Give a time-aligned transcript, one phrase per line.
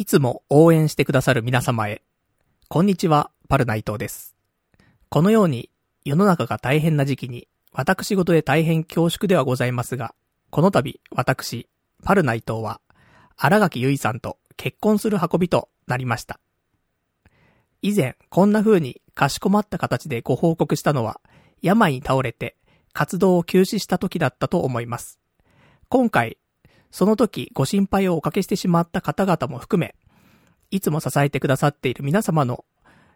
[0.00, 2.00] いつも応援してくださる皆様へ。
[2.68, 4.34] こんにちは、パルナイトです。
[5.10, 5.68] このように、
[6.06, 10.14] 世の中が大変な時期に、私事で大変恐縮ではございますが、
[10.48, 11.68] この度、私、
[12.02, 12.80] パルナイトは、
[13.36, 16.40] 荒垣結衣さんと結婚する運びとなりました。
[17.82, 21.20] 以前、こんな風にかしこまった形でご報告したのは、
[21.60, 22.56] 病に倒れて
[22.94, 25.20] 活動を休止した時だったと思います。
[25.90, 26.38] 今回、
[26.90, 29.94] その時ご心配をおかけしてしまった方々も含め、
[30.70, 32.64] いつも支えてくださっている皆様の、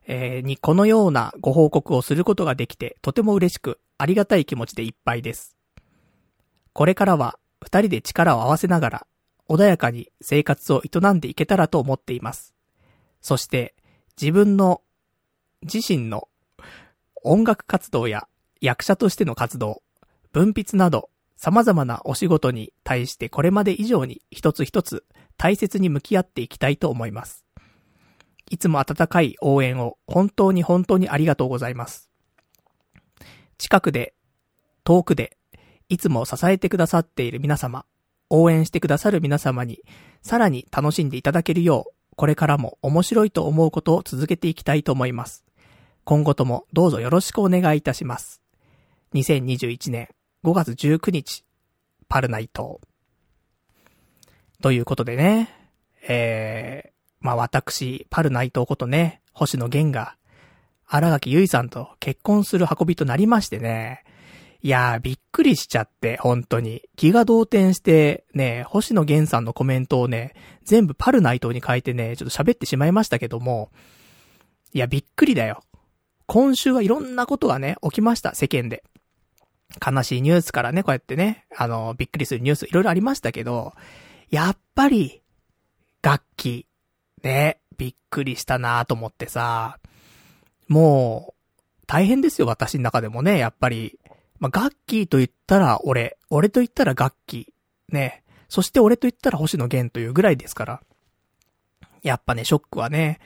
[0.06, 5.56] えーにこのようなご報告をすることができて、とても嬉しく、ありがたい気持ちでいっぱいです。
[6.72, 9.06] これからは、二人で力を合わせながら、
[9.48, 12.54] 穏やかに生活を営んでいけたらと思っています。
[13.20, 13.74] そして、
[14.20, 14.82] 自分の、
[15.62, 16.28] 自身の
[17.22, 18.28] 音楽活動や
[18.60, 19.82] 役者としての活動、
[20.32, 21.08] 文筆など、
[21.44, 25.04] 様々なお仕事に対してこれまで以上に一つ一つ
[25.36, 27.44] 大切に向き合っていきたいと思います。
[28.50, 32.08] いつも温かい応援を本当に本当にありがとうございます。
[33.58, 34.14] 近くで、
[34.84, 35.36] 遠くで、
[35.90, 37.84] いつも支えてくださっている皆様、
[38.30, 39.82] 応援してくださる皆様に、
[40.22, 45.44] さらに楽しんでいただけるよう、これからも面白いと思うことを続けていきたいと思います。
[46.04, 48.40] 今後ともどうぞよろしくお願いいたします。
[49.12, 50.08] 2021年
[50.44, 51.43] 5月19日、
[52.08, 52.80] パルナイト。
[54.62, 55.50] ということでね、
[56.08, 60.16] えー、まあ私、パルナイトことね、星野源が、
[60.86, 64.04] 荒垣結衣さんと結婚する運びとなりましてね、
[64.64, 66.80] いやー、びっくりしちゃって、本当に。
[66.96, 70.32] 気が動転して、ね、星野源さんのコメントをね、
[70.64, 73.70] 全部パルナイトに書いてね、ちょっと喋ってしまいましたけども、
[74.72, 75.62] いや、びっくりだよ。
[76.26, 78.82] 今週はいろんなことがね、起きました、世間で。
[79.84, 83.74] 悲しいニュースからね、こうやってね、あの、びっくりするニュースいろいろありましたけど、
[84.30, 85.22] やっぱり、
[86.02, 86.66] 楽器、
[87.22, 89.78] ね、びっくりしたなと思ってさ、
[90.68, 93.98] もう、大変ですよ、私の中でもね、やっぱり。
[94.40, 98.22] まあ、ガッキーと言ったら俺、俺と言ったらガッキー、ね。
[98.48, 100.82] そして俺と言ったら星野源というぐらいですから。
[102.02, 103.20] やっぱね、ショックはね、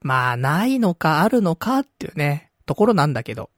[0.00, 3.50] まあ、ないのかあるのかっていうね、ところなんだけど。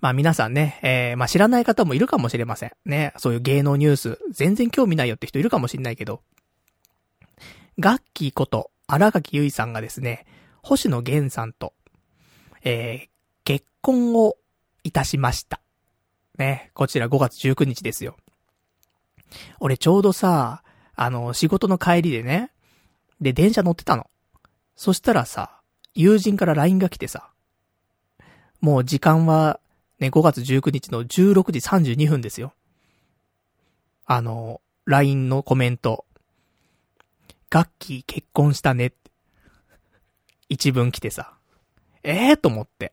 [0.00, 2.72] まあ皆さんね、えー、まあ知らない方もいるかもしれません。
[2.84, 6.22] ね、そういう芸能ニュース、全然興味ないよって人いるかもしれないけど。
[7.78, 10.26] ガッキーこと、荒垣結衣さんがですね、
[10.62, 11.74] 星野源さんと、
[12.64, 13.08] えー、
[13.44, 14.36] 結婚を
[14.82, 15.60] いたしました。
[16.38, 18.16] ね、こちら5月19日ですよ。
[19.60, 20.62] 俺ちょうどさ、
[20.94, 22.50] あの、仕事の帰りでね、
[23.20, 24.08] で、電車乗ってたの。
[24.76, 25.60] そしたらさ、
[25.94, 27.30] 友人から LINE が来てさ、
[28.60, 29.60] もう時間は、
[29.98, 32.52] ね、5月19日の16時32分ですよ。
[34.04, 36.04] あの、LINE のコメント。
[37.50, 38.96] ガッキー結婚したねって。
[40.48, 41.34] 一文来てさ。
[42.02, 42.92] ええー、と思って。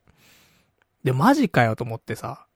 [1.03, 2.47] で、マジかよと思ってさ。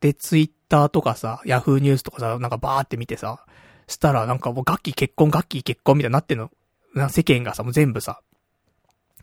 [0.00, 3.46] で、ツイッターとかさ、ヤフーニュースとかさ、なんかバーって見てさ。
[3.86, 6.50] したらなんかもうガッキー結婚、ガッキー結婚みたいになってんの。
[6.94, 8.20] な世間がさ、もう全部さ、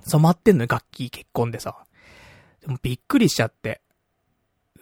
[0.05, 1.75] 染まってんのよ、ガッキー結婚でさ。
[2.61, 3.81] でもびっくりしちゃって。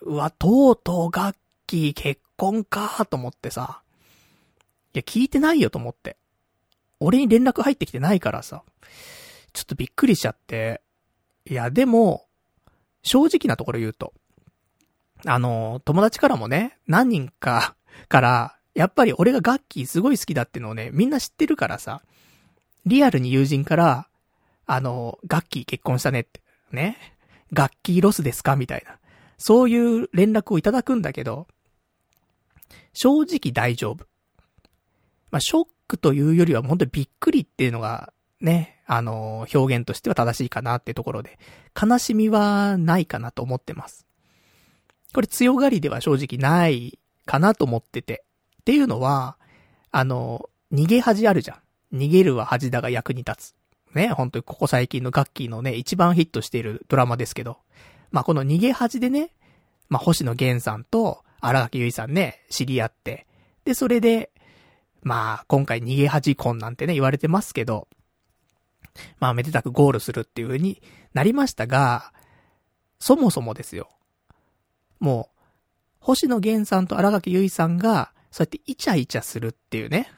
[0.01, 1.35] うわ、とうとうガッ
[1.65, 3.81] キー結婚かと思ってさ。
[4.93, 6.17] いや、聞いてないよと思って。
[6.99, 8.63] 俺に連絡入ってきてないからさ。
[9.53, 10.81] ちょっとびっくりしちゃって。
[11.45, 12.25] いや、でも、
[13.03, 14.13] 正直なところ言うと。
[15.25, 17.75] あの、友達からもね、何人か
[18.09, 22.01] から、やっぱり俺がガッキーすごい好きだってのをね、みんな知ってるからさ。
[22.85, 24.07] リアルに友人から、
[24.65, 26.41] あの、ガッキー結婚したねって。
[26.71, 26.97] ね。
[27.53, 28.55] ガッキーロスですか？
[28.55, 28.99] みたいな。
[29.37, 31.47] そういう連絡をいただくんだけど、
[32.93, 34.05] 正直大丈夫。
[35.29, 38.11] まあ、ショックというよりは本当にびっくりっていうのが、
[38.41, 41.37] ね、あの、表現としては正しいかなってところで、
[41.79, 44.05] 悲しみはないかなと思ってます。
[45.13, 48.23] これ強がりでは正直ないかなと思ってて。
[48.61, 49.37] っていうのは、
[49.91, 51.55] あの、逃げ恥あるじゃ
[51.91, 51.97] ん。
[51.97, 53.55] 逃げるは恥だが役に立つ。
[53.95, 57.57] ね、本当にここ最近のガッキーのね、一番ヒットしているドラマですけど。
[58.11, 59.31] まあ、この逃げ恥でね、
[59.89, 63.25] まあ、星野源さんと荒垣結衣さんね、知り合って。
[63.65, 64.31] で、それで、
[65.01, 67.87] まあ、今回逃げ恥婚なんてね、言われてますけど、
[69.19, 70.81] まあ、めでたくゴールするっていう風に
[71.13, 72.13] なりましたが、
[72.99, 73.89] そもそもですよ。
[74.99, 75.39] もう、
[75.99, 80.11] 星野源さんと荒垣結衣さんが、そうやってイチャイチャするっていうね。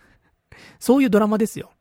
[0.79, 1.71] そういうドラマですよ。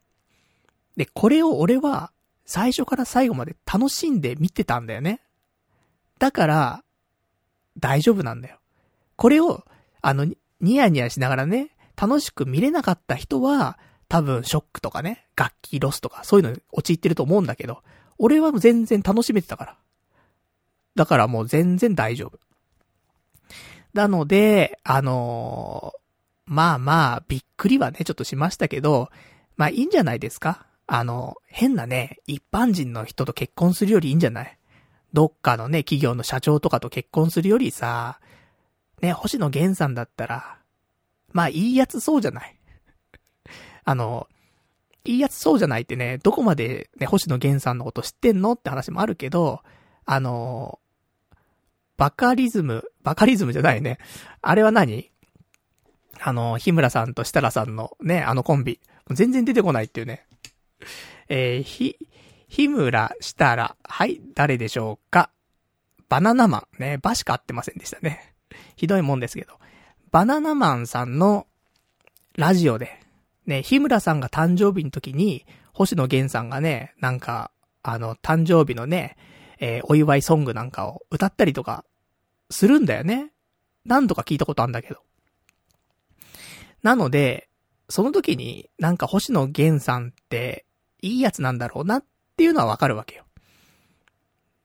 [0.96, 2.12] で、これを俺は、
[2.44, 5.20] 最初から最後まで楽しんで見てたんだよね。
[6.18, 6.84] だから、
[7.78, 8.58] 大丈夫なんだよ。
[9.16, 9.64] これを、
[10.00, 10.26] あの、
[10.60, 13.78] ニヤニヤしながらね、楽しく見れなかった人は、
[14.08, 17.82] 多分ショックとかね、楽器ロスとか、そういうのに陥ってると思うんだけど、
[18.18, 19.76] 俺はもう全然楽しめてたから。
[20.94, 22.38] だからもう全然大丈夫。
[23.92, 25.98] なので、あのー、
[26.46, 29.10] まあまあ、びっくりはね、ちょっとしましたけど、
[29.56, 30.66] まあいいんじゃないですか？
[30.86, 34.57] あの、変なね、一般人の人と結婚するよりいいんじゃない？
[35.12, 38.20] どっかのね、企業の社長とかと結婚するよりさ、
[39.00, 40.58] ね、星野源さんだったら、
[41.32, 42.56] まあいいやつそうじゃない
[43.84, 44.28] あの、
[45.04, 49.62] いいやつそうじゃないってね、どこまでね、星野源さんのこと知ってんのって話もあるけど、
[50.04, 50.78] あの、
[51.96, 53.98] バカリズム、バカリズムじゃないね。
[54.42, 55.10] あれは何？
[56.20, 58.80] あの、日村さんと設楽さんのね、あのコンビ。
[59.10, 60.26] 全然出てこないっていうね。
[61.28, 61.96] えー、ひ、
[62.48, 63.76] 日村、設楽。
[63.84, 65.30] はい、誰でしょうか？
[66.08, 66.82] バナナマン。
[66.82, 68.34] ね、バしか合ってませんでしたね。
[68.76, 69.58] ひどいもんですけど。
[70.10, 71.46] バナナマンさんの
[72.36, 73.00] ラジオで、
[73.46, 77.50] ね、日村さんが誕生日の時に、星野源さんがね、なんか、
[77.82, 79.16] あの、誕生日のね、
[79.60, 81.84] えー、お祝いソングなんかを歌ったりとか、
[82.50, 83.30] するんだよね。
[83.84, 85.00] 何度か聞いたことあるんだけど。
[86.82, 87.48] なので、
[87.90, 90.64] その時になんか星野源さんって
[91.00, 92.04] いいやつなんだろうなっ
[92.38, 93.24] っていうのはわかるわけよ。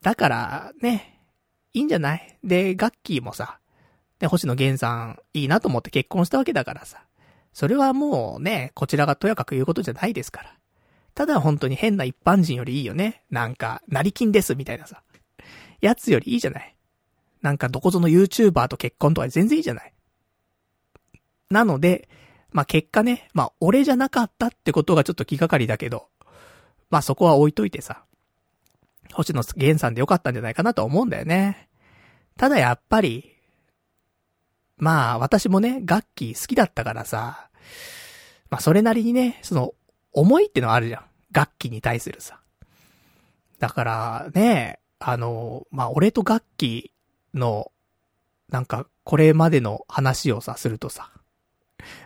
[0.04, 1.20] だから、ね、
[1.74, 2.38] いいんじゃない？
[2.44, 3.58] で、ガッキーもさ、
[4.20, 7.04] で、星野源さんいいなと思って結婚したわけだからさ。
[7.52, 10.56] それはもうね、こちらがとやかく言うことじゃないですから。
[11.16, 13.24] ただ本当に変な一般人よりいいよね。
[13.32, 15.02] なんか、成金ですみたいなさ。
[15.82, 16.76] やつよりいいじゃない？
[17.42, 19.94] なんかどこぞの YouTuber と結婚とか全然いいじゃない？
[21.50, 22.08] なので、
[22.52, 26.10] まあ、結果ね、まあ、俺じゃなかったってことがちょっと気がかりだけど、
[26.94, 28.04] まあ、そこは置いといてさ、
[29.14, 31.68] 星野源さんでよかったんじゃないかなと思うんだよね。
[32.38, 33.32] ただやっぱり、
[34.78, 37.50] まあ、私もね、楽器好きだったからさ、
[38.52, 39.74] まあ、それなりにね、その、
[40.12, 41.06] 思いってのはあるじゃん。
[41.32, 42.40] 楽器に対するさ。
[43.58, 46.92] だからね、あの、まあ、俺と楽器
[47.34, 47.72] の、
[48.50, 51.10] なんか、これまでの話をさ、するとさ、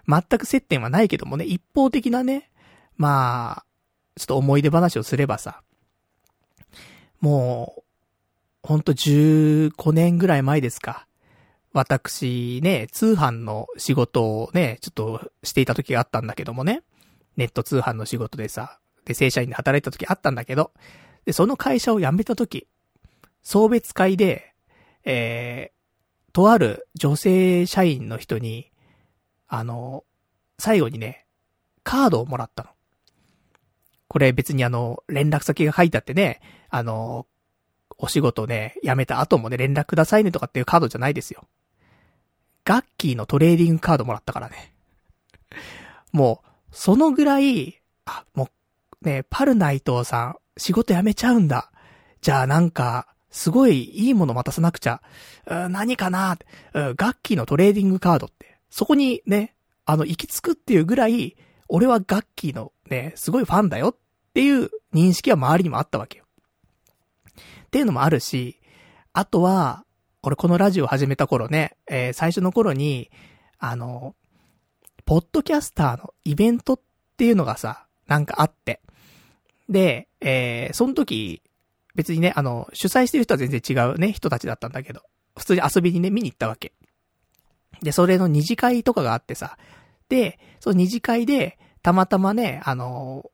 [0.07, 2.49] 全く接点はないけどもね、一方的なね、
[2.95, 3.66] まあ、
[4.17, 5.61] ちょっと思い出話をすればさ、
[7.19, 7.83] もう、
[8.63, 11.07] ほんと15年ぐらい前ですか。
[11.73, 16.83] 私ね、通販の仕事をね、ちょっとしていた時があったんだけどもね。
[17.37, 20.71] ネット通販の仕事でさ、で、正社員で働いた時あったんだけど、
[21.25, 22.67] で、その会社を辞めた時、
[23.43, 24.53] 送別会で、
[25.05, 28.71] えー、とある女性社員の人に、
[29.47, 30.03] あの、
[30.59, 31.25] 最後にね、
[31.83, 32.69] カードをもらったの。
[34.07, 36.39] これ別にあの、連絡先が書いてあってね、
[36.69, 37.25] あの、
[37.97, 41.45] お仕事ね、辞めた後もね、連絡くださいねとかっていうカードじゃないですよ。
[42.63, 44.73] ガッキーのトレーディングカードもらったからね。
[46.11, 48.49] もう、そのぐらい、あ、も
[49.01, 51.71] う、ね、パルナイトさん、仕事辞めちゃうんだ。
[52.21, 55.01] じゃあなんか、すごいいいもの渡さなくちゃ。
[55.69, 56.37] 何かな？
[56.73, 58.57] ガッキーのトレーディングカードって。
[58.69, 59.55] そこにね、
[59.85, 61.35] あの、行き着くっていうぐらい、
[61.69, 63.95] 俺はガッキーのね、すごいファンだよっ
[64.33, 66.25] ていう認識は周りにもあったわけよ。
[67.65, 68.59] っていうのもあるし、
[69.13, 69.83] あとは、
[70.23, 73.09] 俺このラジオ始めた頃ね、えー、最初の頃に、
[73.59, 74.15] あの、
[75.05, 76.79] ポッドキャスターのイベントっ
[77.17, 78.81] ていうのがさ、なんかあって。
[79.69, 81.41] で、えー、その時、
[81.95, 85.01] 別にね、あの、主催してる人は全然違うね、人たちだったんだけど、
[85.37, 86.73] 普通に遊びにね、見に行ったわけ。
[87.81, 89.57] で、それの二次会とかがあってさ、
[90.59, 93.29] その二次会で、たまたまね、あの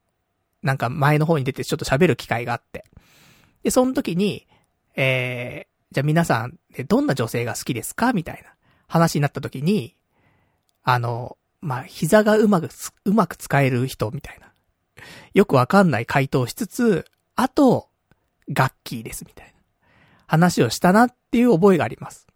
[0.62, 2.86] なんか前の方に出てちょっと喋る機会があって。
[3.64, 4.48] で、その時に、
[4.96, 8.14] えー、じゃあ皆さん、どんな女性が好きですか？
[8.14, 8.54] みたいな
[8.88, 9.96] 話になった時に、
[10.84, 12.70] あの、まあ、膝がうまく、
[13.06, 14.52] うまく使える人みたいな。
[15.34, 17.90] よくわかんない回答しつつ、あと、
[18.50, 19.54] ガッキーですみたいな
[20.28, 22.28] 話をしたなっていう覚えがあります。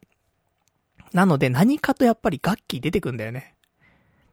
[1.12, 3.56] なので何かとやっぱりガッキー出てくんだよね。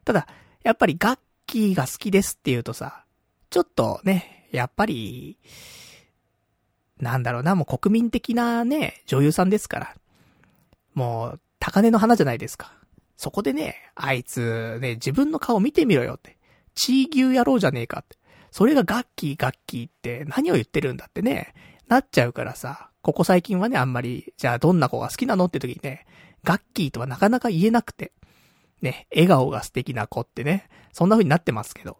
[0.05, 0.27] ただ、
[0.63, 3.03] やっぱりガッキーが好きですって言うとさ、
[3.49, 5.37] ちょっとね、やっぱり、
[6.99, 9.95] なんだろうな、もう国民的なね、女優さんですから。
[10.93, 12.73] もう、高根の花じゃないですか。
[13.17, 16.37] そこでね、あいつ、ね、自分の顔見てみろよって。
[16.73, 18.17] チー牛野郎じゃねえかって。
[18.51, 21.53] それがガッキーガッキーって何を言ってるんだってね、
[21.87, 26.05] なっちゃうからさ、ここ最近はね、あんまり、じゃあどんな子が好きなのって時にね、
[26.43, 28.13] ガッキーとはなかなか言えなくて、
[28.85, 31.97] ね、笑顔が素敵な子ってね、そんな風になってますけど。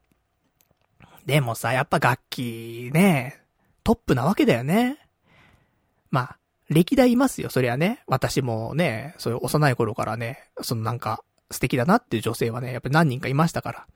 [1.25, 3.41] でもさ、やっぱガッキーね、
[3.83, 4.99] トップなわけだよね。
[6.11, 6.37] まあ、
[6.69, 8.03] 歴代いますよ、そりゃね。
[8.07, 13.87] 私もね、そういう幼い頃からね、そのなんか、素敵だなっていう女性はね、やっぱり何人かいましたから。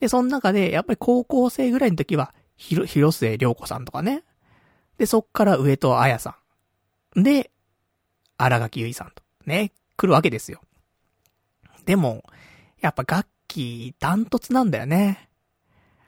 [0.00, 4.22] で、その中で、やっぱり高校生ぐらいの時は、ひろ、広末涼子さんとかね。
[4.98, 6.36] で、そっから上戸彩さ
[7.16, 7.22] ん。
[7.22, 7.50] で、
[8.36, 9.22] 荒垣結衣さんと。
[9.46, 10.60] ね、来るわけですよ。
[11.84, 12.24] でも、
[12.80, 15.28] やっぱ楽器、ダントツなんだよね。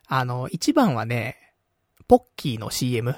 [0.07, 1.55] あの、一番はね、
[2.09, 3.17] ポッキーの CM。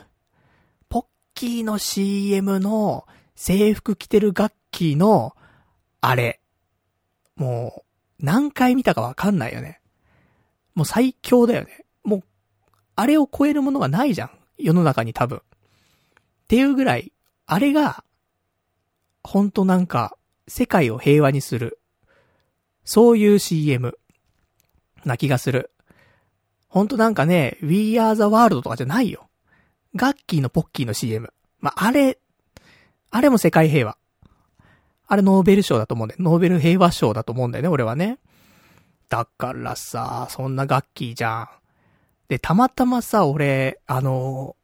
[0.89, 5.35] ポッキーの CM の制服着てる楽器の、
[6.01, 6.41] あれ。
[7.37, 7.85] も
[8.21, 9.81] う、何回見たかわかんないよね。
[10.75, 11.85] もう最強だよね。
[12.03, 12.23] もう、
[12.97, 14.31] あれを超えるものがないじゃん。
[14.59, 15.39] 世の中に多分。
[15.39, 15.41] っ
[16.49, 17.13] ていうぐらい、
[17.47, 18.05] あれが、
[19.23, 21.81] ほんとなんか、世界を平和にする。
[22.85, 23.99] そういう CM
[25.05, 25.71] な気がする。
[26.69, 29.29] ほんとなんかね、We Are the World とかじゃないよ。
[29.97, 31.33] ガッキーのポッキーの CM。
[31.61, 32.19] まあ、あれ、
[33.11, 33.97] あれも世界平和。
[35.07, 36.23] あれノーベル賞だと思うんだよ。
[36.23, 38.19] ノーベル平和賞だと思うんだよね、俺はね。
[39.09, 41.49] だからさ、そんなガッキーじゃん。
[42.29, 44.57] で、たまたまさ、俺、あの、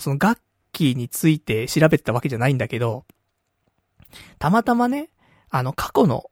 [0.00, 0.38] そのガッ
[0.72, 3.04] キーについて調べてたわけじゃないんだけど、
[4.38, 5.10] たまたまね、
[5.50, 6.30] あの、過去の、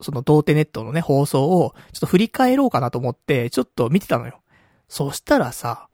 [0.00, 4.40] その、童貞ネットのね、放送を、ちょっと振り返ろうかなと思って、ちょっと見てたのよ。
[4.88, 5.88] そしたらさ、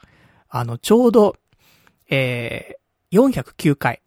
[0.49, 1.37] あの、ちょうど、
[2.11, 4.02] えー、409回、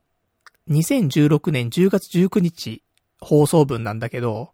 [0.70, 2.84] 2016年10月19日
[3.20, 4.54] 放送分なんだけど、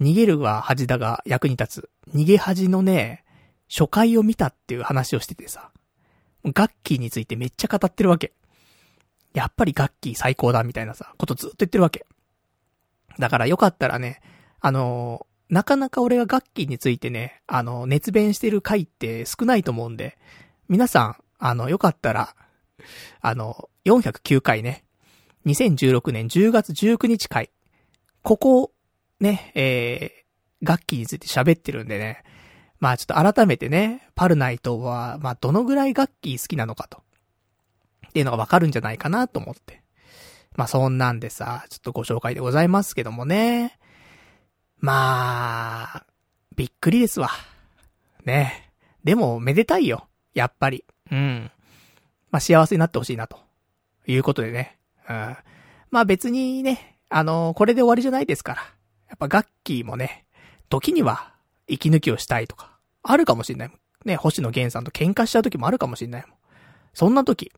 [0.00, 1.90] 逃げるは恥だが役に立つ。
[2.14, 3.24] 逃げ恥のね、
[3.68, 5.70] 初回を見たっていう話をしててさ、
[6.44, 8.32] ガッキーについてめっちゃ語ってるわけ。
[9.32, 12.06] やっぱりガッキー最高だみたいなさ、ことずっと言ってるわけ。
[13.18, 14.20] だからよかったらね、
[14.66, 20.16] あのなかなか俺がガッキーについてね、あの、熱弁してる回って少ないと思うんで、
[20.70, 22.34] 皆さん、あの、よかったら、
[23.20, 24.86] あの、409回ね、
[25.44, 27.50] 2016年10月19日回、
[28.22, 28.72] ここ、
[29.20, 32.24] ね、えー、楽器について喋ってるんでね、
[32.80, 37.02] まあちょっと改めてね、パルナイトは、まあどのぐらい楽器好きなのかと。
[38.08, 39.82] っていうのがわかるんじゃないかなと思って。
[40.56, 43.78] まあそんなんでさ、ちょっとご紹介でございますけどもね。
[44.84, 46.06] まあ、
[46.56, 47.30] びっくりですわ。
[48.26, 48.70] ね。
[49.02, 50.08] でも、めでたいよ。
[50.34, 50.84] やっぱり。
[51.10, 51.50] うん。
[52.30, 53.38] まあ幸せになってほしいなと。
[54.06, 54.76] いうことでね。
[55.08, 55.36] うん。
[55.90, 58.60] まあ別にね、あのー、これで終わりじゃないですから。
[59.08, 60.26] やっぱガッキーもね、
[60.68, 61.32] 時には
[61.66, 63.78] 息抜きをしたいとか、あるかもしんないもん。
[64.04, 66.36] ね、星野源さんと喧嘩しちゃう時もあるかもしんないもん。
[66.92, 67.52] そんな時、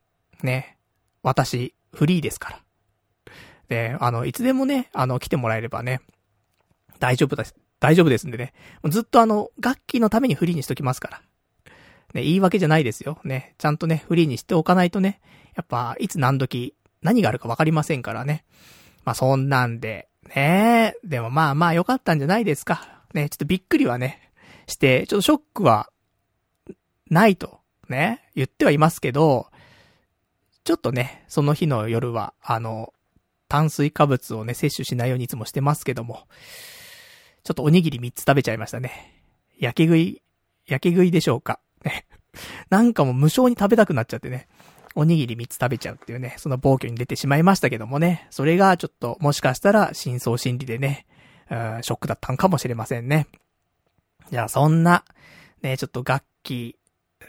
[0.45, 0.78] ね、
[1.25, 2.61] 私、フリーですから。
[3.68, 6.02] で、あの、いつでもね、あの、来てもらえればね、
[6.99, 7.55] 大丈夫です。
[7.81, 8.53] 大丈夫ですんでね。
[8.88, 11.23] ずっとあの、楽器のためにフリーにしときますから。
[12.15, 13.19] ね、言い訳じゃないですよ。
[13.25, 15.21] ね、ちゃんとね、フリーにしておかないとね、
[15.55, 18.45] やっぱ、いつ何時、何があるかわかりませんからね。
[19.05, 23.03] まあ、そんなんで、ねでもまあまあ良かったんじゃないですか。
[23.15, 24.31] ね、ちょっとびっくりはね、
[24.67, 25.91] して、ちょっとショックは、
[27.09, 29.47] ないと、ね、言ってはいますけど、
[30.65, 32.93] ちょっとね、その日の夜は、あの、
[33.49, 36.26] 炭水化物をね、摂取しないようにいつもしてますけども、
[37.47, 39.23] ちょっとおにぎり3つ食べちゃいましたね。
[39.61, 40.21] 焼け食い、
[40.67, 41.61] 焼け食いでしょうか。
[41.85, 42.05] ね。
[42.71, 44.49] なんかもう無償に食べたくなっちゃってね。
[44.97, 48.26] おにぎり3つ食べちゃうっていうね、その暴挙に出てしまいましたけどもね。
[48.31, 51.07] それがちょっと、もしかしたら真相心理でね、
[51.49, 53.29] うんショックだったんかもしれませんね。
[54.33, 55.05] じゃあそんな、
[55.62, 56.75] ね、ちょっと楽器、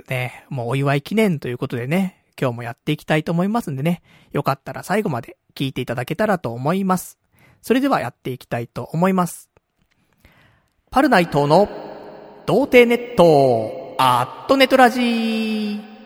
[0.10, 7.20] ね、もうお祝い記念ということでね、今日もやっていきたいと思いますんでね、よかったら最後まで聞いていただけたらと思います。
[7.62, 9.52] それではやっていきたいと思います。
[10.90, 11.68] パルナイトの
[12.46, 15.97] 童貞ネット、アットネトラジー。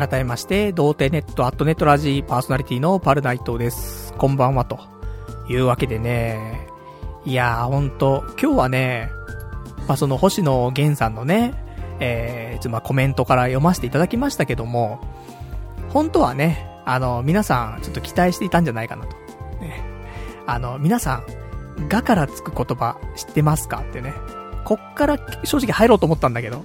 [0.00, 4.14] 改めまして、童貞ネットアットネットラジーパーソナリティのパルナイトです。
[4.14, 4.80] こんばんは、と
[5.50, 6.66] いうわけでね、
[7.26, 9.10] いやー、ほんと、今日はね、
[9.86, 11.52] まあ、その星野源さんのね、
[12.00, 15.06] えー、ま、コメントから読ませていただきましたけども、
[15.90, 19.10] 本当はね、あの、皆さん、ちょっと期待していたんじゃないかなと。
[19.60, 19.84] ね。
[20.46, 21.16] あの、皆さ
[21.78, 24.14] ん、がからつく言葉知ってますかってね。
[24.64, 26.64] こっから正直入ろうと思ったんだけど、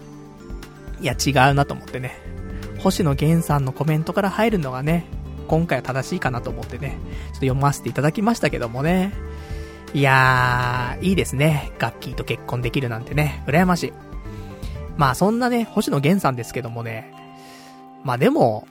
[1.01, 2.25] いや、違うなと思ってね。
[2.86, 5.06] 星野源さんのコメントから入るのがね、
[5.48, 9.12] 今回は正しいかなと思ってね、ちょっと読ませていただきましたけどもね。
[9.96, 11.72] いやー、いいですね。
[11.80, 13.94] ガッキーと結婚できるなんてね、羨ましい。
[14.98, 17.12] まあそんなね、星野源さんですけどもね、
[18.04, 18.68] まあでも、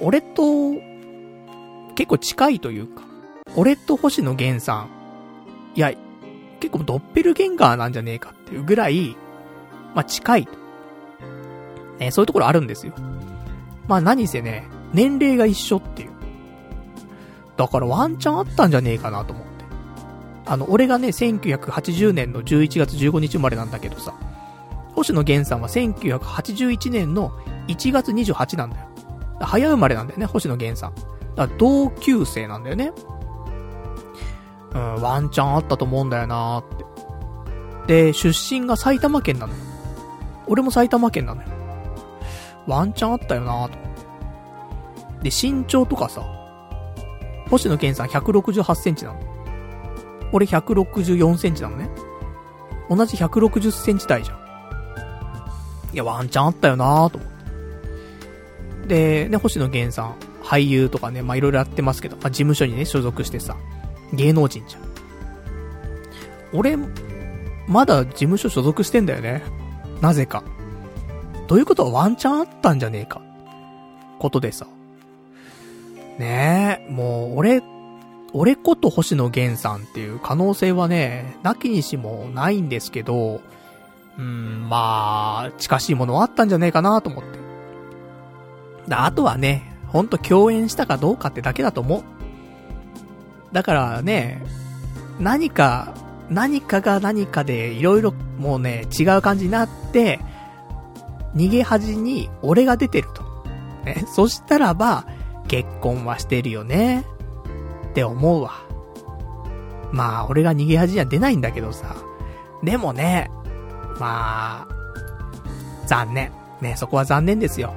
[0.00, 0.72] 俺と、
[1.96, 3.02] 結構近いというか、
[3.54, 4.88] 俺と星野源さん、
[5.74, 5.92] いや、
[6.60, 9.14] 結構ドッペルゲンガーなんじゃねえかっていうぐらい、
[9.94, 10.48] まあ近い。
[12.00, 12.94] ね、そういうところあるんですよ。
[13.86, 16.10] まあ何せね、年齢が一緒っていう。
[17.56, 19.64] だからワンチャンあったんじゃねえかなと思って。
[20.46, 24.14] あの、俺がね、1980年の11月15日生まれなんだけどさ、
[24.94, 27.32] 星野源さんは1981年の
[27.68, 28.86] 1月28なんだよ。
[29.40, 30.94] 早生まれなんだよね、星野源さん。
[31.36, 32.92] だから同級生なんだよね。
[34.74, 38.04] うん、ワンチャンあったと思うんだよなーって。
[38.06, 39.58] で、出身が埼玉県なのよ。
[40.46, 41.48] 俺も埼玉県なのよ。
[42.70, 43.78] ワンチャンあったよなと。
[45.22, 46.22] で、身長とかさ、
[47.50, 49.20] 星野源さん168センチなの。
[50.32, 51.90] 俺164センチなのね。
[52.88, 54.38] 同じ160センチ台じゃん。
[55.92, 57.30] いや、ワンチャンあったよなと思っ
[58.82, 59.24] て。
[59.24, 63.56] で、ね、星野源さん、俳優とかね、まあ、いろいろやってますけど、まあ、事務所にね、所属してさ、
[64.12, 64.82] 芸能人じゃん。
[66.52, 66.76] 俺、
[67.66, 69.42] まだ事務所所属してんだよね。
[70.00, 70.44] なぜか。
[71.50, 71.86] ということ？
[71.86, 73.20] はワンチャンあったんじゃねえか。
[74.20, 74.68] ことでさ。
[76.16, 77.60] ねえ、もう、俺、
[78.32, 83.40] 俺こと星野源さんっていう可能性はね、なきにしもないんですけど、
[84.16, 88.94] うん、まあ、近しいものはあったんじゃねえかなと思って。
[88.94, 92.04] あとはね、ほんと共演したかどうかってだけだと思う。
[93.52, 94.40] だからね、
[95.18, 95.94] 何か、
[96.28, 100.20] 何かが何かでいろいろもうね、違う感じになって、
[101.34, 103.22] 逃げ恥に俺が出てると。
[103.84, 105.04] ね、 そしたらば、
[105.48, 107.04] 結婚はしてるよね。
[107.90, 108.52] って思うわ。
[109.92, 111.96] まあ、俺が逃げ恥には出ないんだけどさ。
[112.62, 113.30] でもね、
[113.98, 114.68] まあ、
[115.86, 116.32] 残念。
[116.60, 117.74] ね、そこは残念ですよ。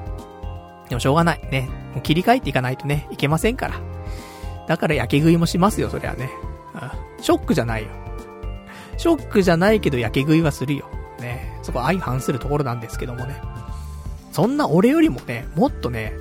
[0.89, 1.50] でもしょうがない。
[1.51, 1.69] ね。
[1.93, 3.75] もう切り替えていかないとね、いけませんから。
[4.67, 6.30] だから焼け食いもしますよ、そりゃね。
[6.75, 6.77] う
[7.19, 7.23] ん。
[7.23, 7.89] ショックじゃないよ。
[8.97, 10.86] ショックじゃないけど焼け食いはするよ。
[11.19, 11.58] ね。
[11.63, 13.41] そこ相反するところなんですけどもね。
[14.34, 16.13] そんな俺よりもね、もっとね、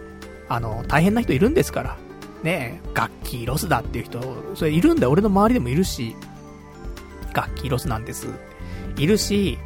[0.48, 1.96] あの、大変な人いるんですから。
[2.44, 4.20] ねガッキーロスだっていう人、
[4.54, 5.10] それいるんだよ。
[5.10, 6.14] 俺の周りでもいるし、
[7.32, 8.28] ガッキーロスなんです。
[8.96, 9.58] いるし、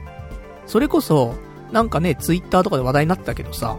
[0.66, 1.34] それこそ、
[1.72, 3.76] なんかね、ツイッターとかで話題になったけどさ、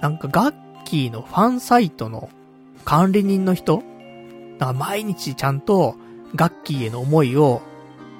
[0.00, 2.28] なんかガッキーのファンサイトの
[2.84, 3.82] 管理人の人
[4.58, 5.96] なんか毎日ちゃんと
[6.36, 7.62] ガッキーへの思いを、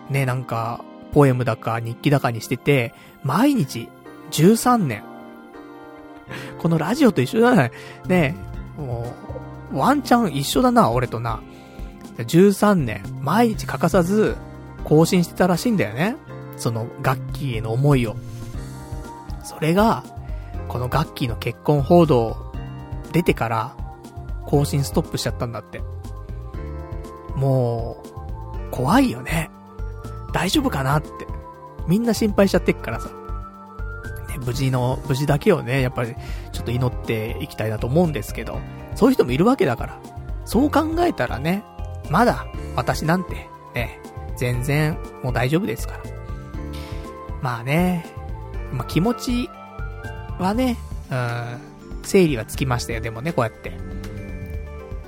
[0.08, 3.88] ね、なんか、ポエムだか日記だかにしてて、毎日、
[4.30, 5.09] 13年。
[6.58, 7.72] このラジオと一緒だね。
[8.06, 8.36] ね
[8.76, 9.12] も
[9.72, 11.40] う、ワンチャン一緒だな、俺とな。
[12.18, 14.36] 13年、毎日欠かさず、
[14.84, 16.16] 更新してたらしいんだよね。
[16.56, 18.16] その、ガッキーへの思いを。
[19.44, 20.04] それが、
[20.68, 22.52] このガッキーの結婚報道、
[23.12, 23.76] 出てから、
[24.46, 25.80] 更新ストップしちゃったんだって。
[27.34, 29.50] もう、怖いよね。
[30.32, 31.08] 大丈夫かなって。
[31.86, 33.10] みんな心配しちゃってっからさ。
[34.44, 36.14] 無事の、無事だけをね、やっぱり、
[36.52, 38.58] ちょっと祈っていきたいなと思うんですけど、
[38.94, 39.98] そういう人もいるわけだから。
[40.44, 41.62] そう考えたらね、
[42.10, 44.00] まだ、私なんて、ね、
[44.36, 46.00] 全然、もう大丈夫ですから。
[47.40, 48.04] まあね、
[48.72, 49.50] まあ気持ち
[50.38, 50.76] はね、
[51.10, 51.58] うん、
[52.02, 53.72] 整理はつきましたよ、でもね、こうやって。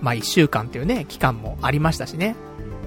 [0.00, 2.36] まあ一週間っていうね、期間もありましたしね。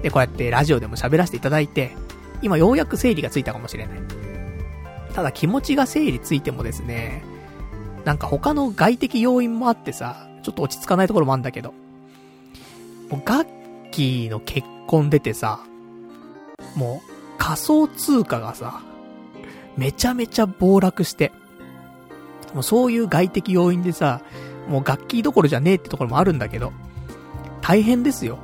[0.02, 1.96] で、こうやってラジオでも喋らせていただいて、
[2.42, 3.98] 今ようやく整理がついたかもしれない。
[5.16, 7.24] ただ気持ちが整理ついてもですね、
[8.04, 11.72] なんか他の外的要因もあってさ、ちょっと落ち着かないところもあるんだけど。
[13.08, 13.46] もうガッ
[13.92, 15.60] キーの結婚出てさ、
[16.74, 18.82] もう仮想通貨がさ、
[19.78, 21.32] めちゃめちゃ暴落して、
[22.52, 24.20] もうそういう外的要因でさ、
[24.68, 26.74] もう楽器どころじゃねえってところもあるんだけど、
[27.62, 28.36] 大変ですよ。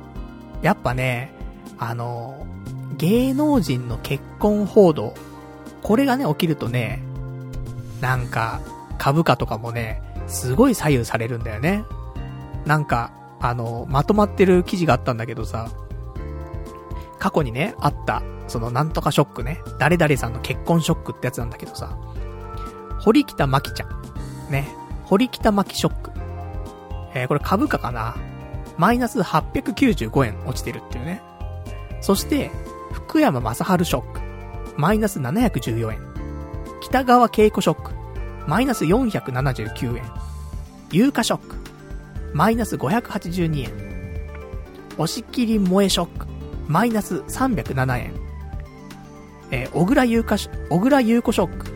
[0.63, 1.35] やっぱね、
[1.77, 2.47] あの、
[2.97, 5.13] 芸能人の結婚報道、
[5.83, 7.03] これがね、起きるとね、
[8.01, 8.61] なんか、
[8.97, 11.83] 株価とかもね、すごい左右されるんだよね。
[12.65, 15.69] なんか、あの、まとまってる記事があったんだけどさ、
[17.19, 21.97] 過去にね、あった、そのなんとかショックね、誰々さんの結婚ショックってやつなんだけどさ、
[22.99, 24.67] 堀北真希ちゃん、ね、
[25.03, 26.11] 堀北真希ショック。
[27.13, 28.15] えー、これ株価かな
[28.77, 31.21] マイナス895円落ちてるっていうね。
[32.01, 32.51] そして、
[32.91, 34.32] 福山雅治ショック。
[34.77, 35.99] マイナス714円。
[36.81, 37.91] 北川景子ショック。
[38.47, 40.03] マイナス479円。
[40.91, 41.55] 有価ショック。
[42.33, 43.71] マイナス582円。
[44.97, 46.27] 押し切り萌えショック。
[46.67, 48.13] マイナス307円。
[49.51, 50.37] えー、小倉優香、
[50.69, 51.67] 小倉優子ショック。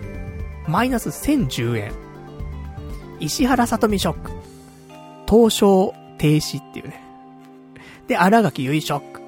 [0.68, 1.92] マイナス1010円。
[3.20, 4.32] 石原さとみショック。
[5.30, 7.04] 東証停止っていうね。
[8.08, 9.22] で、荒垣結衣ショック。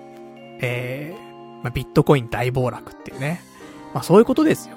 [0.62, 3.42] えー、まあ、ビットコイン大暴落っていうね。
[3.94, 4.76] まあ、そういうことですよ。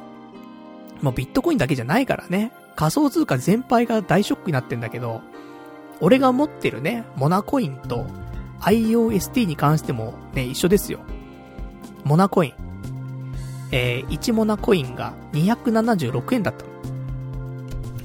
[1.01, 2.53] もうビットコインだけじゃないからね。
[2.77, 5.21] 仮想通貨全体が大ショックになってんだけど、
[6.01, 8.07] 俺が持ってるね、モナコインと
[8.61, 11.01] IOST に関してもね、一緒ですよ。
[12.05, 12.53] モナコイン。
[13.73, 16.65] えー、1モナコインが276円だった。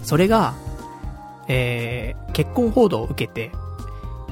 [0.04, 0.54] それが、
[1.48, 3.52] えー、結婚報道を受けて、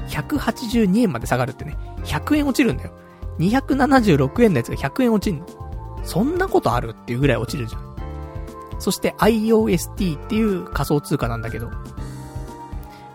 [0.08, 1.76] 182円まで下がるってね。
[2.04, 2.92] 100円落ちるんだよ。
[3.38, 5.46] 276円のやつが100円落ちんの。
[6.06, 7.96] そんなことあるっていうぐらい落ちるじゃん。
[8.78, 11.70] そして IOST っていう仮想通貨なんだけど、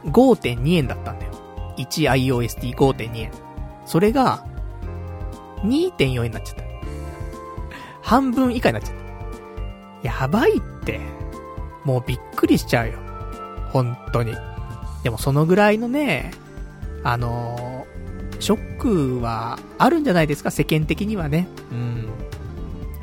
[0.05, 1.31] 5.2円だったんだよ。
[1.77, 3.31] 1IOST5.2 円。
[3.85, 4.45] それが、
[5.63, 6.63] 2.4円になっちゃった。
[8.01, 8.95] 半分以下になっちゃっ
[10.01, 10.07] た。
[10.07, 10.99] やばいって。
[11.85, 12.99] もうびっくりしちゃうよ。
[13.71, 14.35] 本当に。
[15.03, 16.31] でもそのぐらいのね、
[17.03, 21.47] あのー、ショックはあるんじゃないですか、世間的にはね。
[21.71, 22.09] うん。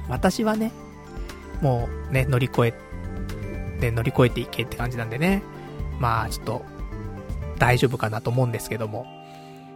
[0.09, 0.73] 私はね、
[1.61, 2.75] もうね、乗り越え、
[3.81, 5.43] で乗り越えていけって感じなんでね。
[5.99, 6.63] まあ、ちょっと、
[7.59, 9.07] 大丈夫かなと思うんですけども。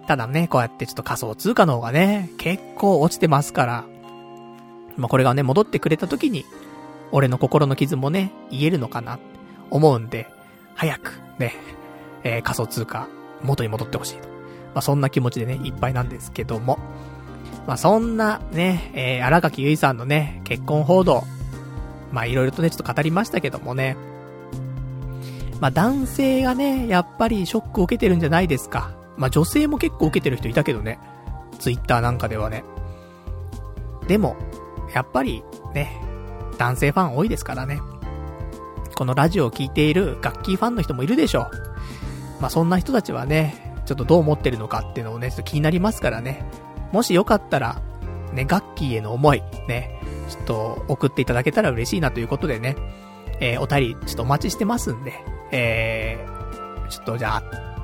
[0.06, 3.84] ただね、こうやってちょっと仮想通貨の方がね、結構落ちてますから。
[4.96, 6.44] まあ、これがね、戻ってくれた時に、
[7.12, 9.24] 俺の心の傷もね、言えるのかなって
[9.70, 10.28] 思うんで、
[10.74, 11.54] 早く、ね、
[12.24, 13.08] えー、仮想通貨、
[13.42, 14.28] 元に戻ってほしいと。
[14.28, 16.78] まあ、そんな気持ちでね、いっぱいなんですけども。
[17.66, 21.24] まあ、そんなね、えー、荒垣結衣さんのね、結婚報道。
[22.10, 23.96] まあ、いろいろとね、ちょっと語りましたけどもね。
[25.60, 28.92] まあ、男性がね、やっぱりショックを受けてるんじゃないですか。
[29.16, 30.98] まあ、女性も結構受けてる人いたけどね。
[31.58, 32.64] ツイッターなんかではね。
[34.08, 34.36] でも、
[34.92, 36.00] やっぱり、ね、
[36.58, 37.80] 男性ファン多いですからね。
[38.96, 41.50] このラジオを聴いている楽器ファンの人もいるでしょう。
[42.40, 46.44] まあ、そんな人たちはね、ちょっとどう思ってるのかっていうのをね、ちょっと気になりますからね。
[46.92, 47.82] もしよかったら、
[48.32, 52.76] ね、楽器への思い、ね、ちょっと送っていただけたら嬉しいなということでね、
[53.40, 55.12] えー、お便り、ちょっとお待ちしてますんで、
[55.50, 57.42] えー、ちょっとじゃあ、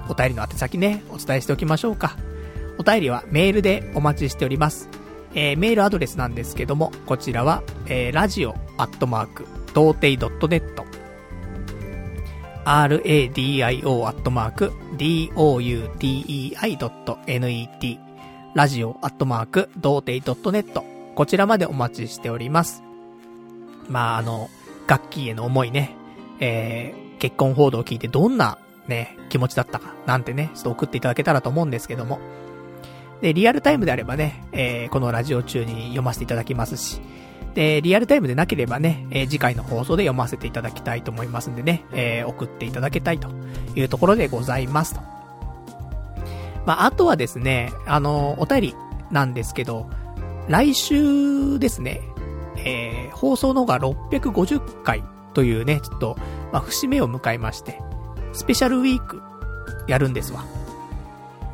[0.08, 2.16] お便りの宛先ね、お伝えしておきましょうか。
[2.78, 4.88] お便りはメールでお待ちしております。
[5.34, 10.88] えー、メールアドレスなんですけども、こちらは、えー、ラジオアットマーク、童貞 .net、
[12.68, 15.68] radio アットマーク、doutei.net、
[18.58, 20.82] ラジオアットマーク、童貞 .net、
[21.14, 22.82] こちらまでお待ちしております。
[23.88, 24.50] まあ、あの、
[24.88, 25.94] 楽器への思いね、
[26.40, 32.18] えー、結婚報道を聞いてどんなね、気持ちだったか、なんてね、ちょっと送っていただけたらと思うんですけども、
[33.20, 37.00] で、リアルタイムであればね、えー、このラジオ中に読ませていただきますし、
[37.54, 43.28] で、リアルタイムでなければね、えー、次回の放送で読ませていただきたいと思いますんでね、えー、送っていただけたいと
[43.76, 45.17] いうところでございますと。
[46.68, 48.74] まあ、あとはですね、あの、お便り
[49.10, 49.88] なんですけど、
[50.48, 52.02] 来週ですね、
[52.58, 55.02] えー、放送の方が650回
[55.32, 56.18] というね、ちょっと、
[56.52, 57.80] まあ、節目を迎えまして、
[58.34, 59.22] スペシャルウィーク
[59.86, 60.44] やるんですわ。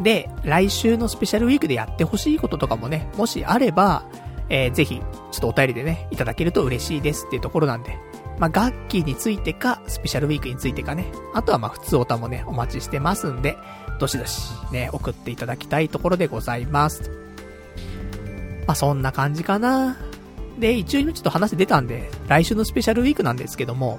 [0.00, 4.02] で、来週のスペシャルウィークでやってほしいこととかもね、もしあれば、
[4.48, 5.04] えー、ぜひ、ちょ
[5.36, 7.96] っとお便りでね、いただけると嬉しいですっていうところなんで、
[8.40, 13.56] まあ、楽器についてか、スペシャルウィークについてかね、あとはま、普通おたもね、お待ちしてますんで、
[13.98, 17.10] どしどし、ね、送っていただきたいところでございます。
[18.66, 19.96] まあ、そんな感じかな。
[20.58, 23.98] で、一応今ちょっと話出たんで、来週のスペシャルウィークなんですけども、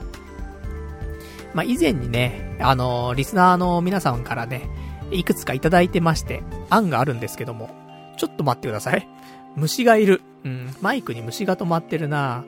[1.54, 4.70] まあ、以前にね、あのー、リスナーの皆さんからね、
[5.12, 7.70] いくつかいただいてまして、案があるんですけども、
[8.18, 9.08] ちょっと待ってください。
[9.56, 10.22] 虫がいる。
[10.44, 12.44] うん、マイクに虫が止まってるな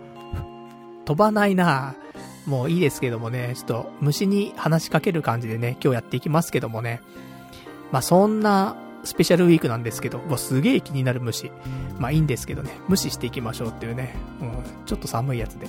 [1.05, 1.95] 飛ばないな
[2.45, 7.01] もういいですけどもね、ちょっと虫に話しかける感じでね、今日やっていきますけどもね。
[7.91, 11.51] まあ、そんなスペシャルウィークなんですけど、わ、すげえ気になる虫。
[11.97, 15.67] まあ、いいんですけどね、無視していきましょうっていうね、うん、ちょっと寒いやつで。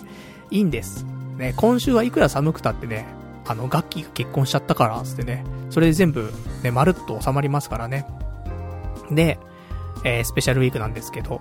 [0.50, 1.04] いいんです。
[1.36, 3.06] ね、今週はいくら寒くたってね、
[3.46, 5.44] あの、楽器が結婚しちゃったから、つってね。
[5.70, 6.30] それで全部、
[6.62, 8.06] ね、まるっと収まりますからね。
[9.10, 9.38] で、
[10.04, 11.40] えー、スペシャルウィークなんですけど、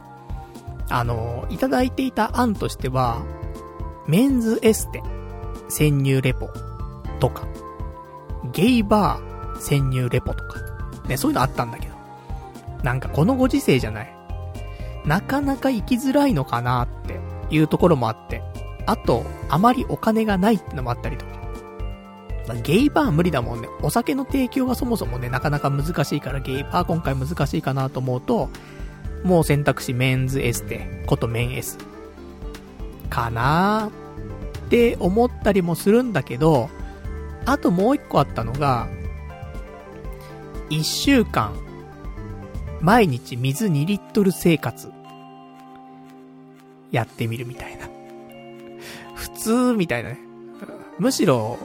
[0.90, 3.22] あの、いただいていた案としては、
[4.08, 5.04] メンズエステ、
[5.70, 6.50] 潜入レポ
[7.20, 7.48] とか、
[8.54, 10.62] ゲイバー潜入レポとか、
[11.08, 11.96] ね、そういうのあったんだけど、
[12.84, 14.14] なんかこのご時世じゃない。
[15.06, 18.44] なかなか行きづらいのかなっていうところもあって、
[18.86, 21.38] あと、あまりお金がないってのもあったりとか、
[22.64, 23.68] ゲイバー無理だもんね。
[23.82, 28.50] お酒の提供がそもそもね、なかなか難しいからゲイバー今回難しいかなと思うと、
[29.24, 31.78] もう選択肢メンズエステ、ことメンエス。
[33.10, 36.70] かなーって思ったりもするんだけど、
[37.46, 38.88] あともう一個あったのが、
[40.70, 41.54] 一週間、
[42.82, 44.92] 毎日水2リットル生活、
[46.92, 47.88] やってみるみたいな。
[49.16, 50.20] 普通みたいなね。
[51.00, 51.58] むしろ、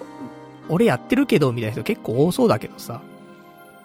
[0.69, 3.01] 俺やってるけど、みたいな人結構多そうだけどさ。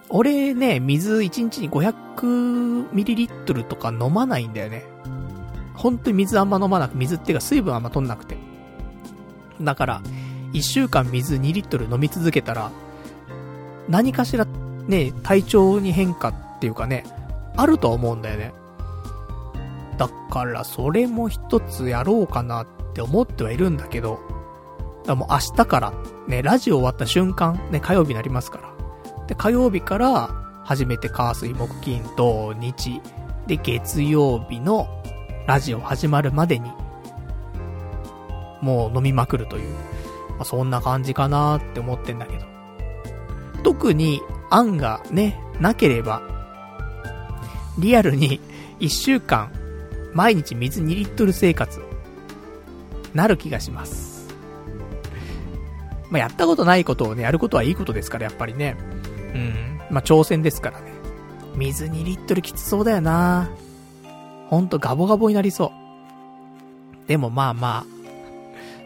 [0.08, 4.84] 俺ね、水1日に500ミリリットルとか飲まないんだよね。
[5.74, 8.36] 本当に水あんま飲まなく、水っていうか水分あんま取んなくて。
[9.60, 10.02] だから、
[10.52, 12.70] 1週間水2リットル飲み続けたら、
[13.88, 14.46] 何かしら
[14.88, 17.04] ね、体調に変化っていうかね、
[17.56, 18.52] あるとは思うんだよね。
[19.98, 24.18] だから、それも一つやろうかなって思ってはいるんだけど、
[25.06, 25.92] だもう明日から、
[26.26, 29.26] ね、ラジオ終わった瞬間、ね、火曜日になりますから。
[29.26, 30.30] で、火曜日から、
[30.64, 33.00] 初めて火水木金土日、
[33.46, 34.88] で、月曜日の
[35.46, 36.70] ラジオ始まるまでに、
[38.62, 39.74] もう飲みまくるという、
[40.30, 42.46] まあ、そんな感じかなって思ってんだけど。
[43.64, 46.22] 特に案がね、なければ、
[47.78, 48.40] リアルに
[48.80, 49.50] 一週間、
[50.14, 51.80] 毎日水2リットル生活、
[53.14, 54.28] なる気がします。
[56.10, 58.76] まあ、やったことないことをね、やることはいいことですから、やっぱりね。
[59.34, 59.80] うん。
[59.90, 60.92] まあ、挑戦ですからね。
[61.56, 63.50] 水2リットルきつそうだよな
[64.48, 65.72] ほんとガボガボになりそ
[67.04, 67.08] う。
[67.08, 67.86] でもまあまあ、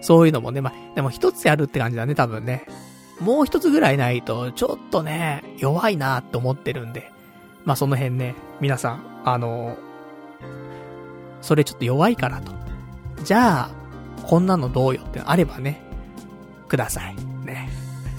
[0.00, 2.64] そういうのもね、まあ、でも一つやるって感じだね、多分ね。
[3.22, 7.10] もう一つぐらいないと、ちょっとね、弱いなって思ってるんで。
[7.64, 9.76] まあその辺ね、皆さん、あの
[11.40, 12.52] それちょっと弱いからと。
[13.24, 13.70] じゃあ、
[14.24, 15.80] こんなのどうよってあればね、
[16.68, 17.16] ください。
[17.44, 17.68] ね。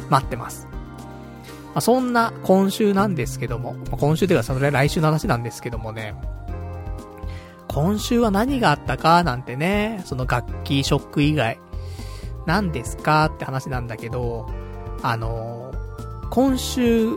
[0.10, 0.68] 待ってます。
[0.72, 6.14] まあ、そんな今週なんですけども、まあ、今週ではそれは来週の話なんですけどもね、
[7.68, 11.60] 今週は何があったかなんてね、その楽器ショック以外、
[12.46, 14.48] 何ですかって話なんだけど、
[15.04, 17.10] あのー、今週、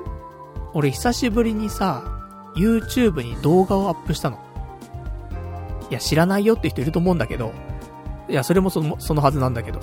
[0.74, 2.02] 俺久しぶりにさ、
[2.56, 4.38] YouTube に動画をアップしたの。
[5.88, 7.52] いや、知らないよって人いると思うんだけど、
[8.28, 9.80] いや、それもその、そのはずなんだけど、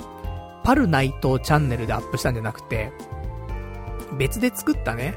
[0.64, 2.92] パルナイトチャンネルでアップしたんじゃなくて、
[4.18, 5.14] 別で作ったね、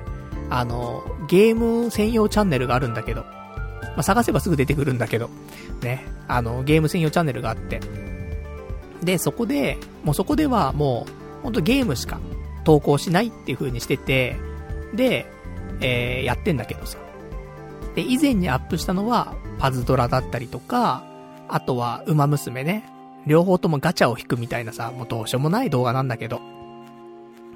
[0.49, 5.29] あの、ゲーム専用チャンネルがあるんだけど、まあ、探せばすぐ出てくるんだけど、
[5.81, 7.81] ね、あの、ゲーム専用チャンネルがあって、
[9.03, 11.05] で、そこで、もうそこではも
[11.41, 12.19] う、ほんとゲームしか
[12.67, 14.35] 投稿しないっていう風にしてて、
[14.93, 15.25] で、
[15.79, 16.97] えー、やってんだけどさ。
[17.95, 21.01] で、以前にアップしたのは、パズドラだったりとか、
[21.47, 22.83] あとは、馬娘ね。
[23.25, 26.41] 両方ともガチャを引くみたいなさ、もうどうしようもない動画なんだけど。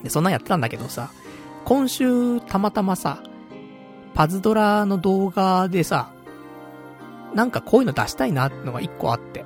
[0.01, 1.11] で、そんなんやってたんだけどさ、
[1.65, 3.21] 今週たまたまさ、
[4.13, 6.13] パズドラの動画でさ、
[7.35, 9.43] なんかこういうの出したいなってのが一個あって。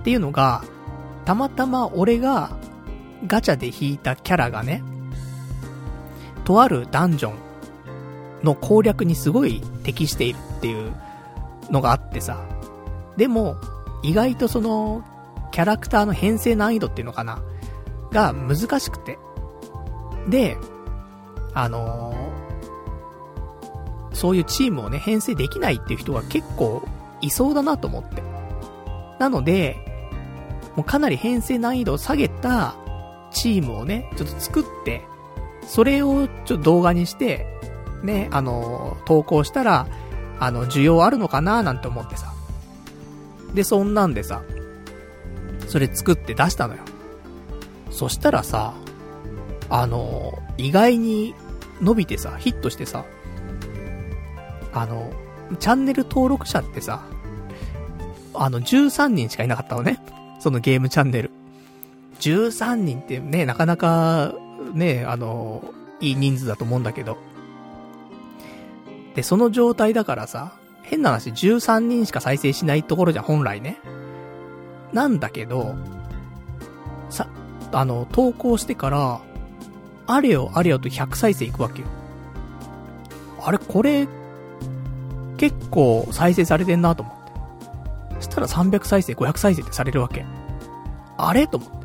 [0.00, 0.64] っていうのが、
[1.26, 2.56] たまたま俺が
[3.26, 4.82] ガチャで引いたキャラがね、
[6.44, 7.48] とあるダンジョン
[8.42, 10.92] の攻略にすごい適しているっていう
[11.70, 12.44] のがあってさ。
[13.16, 13.56] でも、
[14.02, 15.04] 意外とその、
[15.50, 17.42] キャラクターの編成難易度っていうのかな
[18.12, 19.18] が難しくて。
[20.28, 20.56] で、
[21.54, 26.82] あのー、そういうチームをね、編成できないっていう人が結構
[27.20, 28.22] いそうだなと思って。
[29.18, 29.76] なので、
[30.76, 32.76] もうかなり編成難易度を下げた
[33.30, 35.02] チームをね、ちょっと作って、
[35.66, 37.46] それをちょっと動画にして、
[38.02, 39.86] ね、あの、投稿したら、
[40.40, 42.32] あの、需要あるのかななんて思ってさ。
[43.54, 44.42] で、そんなんでさ、
[45.66, 46.80] それ作って出したのよ。
[47.90, 48.74] そしたらさ、
[49.68, 51.34] あの、意外に
[51.80, 53.04] 伸びてさ、ヒットしてさ、
[54.72, 55.10] あの、
[55.58, 57.02] チャンネル登録者ってさ、
[58.34, 60.00] あの、13人しかいなかったのね。
[60.40, 61.30] そのゲームチャンネル。
[62.20, 64.34] 13人ってね、なかなか、
[64.74, 65.62] ね、あの、
[66.00, 67.18] いい人数だと思うんだけど。
[69.14, 70.52] で、その状態だからさ、
[70.82, 73.78] 変な話、13人しか再生しないところじゃん本来ね。
[74.92, 75.74] なんだけど、
[77.10, 77.28] さ、
[77.72, 79.20] あの、投稿してから、
[80.06, 81.88] あれよあれよと100再生いくわけよ。
[83.44, 84.08] あれ、これ、
[85.36, 87.32] 結構再生されてんなと思って。
[88.16, 90.24] そしたら300再生、500再生ってされるわけ。
[91.16, 91.46] あれ？
[91.46, 91.77] と思って。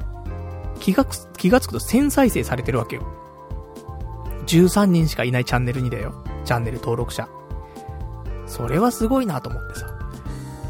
[0.83, 3.03] 気がつ、気がつくと1000再生されてるわけよ。
[4.47, 6.13] 13人しかいないチャンネルにだよ。
[6.43, 7.29] チャンネル登録者。
[8.47, 9.87] それはすごいなと思ってさ。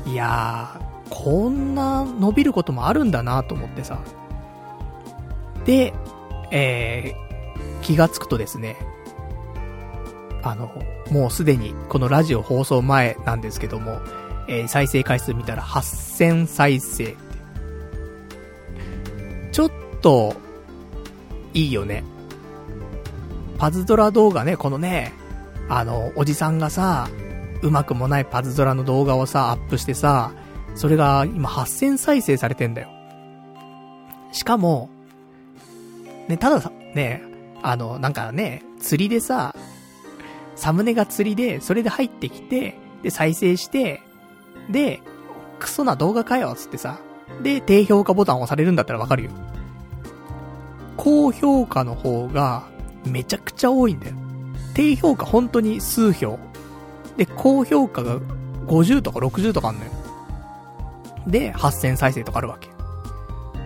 [0.05, 4.03] いやー、こんな伸びることもあるんだなと思ってさ。
[5.65, 5.95] で、
[6.51, 7.15] え
[7.81, 8.77] 気がつくとですね、
[10.43, 10.71] あの、
[11.09, 13.99] もうすでにこのラジオ放送前なんですけども、
[14.47, 17.15] えー、再生回数見たら8000再生。
[19.51, 19.71] ちょっ
[20.03, 20.35] と、
[21.53, 22.03] いいよね。
[23.57, 25.13] パズドラ動画ね、このね、
[25.69, 27.07] あの、おじさんがさ、
[27.61, 30.33] うまくもないパズドラの動画をさ、アップしてさ、
[30.75, 32.89] それが今8000再生されてんだよ。
[34.33, 34.89] しかも、
[36.27, 37.23] ね、たださ、ね、
[37.61, 39.55] あの、なんかね、釣りでさ、
[40.55, 44.01] サムネが釣りで、それで入ってきて、で、再生して、
[44.69, 45.01] で、
[45.59, 46.99] クソな動画かよ、つってさ、
[47.41, 49.31] で、低評価ボタンを押されるんだったらわかるよ。
[51.03, 52.63] 高評価の方が、
[53.05, 54.15] めちゃくちゃ多いんだよ。
[54.73, 56.39] 低評価本当に数票。
[57.17, 58.19] で、高評価が
[58.67, 59.91] 50とか60とかあんのよ。
[61.27, 62.69] で、8000再生とかあるわけ。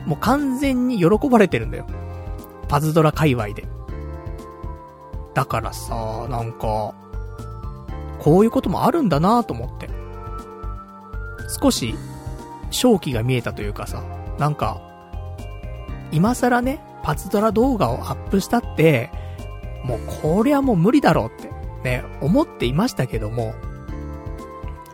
[0.08, 1.86] もう完全に喜ばれてるんだよ。
[2.70, 3.68] パズドラ界隈で。
[5.36, 6.96] だからさ、なんか、
[8.18, 9.92] こういうこともあるんだなと思って。
[11.62, 11.94] 少し、
[12.72, 14.02] 正気が見えたというかさ、
[14.40, 14.82] なんか、
[16.12, 19.10] 今更ね、パズドラ動画をアップしたって、
[19.86, 21.50] もうこれはもう無理だろうって、
[21.90, 23.56] ね、思っていましたけども、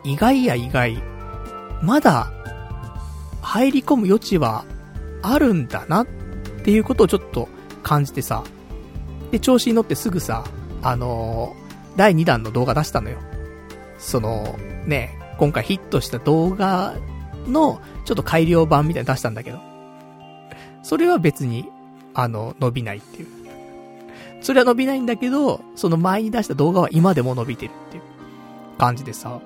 [0.04, 1.02] 意外や意外、
[1.82, 2.30] まだ、
[3.42, 4.64] 入り込む余地は
[5.22, 6.06] あるんだなっ
[6.62, 7.48] ていうことをちょっと
[7.82, 8.44] 感じてさ、
[9.32, 10.44] で、調子に乗ってすぐさ、
[10.82, 13.18] あのー、第2弾の動画出したのよ。
[13.98, 16.94] その、ね、今回ヒットした動画
[17.48, 19.58] の、ちょっと改良版みたいに出したんだけど。
[20.84, 21.73] それは別に、
[22.14, 23.28] あの、伸びないっていう。
[24.40, 28.02] それは伸びないんだけど、その前に出した動画は今でも伸びてるっていう
[28.78, 29.40] 感じでさ。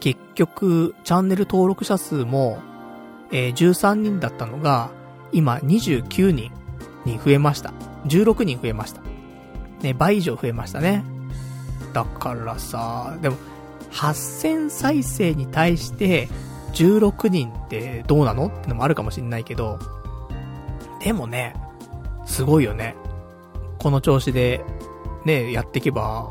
[0.00, 2.62] 結局、チャンネル登録者数も、
[3.32, 4.90] えー、13人だったのが、
[5.32, 6.50] 今29人
[7.04, 7.72] に増えました。
[8.06, 9.02] 16人増えました。
[9.82, 11.04] ね、倍以上増えましたね。
[11.92, 13.36] だからさ、でも、
[13.92, 16.28] 8000再生に対して
[16.74, 18.46] 16人ってどうなの？
[18.46, 19.78] ってのもあるかもしんないけど、
[21.00, 21.56] でもね、
[22.26, 22.94] すごいよね。
[23.78, 24.64] この調子で、
[25.24, 26.30] ね、やっていけば、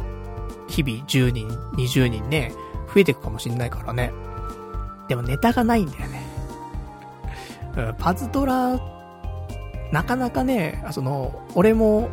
[0.68, 2.54] 日々10人、20人ね、
[2.94, 4.14] 増えていくかもしんないからね。
[5.08, 6.24] でもネタがないんだよね。
[7.76, 8.80] うん、パズドラ、
[9.92, 12.10] なかなかね、その、俺も、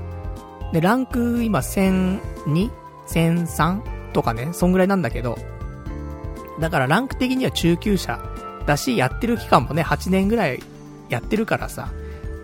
[0.73, 3.97] ね、ランク今 1002?1003?
[4.17, 5.37] とかね、そんぐらいなんだけど、
[6.59, 8.19] だからランク的には中級者
[8.67, 10.63] だし、やってる期間もね、8年ぐらい
[11.11, 11.91] やってるからさ、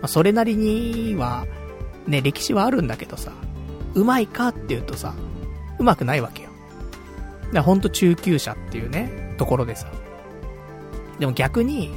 [0.03, 1.45] あ、それなりには、
[2.07, 3.31] ね、歴史はあるんだけどさ、
[3.95, 5.13] うまいかっていうとさ、
[5.79, 6.49] うまくないわけよ。
[6.49, 9.87] だからほんと中級者っていうね、ところでさ。
[11.19, 11.91] でも逆に、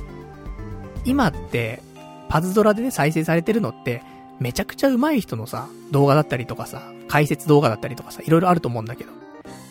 [1.04, 1.82] 今って、
[2.28, 4.02] パズドラでね、再生されてるのって、
[4.38, 9.12] めちゃくちゃ上手い人のさ、動画だったりとかさ、解説動画だったりとかさ、いろいろあると思うんだけど。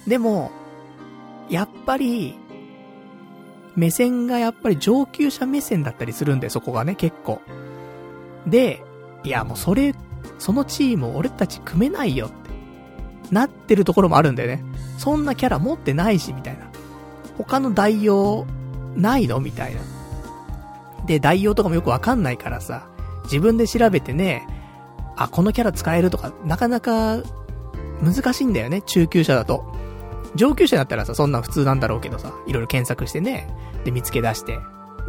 [0.07, 0.51] でも、
[1.49, 2.35] やっぱり、
[3.75, 7.41] 目線がやっぱり上級者目線だったりするんで、そこがね、結構。
[8.47, 8.83] で、
[9.23, 9.93] いやもうそれ、
[10.37, 12.35] そのチーム俺たち組めないよって、
[13.31, 14.63] なってるところもあるんだよね。
[14.97, 16.67] そんなキャラ持ってないし、みたいな。
[17.37, 18.45] 他の代用、
[18.95, 19.39] ないの？
[19.39, 19.81] みたいな。
[21.05, 22.87] で、代用とかもよくわかんないからさ、
[23.23, 24.47] 自分で調べてね、
[25.15, 27.17] あ、このキャラ使えるとか、なかなか
[28.01, 29.73] 難しいんだよね、中級者だと。
[30.35, 33.47] 上級者だったらさ、そんな普通なんだろうけどさ、いろいろ検索してね、
[33.85, 34.59] で、見つけ出して、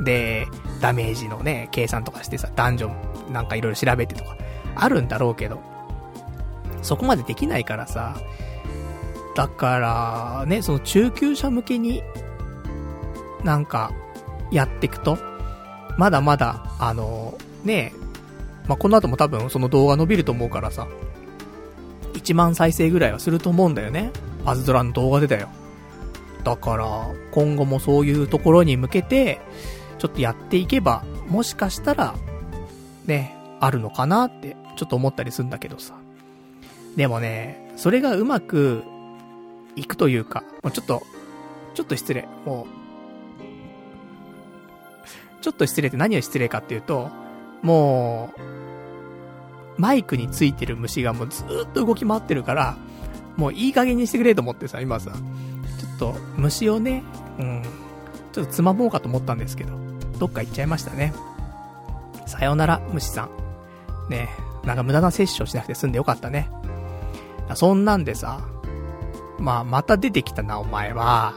[0.01, 0.47] で、
[0.81, 4.37] ダメージのね、計算とかしてさ、ダンジョンなんかいろいろ調べてとか、
[4.75, 5.61] あるんだろうけど、
[6.83, 8.17] そこまでできないからさ、
[9.35, 12.03] だから、ね、その中級者向けに、
[13.45, 13.93] なんか、
[14.51, 15.19] やっていくと、
[15.99, 17.93] まだまだ、あの、ね
[18.67, 20.87] まあ、この後も多分その動画伸びると思うからさ、
[22.15, 24.11] 1万再生ぐらいはすると思うんだよね。
[24.45, 25.49] パズドラの動画でだよ。
[26.45, 29.41] だから、今後もそういうところに向けて、
[29.99, 32.15] ちょっとやっていけば、もしかしたら、
[33.07, 35.95] ね、あるのかなって、ちょっと思ったりするんだけどさ。
[36.97, 38.83] でもね、それがうまく、
[39.75, 41.03] いくというか、もうちょっと、
[41.75, 42.27] ちょっと失礼。
[42.45, 42.67] も
[45.41, 47.11] う、ちょっと失礼って何が失礼かっていうと、
[47.63, 48.41] もう、
[49.81, 52.77] マイクについてる虫がもうずっと動き回ってるから、
[53.37, 57.03] もういい加減にしてくれと思ってさ、今さ、ちょっと虫をね、
[57.39, 57.63] うん、
[58.33, 59.86] ちょっとつまもうかと思ったんですけど、
[60.19, 61.13] どっか行っちゃいましたね。
[62.27, 63.29] さよなら、虫さ
[64.09, 64.11] ん。
[64.11, 64.29] ね
[64.65, 66.51] なんか無駄な摂取をしなくて済んでよかったね。
[67.55, 68.41] そんなんでさ、
[69.39, 71.35] まあ、また出てきたな、お前は。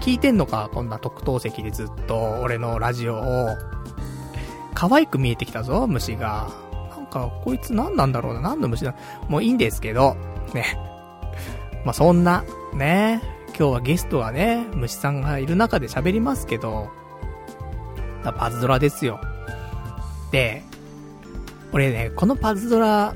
[0.00, 3.48] 聞いてんのかこんな特等席でずっと、俺のラジオを。
[4.74, 6.48] 可愛く見えてきたぞ、虫が。
[6.96, 8.94] なんか、こいつ何なんだろうな、何の虫だ。
[9.28, 10.16] もういいんですけど、
[10.54, 10.78] ね。
[11.84, 13.20] まあ、そんな、ね。
[13.48, 16.88] 今日はゲストはね、虫さんがいる中で喋りますけど、
[18.22, 19.20] パズドラですよ。
[20.30, 20.62] で、
[21.72, 23.14] 俺ね、このパズドラ、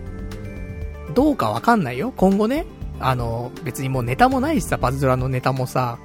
[1.14, 2.12] どうかわかんないよ。
[2.16, 2.66] 今後ね、
[3.00, 5.98] あの、別にもうネタもないしさ、パズドラのネタもさ、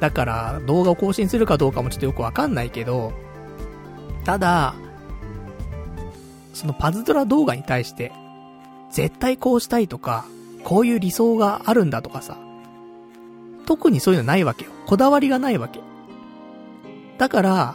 [0.00, 3.12] だから動画を更新するかどうかもちょっとよくわかんないけど、
[4.24, 4.74] ただ、
[6.54, 8.12] そのパズドラ動画に対して、
[8.90, 10.24] 絶対こうしたいとか、
[10.64, 12.36] こういう理想があるんだとかさ、
[13.66, 14.70] 特にそういうのないわけよ。
[14.86, 15.80] こだわりがないわけ。
[17.18, 17.74] だから、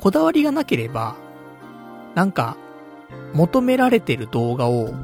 [0.00, 1.14] こだわりがなければ、
[2.14, 2.56] なんか、
[3.34, 4.94] 求められてる動画を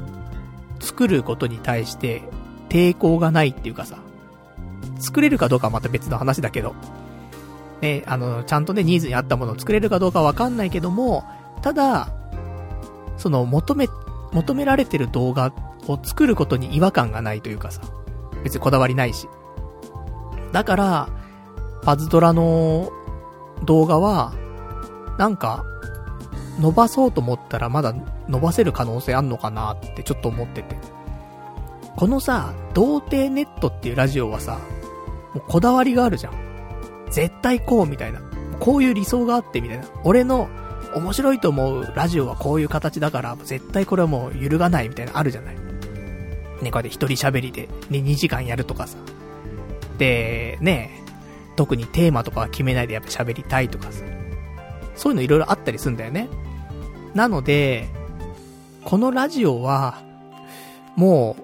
[0.80, 2.22] 作ることに対して
[2.68, 3.98] 抵抗がないっていうかさ、
[4.98, 6.74] 作れるかどうかはまた別の話だけど、
[7.82, 11.24] ね、あの、ちゃんとね、ニーズに合ったものを作れるかどうかわかんないけども、
[11.62, 12.08] ただ、
[13.18, 13.88] その、求め、
[14.32, 15.52] 求められてる動画
[15.86, 17.82] を作ることに違和感がないというかさ、
[18.44, 19.28] 別にこだわりないし。
[20.52, 21.08] だから、
[21.82, 22.90] パズドラの
[23.64, 24.32] 動画は、
[25.18, 25.64] なんか、
[26.60, 27.94] 伸ばそうと思ったらまだ
[28.28, 30.76] 伸ばせる可能性あんのかなってちょっと思ってて。
[31.96, 34.58] このさ、童貞ネットっていうラジオはさ、
[35.34, 36.34] もうこだわりがあるじゃん。
[37.10, 38.20] 絶対こうみたいな。
[38.58, 39.84] こういう理想があってみたいな。
[40.04, 40.48] 俺の
[40.94, 45.56] 面白いと思うラジオはこういう形だから、絶対これはもう揺るがないみたいなあるじゃない。
[46.62, 48.96] ね、こうやって一人喋りで、ね、2時間やるとかさ。
[49.98, 51.02] で、ね、
[51.54, 54.04] 特にテーマとかは決めないでやっぱ喋りたいとかさ。
[54.96, 56.28] そういうのいろいろあったりするんだよね。
[57.14, 57.88] なので、
[58.84, 60.02] このラジオは、
[60.96, 61.36] も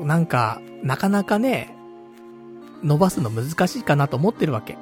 [0.00, 1.74] う、なんか、なかなかね、
[2.82, 4.76] 伸ばすの難しいかなと思ってるわけ。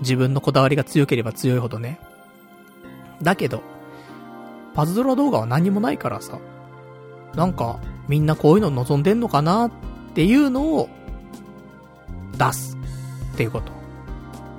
[0.00, 1.98] 自分のこだわりが強ければ強いほどね。
[3.22, 3.62] だけど、
[4.74, 6.38] パズドラ動画は何もないからさ、
[7.34, 9.70] なんか、みんなこういうの望んでんのかなっ
[10.14, 10.88] ていうのを、
[12.36, 12.76] 出す。
[13.34, 13.77] っていうこと。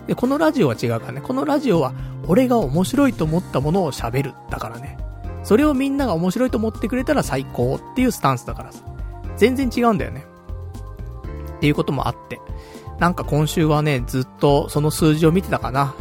[0.10, 1.22] で、このラジオは違うからね。
[1.22, 1.94] このラジオは、
[2.28, 4.34] 俺が面白いと思ったものを喋る。
[4.50, 4.98] だからね。
[5.44, 8.84] それをみんなが面白いと思ってくれたら最高っていうスタンスだからさ。
[9.38, 10.26] 全然違うんだよね。
[11.58, 12.42] っていうこともあって。
[12.98, 15.94] なんか今週はね、ずっとその数字を見てたかな。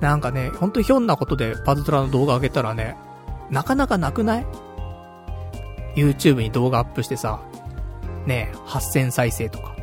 [0.00, 2.96] なんかね、ほんとひょんなことでパズドラの動画上げたらね、
[3.50, 4.46] なかなかなくない
[5.94, 7.42] ?YouTube に動画アップしてさ、
[8.24, 9.77] ね、8000再生とか。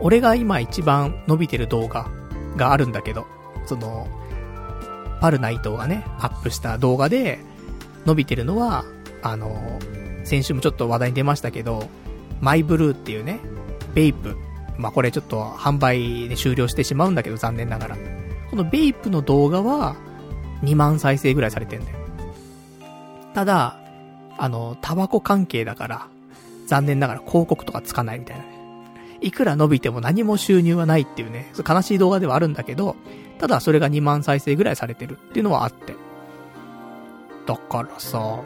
[0.00, 2.10] 俺が今一番伸びてる動画
[2.56, 3.26] があるんだけど、
[3.66, 4.06] その、
[5.20, 7.38] パルナイトがね、アップした動画で
[8.04, 8.84] 伸びてるのは、
[9.22, 9.78] あの、
[10.24, 11.88] 先週もちょっと話題に出ましたけど、
[12.40, 13.40] マイブルーっていうね、
[13.94, 14.36] ベイプ。
[14.76, 17.96] まあ、これちょっと販売で終了してしまうんだけど、残念ながら。
[18.50, 19.96] このベイプの動画は、
[20.62, 21.96] 2万再生ぐらいされてんだよ。
[23.34, 23.78] ただ、
[24.38, 26.06] あの、タバコ関係だから、
[26.66, 28.55] 残念ながら広告とかつかないみたいなね。
[29.20, 32.96] いくら伸びても何も収入はないっていうね、悲しい動画ではあるんだけど、
[33.38, 35.94] ただそれが2万再生ぐらいされてるっていうのはあって。
[37.46, 38.40] だからさ、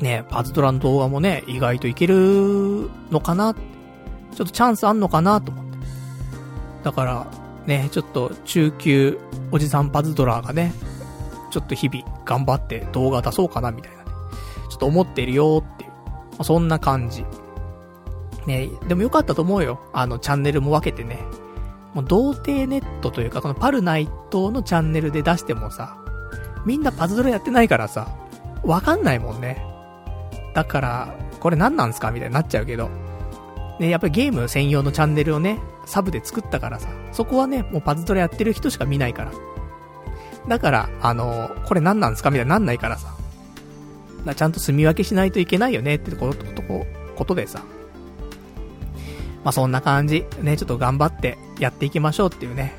[0.00, 5.78] ね、パズドラの動画もね、意外といけるのかなちょっとチャンスあんのかなと思って。
[6.84, 7.26] だから、
[7.66, 9.18] ね、ちょっと中級
[9.50, 10.72] おじさんパズドラがね、
[11.50, 14.10] ちょっと日々頑張って動画出そうかなみたいなね。
[14.70, 15.90] ちょっと思ってるよっていう。
[15.90, 15.96] ま
[16.40, 17.24] あ、そんな感じ。
[18.48, 19.78] ね、でもよかったと思うよ。
[19.92, 21.20] あの、チャンネルも分けてね。
[21.94, 25.96] もう、童貞ネットというか、このパルナイトのチャンネルで出してもさ、
[26.66, 28.08] みんなパズドラやってないからさ、
[28.64, 29.64] わかんないもんね。
[30.54, 32.10] だから、これ何なんすか？
[32.10, 32.90] みたいになっちゃうけど。
[33.78, 39.32] ね、やっぱりゲーム専用のチャンネルをね、サブで作ったからさ、そこはね、もうパズドラやってる人しか見ないから。
[40.48, 42.30] だから、あのこれ何なんすか？
[42.30, 43.14] みたいになんないからさ。
[44.24, 46.44] だらちゃんと住み分けしないといけないよねってこと、
[47.14, 47.62] ことでさ。
[49.48, 50.26] まあ、そんな感じ。
[50.42, 52.74] ね、ちょっと頑張ってやっていきましょうっていうね、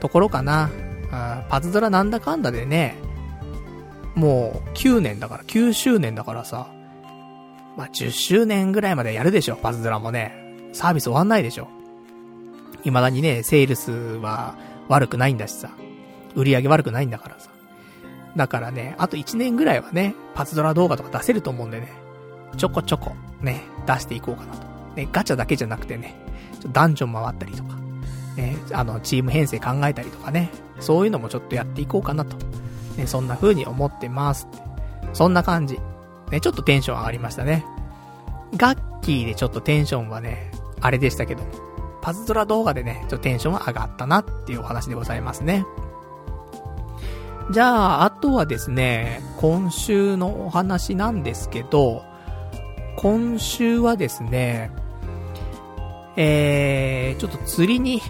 [0.00, 0.68] ところかな。
[1.12, 2.96] あパズドラなんだかんだでね、
[4.16, 6.66] もう9年だから、9周年だからさ、
[7.76, 10.34] まあ、10周年ぐらいまでやるでしょ、パズドラもね。
[10.72, 11.68] サービス終わんないでしょ。
[12.82, 14.56] 未だにね、セールスは
[14.88, 15.70] 悪くないんだしさ、
[16.34, 17.48] 売り上げ悪くないんだからさ。
[18.34, 21.92] だからね、あと1年ぐらいはね、パズドラ動画とか出せると思うんでね、
[22.56, 24.69] ちょこちょこね、出していこうかなと。
[24.96, 26.14] ね、ガチャだけじゃなくてね、
[26.60, 27.76] ちょダンジョン回ったりとか、
[28.36, 32.36] ね、あの、チーム編成考えたりとかね、そういうのもちょっとやっていこうかなと。
[32.96, 34.48] ね、そんな風に思ってます
[35.12, 35.78] そんな感じ。
[36.30, 37.64] ね、ちょっとテンション上がりましたね。
[38.56, 41.42] ガッキーでちょっとテンションはね、あれでしたけど、
[42.02, 45.64] パズドラ動画でね、ちょっとテンションは上がったなっていうお話でございますね。
[47.52, 52.04] じゃあ、あとはですね、今週のお話なんですけど、
[52.96, 54.70] 今週はですね、
[56.16, 58.02] えー、ちょっと釣りに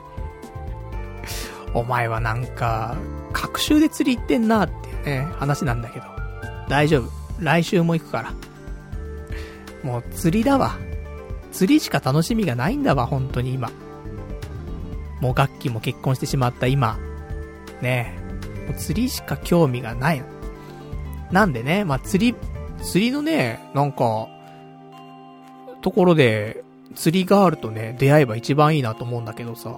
[1.74, 2.96] お前はなんか、
[3.32, 6.06] 隔週で釣り行ってんなっていうね、話なんだけど。
[6.68, 7.10] 大丈夫。
[7.38, 8.34] 来週も行くから。
[9.82, 10.76] もう釣りだわ。
[11.52, 13.70] 釣りしか楽しみがないんだわ、本当に今。
[15.20, 16.98] もう楽器も結婚してしまった今。
[17.80, 18.16] ね
[18.68, 18.74] え。
[18.74, 20.22] 釣りしか興味がない。
[21.30, 22.36] なんでね、まあ、釣り、
[22.82, 24.28] 釣りのね、なんか、
[25.82, 26.64] ところで、
[27.00, 29.74] 釣りガールとね、出会えば一番いいなと思うんだけどさ。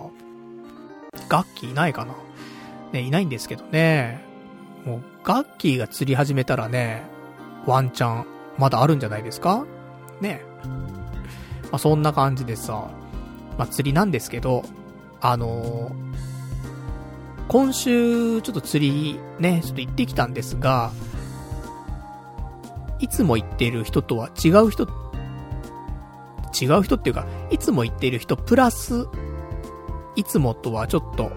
[1.28, 2.16] ガッキーいないかな？
[2.90, 4.24] ね、いないんですけどね。
[4.84, 7.04] もう、ガッキーが釣り始めたらね、
[7.64, 8.26] ワンチャン、
[8.58, 9.64] まだあるんじゃないですか？
[10.20, 10.42] ね。
[11.70, 12.90] まあ、そんな感じでさ、
[13.56, 14.64] まあ、釣りなんですけど、
[15.20, 15.94] あのー、
[17.46, 20.90] 今週、ちょっと釣り、ね、ちょっと行ってきたんですが、
[22.98, 24.88] いつも行ってる人とは違う人、
[26.52, 29.06] 違う人っていうか、いつも行っている人プラス、
[30.16, 31.30] いつもとはちょっと、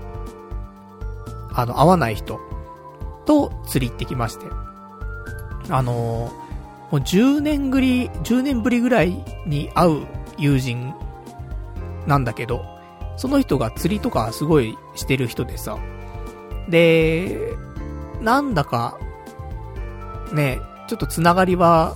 [1.54, 2.40] あの、合わない人
[3.26, 4.46] と釣り行ってきまして。
[5.70, 6.32] あのー、も
[6.92, 10.08] う10年ぶり、10年ぶりぐらいに会う
[10.38, 10.94] 友人
[12.08, 12.66] なんだけど、
[13.18, 15.78] その人が釣りとかすごいしてる人でさ。
[16.70, 17.56] で、
[18.22, 18.98] なんだか、
[20.34, 21.96] ね、ちょっとつながりは、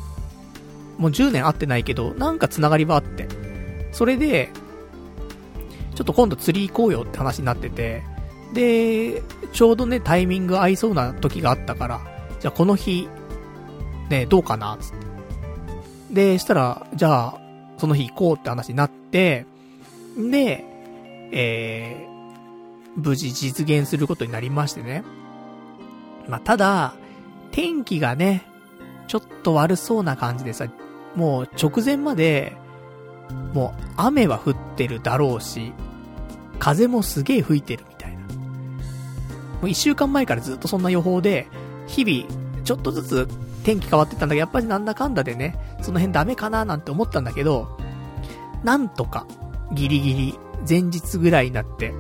[1.00, 3.28] もう10年会ってないけど、なんかつながりはあって。
[3.92, 4.52] それで、
[5.96, 8.04] ちょっと今度釣り行こうよって話になってて、
[8.54, 9.24] で、
[9.54, 12.02] ちょうどね、タイミング合いそうな時があったから、
[12.40, 13.08] じゃあこの日、
[14.10, 15.10] ね、どうかな、つって。
[16.14, 17.42] で、したら、じゃあ、
[17.78, 19.46] その日行こうって話になって、
[20.18, 20.66] で、
[21.32, 25.04] えー、無事実現することになりましてね。
[26.28, 26.94] まあ、ただ、
[27.52, 28.46] 天気がね、
[29.08, 30.68] ちょっと悪そうな感じでさ、
[31.20, 32.56] もう直前まで、
[33.54, 35.74] もう雨は降ってるだろうし、
[36.60, 38.20] 風もすげえ吹いてるみたいな。
[38.20, 38.28] も
[39.64, 41.48] う一週間前からずっとそんな予報で、
[41.88, 43.28] 日々、ちょっとずつ
[43.66, 47.78] 天気変わってたんだけど、やっぱりなんだかんだでね、その辺ダメかななんて思ったんだけど、
[48.64, 49.28] なんとか、
[49.74, 51.94] ギリギリ、前日ぐらいになって、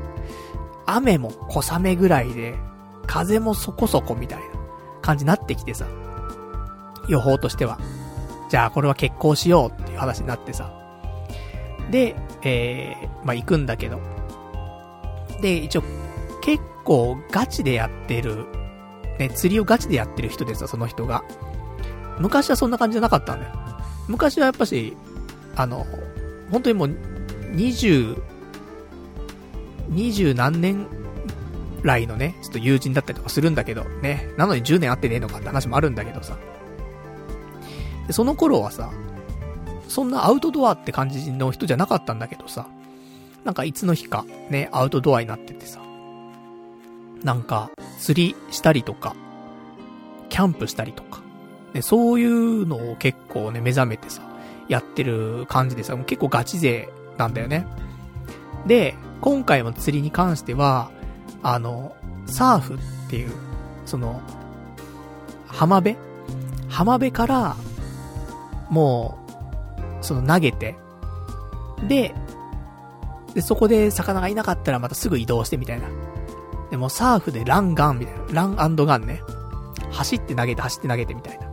[0.85, 2.55] 雨も小雨ぐらいで、
[3.05, 4.45] 風もそこそこみたいな
[5.01, 5.85] 感じになってきてさ、
[7.09, 7.79] 予報としては。
[8.49, 10.73] じゃあこれは決行しようっていう話になってさ。
[11.91, 13.99] で、えー、まあ、行くんだけど。
[15.41, 15.83] で、一応、
[16.41, 18.45] 結構ガチでやってる、
[19.17, 21.23] ね、釣りをガチでやってる人でさ、その人が。
[22.19, 23.53] 昔はそんな感じじゃなかったんだよ。
[24.07, 24.95] 昔はやっぱし、
[25.55, 25.85] あの、
[26.51, 26.95] 本当にもう、
[27.51, 28.15] 二十、
[29.89, 30.87] 二十何年
[31.83, 34.29] 来のね、ちょっと友人だったりとかするんだけど、ね。
[34.37, 36.37] なのに10年会ってねえのかって話もあるんだけどさ。
[38.09, 38.89] で、その頃はさ、
[39.87, 42.65] そんなアウトドアって感じの人じゃなかったんだけどさ、
[43.43, 45.79] なんかいつの日か、ね、アウトドアになっててさ、
[47.23, 49.15] なんか、釣りしたりとか、
[50.29, 51.21] キャンプしたりとか、
[51.75, 54.23] ね、そういうのを結構ね、目覚めてさ、
[54.69, 56.89] やってる感じでさ、もう結構ガチ勢
[57.19, 57.67] なんだよね。
[58.65, 60.89] で、今回も釣りに関しては、
[61.43, 61.95] あの、
[62.25, 63.31] サーフっていう、
[63.85, 64.19] その、
[65.45, 65.95] 浜辺？
[66.69, 67.55] 浜辺から、
[68.69, 69.17] も
[70.01, 70.75] う、その投げて、
[71.87, 72.13] で、
[73.33, 75.87] で、そこで魚がいなかったらまたすぐ移動してみたいな。
[76.71, 78.21] でもサーフでランガンみたいな。
[78.33, 79.21] ランガンね。
[79.91, 81.49] 走って投げて走って投げてみたいな。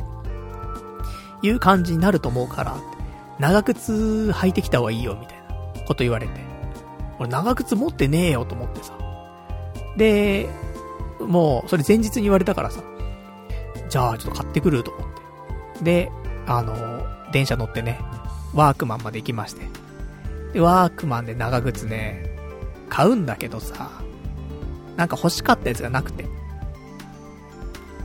[1.43, 2.77] いう感じになると思うから、
[3.39, 5.45] 長靴履いてきた方がいいよみたいな
[5.87, 6.33] こと言われて。
[7.19, 8.93] 俺長靴持ってねえよと思ってさ。
[9.97, 10.49] で、
[11.21, 12.83] もう、それ前日に言われたからさ。
[13.89, 15.09] じゃあ、ちょっと買ってくると思っ
[15.79, 15.85] て。
[15.85, 16.13] で、
[16.47, 18.01] あの、電車乗ってね、
[18.55, 19.67] ワークマンまで行きまして。
[20.53, 22.37] で、ワークマンで長靴ね、
[22.89, 23.91] 買うんだけどさ、
[24.97, 26.27] なんか欲しかったやつがなくて。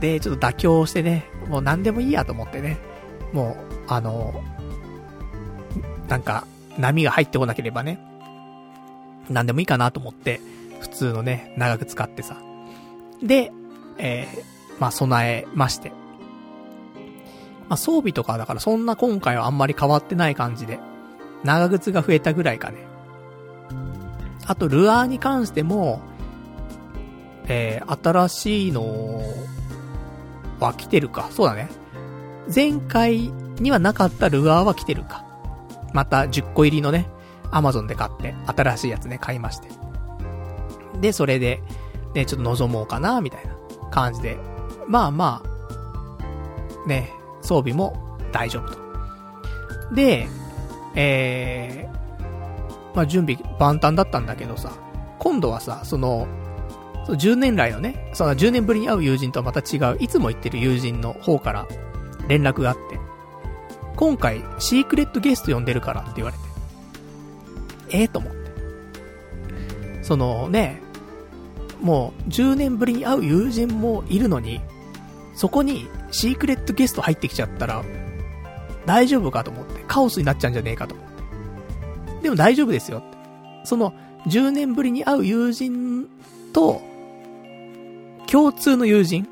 [0.00, 2.78] で、ちょっと妥協してね、もう何でもいいやと思ってね、
[3.32, 4.42] もう、あの、
[6.08, 6.46] なんか、
[6.78, 7.98] 波が入ってこなければね、
[9.30, 10.40] 何でもいいかなと思って、
[10.80, 12.36] 普通のね、長く使ってさ。
[13.22, 13.52] で、
[13.98, 15.92] えー、まあ、備えまして。
[17.68, 20.78] まあ、装備とかだからそんな今回はあんまり変わってない感じで、
[21.44, 22.86] 長靴が増えたぐらいかね。
[24.46, 26.00] あと、ルアーに関しても、
[27.46, 29.22] えー、新しいの
[30.60, 31.28] は来てるか。
[31.30, 31.68] そうだね。
[32.52, 35.24] 前回にはなかったルアーは来てるか。
[35.92, 37.08] また10個入りのね、
[37.50, 39.68] アマゾンで買って、新しいやつね、買いまして。
[41.00, 41.62] で、それで、
[42.14, 43.54] ね、ちょっと望もうかな、みたいな
[43.90, 44.38] 感じで。
[44.88, 49.94] まあまあ、ね、装備も大丈夫と。
[49.94, 50.28] で、
[50.94, 54.72] えー、まあ準備万端だったんだけどさ、
[55.18, 56.26] 今度はさ、その、
[57.06, 61.66] そう10年来のね、その10年ぶりに会う友人とはまた違う、いつも言ってる友人の方から
[62.28, 62.98] 連絡があって、
[63.96, 66.42] 今回シークレットゲスト呼んでるからって言われて、
[67.90, 68.42] ええー、と思って。
[70.02, 70.80] そのね、
[71.80, 74.60] もう10年ぶりに会う友人もいるのに、
[75.34, 77.84] そこにシークレットゲスト入ってきちゃったら、
[78.86, 82.22] 大丈夫かと思って、カオスになっちゃうんじゃねえかと思って。
[82.22, 83.18] でも大丈夫ですよって。
[83.64, 83.92] その、
[84.28, 86.08] 10年ぶりに会う友人
[86.52, 86.80] と、
[88.30, 89.26] 共通の友人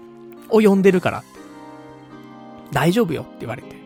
[0.49, 1.22] を呼んでるから。
[2.72, 3.76] 大丈夫よって言われて。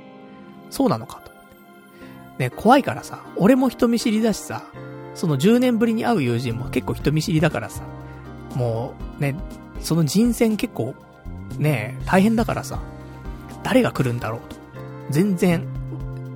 [0.70, 1.32] そうなのかと。
[2.38, 4.64] ね、怖いからさ、俺も人見知りだしさ、
[5.14, 7.82] その10年ぶりに会う友人も結構人見知りだからさ、
[8.54, 9.36] もう、ね、
[9.80, 10.94] その人選結構、
[11.58, 12.80] ね、大変だからさ、
[13.62, 14.56] 誰が来るんだろうと。
[15.10, 15.66] 全然、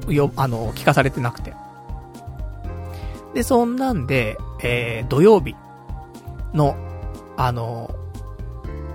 [0.08, 1.54] よ、あの、聞かされてなくて。
[3.34, 5.54] で、そんなんで、えー、土曜日
[6.54, 6.76] の、
[7.36, 7.94] あの、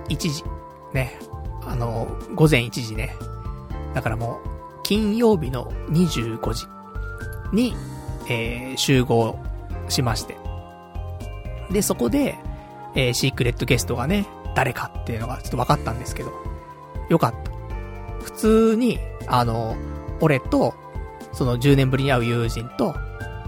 [0.08, 0.44] 1時、
[0.92, 1.18] ね、
[1.66, 3.14] あの、午前1時ね。
[3.94, 6.66] だからもう、金曜日の25時
[7.52, 7.74] に、
[8.28, 9.38] えー、集合
[9.88, 10.36] しまして。
[11.70, 12.36] で、そこで、
[12.94, 16.32] えー、シークレットゲストがね、誰かっていうのがちょっと分かったんですけど、
[17.08, 17.50] よかった。
[18.22, 19.76] 普通に、あの、
[20.20, 20.74] 俺と、
[21.32, 22.94] その10年ぶりに会う友人と、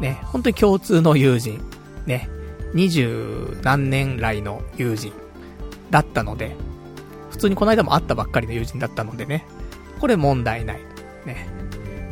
[0.01, 1.61] ね、本当に共通の友人、
[2.07, 2.29] ね、
[2.75, 5.13] 二十何年来の友人
[5.91, 6.57] だったので、
[7.31, 9.47] 普通にこの間も会ったばっかりの友人だったのでね、
[10.01, 10.81] これ問題ない。
[11.25, 11.49] ね。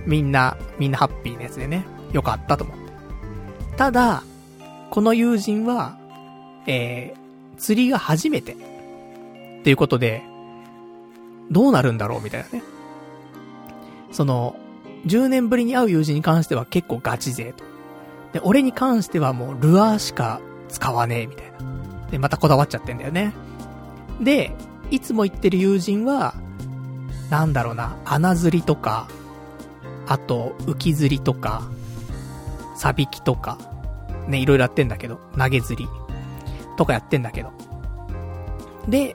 [0.07, 2.85] みんな、みんなハッピーなやつでね、よかったと思って。
[3.77, 4.23] ただ、
[4.91, 5.97] この友人は、
[6.67, 8.57] えー、釣りが初めて。
[9.65, 10.23] っていうことで、
[11.51, 12.63] どうなるんだろうみたいなね。
[14.13, 14.57] その、
[15.07, 17.65] 10年ぶりに会う友人に関しては結構ガチ勢と。
[18.35, 22.11] で、俺に関してはもうルアーしか使わねえみたいな。
[22.11, 23.33] で、またこだわっちゃってんだよね。
[24.21, 24.55] で、
[24.91, 26.35] いつも言ってる友人は、
[27.31, 29.09] なんだろうな、穴釣りとか、
[30.07, 31.63] あと、浮き釣りとか、
[32.77, 33.57] サビキとか、
[34.29, 35.89] ね、いろいろやってんだけど、投げ釣り
[36.77, 37.51] とかやってんだけど。
[38.89, 39.15] で、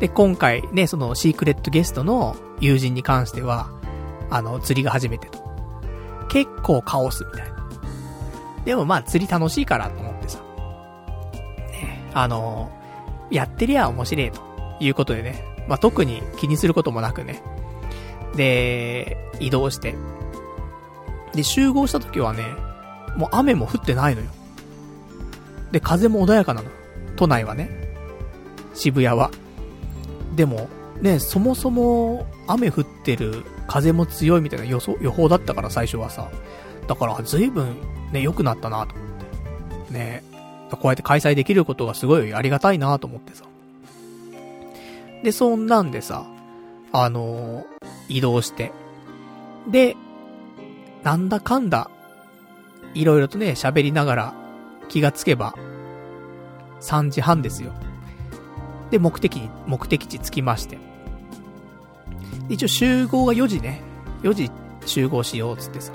[0.00, 3.70] で、今回ね、そのシークレットゲストの友人に関しては、
[4.30, 5.38] あの、釣りが初めてと。
[6.28, 7.58] 結構カオスみたいな。
[8.64, 10.40] でもまあ釣り楽しいからと思ってさ。
[11.72, 12.70] ね、あの、
[13.30, 14.40] やってりゃ面白いと
[14.80, 15.44] いうことでね。
[15.68, 17.42] まあ特に気にすることもなくね。
[18.36, 19.94] で、移動して。
[21.34, 22.44] で、集合した時はね、
[23.16, 24.28] もう雨も降ってないのよ。
[25.72, 26.70] で、風も穏やかなの。
[27.16, 27.70] 都内はね。
[28.74, 29.30] 渋谷は。
[30.38, 30.68] でも、
[31.02, 36.30] ね、そもそも雨降ってる、風も強いみたいな予想、予報だったから最初はさ。
[36.86, 37.74] だから随分
[38.12, 39.92] ね、良くなったなと思って。
[39.92, 40.22] ね、
[40.70, 43.46] こうやって開催できることがすごいありがたいなと思ってさ。
[45.24, 46.24] で、そんなんでさ、
[46.92, 47.64] あのー、
[48.08, 48.70] 移動して。
[49.68, 49.96] で、
[51.02, 51.90] なんだかんだ、
[52.94, 54.34] いろいろとね、喋りながら
[54.88, 55.56] 気がつけば、
[56.80, 57.72] 3時半ですよ。
[58.90, 60.78] で、目的、目的地着きまして。
[62.48, 63.82] 一応集合が4時ね。
[64.22, 64.50] 4時
[64.86, 65.92] 集合しようっつってさ、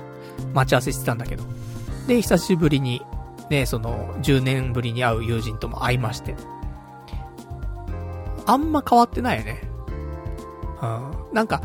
[0.52, 1.44] 待ち合わせしてたんだけど。
[2.06, 3.02] で、久しぶりに、
[3.50, 6.34] ね、その、10年ぶりに会う友人とも会いまして。
[8.46, 9.62] あんま変わってないよね。
[10.82, 11.34] うん。
[11.34, 11.62] なんか、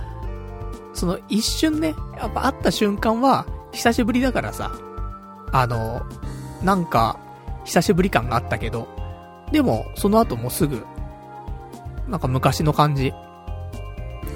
[0.94, 4.72] その一瞬ね、やっぱ会った瞬間は、久しぶりだからさ、
[5.52, 6.02] あの、
[6.64, 7.20] なんか、
[7.66, 8.88] 久しぶり感があったけど、
[9.52, 10.86] でも、その後もすぐ、
[12.10, 13.14] なんか昔の感じ、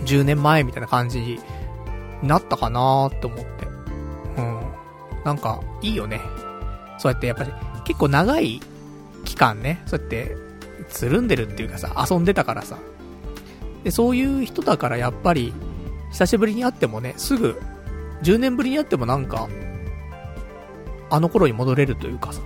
[0.05, 1.39] 10年前みたいな感じに
[2.21, 3.45] なったかなーって思って。
[4.37, 4.61] うん。
[5.25, 6.21] なんか、いいよね。
[6.97, 7.51] そうやってやっぱり、
[7.85, 8.61] 結構長い
[9.25, 10.37] 期間ね、そうやって、
[10.89, 12.77] つるんでるっていうかさ、遊んでたからさ。
[13.83, 15.53] で、そういう人だからやっぱり、
[16.11, 17.59] 久しぶりに会ってもね、すぐ、
[18.21, 19.49] 10年ぶりに会ってもなんか、
[21.09, 22.41] あの頃に戻れるというかさ、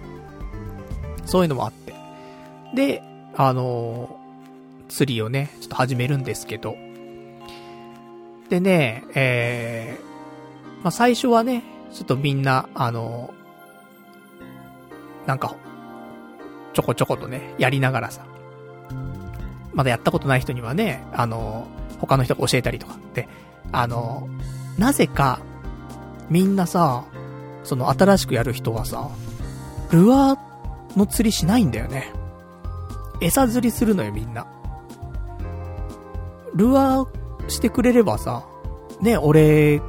[1.25, 1.93] そういうのもあって。
[2.73, 3.03] で、
[3.35, 4.16] あの、
[4.87, 6.75] 釣りをね、ちょっと始めるんですけど、
[8.49, 11.63] でね、えー、まあ、最初はね、
[11.93, 13.33] ちょっとみんな、あの、
[15.25, 15.55] なんか、
[16.73, 18.25] ちょこちょことね、やりながらさ、
[19.73, 21.67] まだやったことない人にはね、あの、
[21.99, 23.27] 他の人が教えたりとかって、
[23.71, 24.29] あの、
[24.77, 25.39] なぜか、
[26.29, 27.05] みんなさ、
[27.63, 29.09] その新しくやる人はさ、
[29.91, 32.11] ルアーの釣りしないんだよね。
[33.21, 34.47] 餌釣りするのよ、みんな。
[36.57, 38.45] ルアーしてくれればさ、
[39.01, 39.81] ね、俺、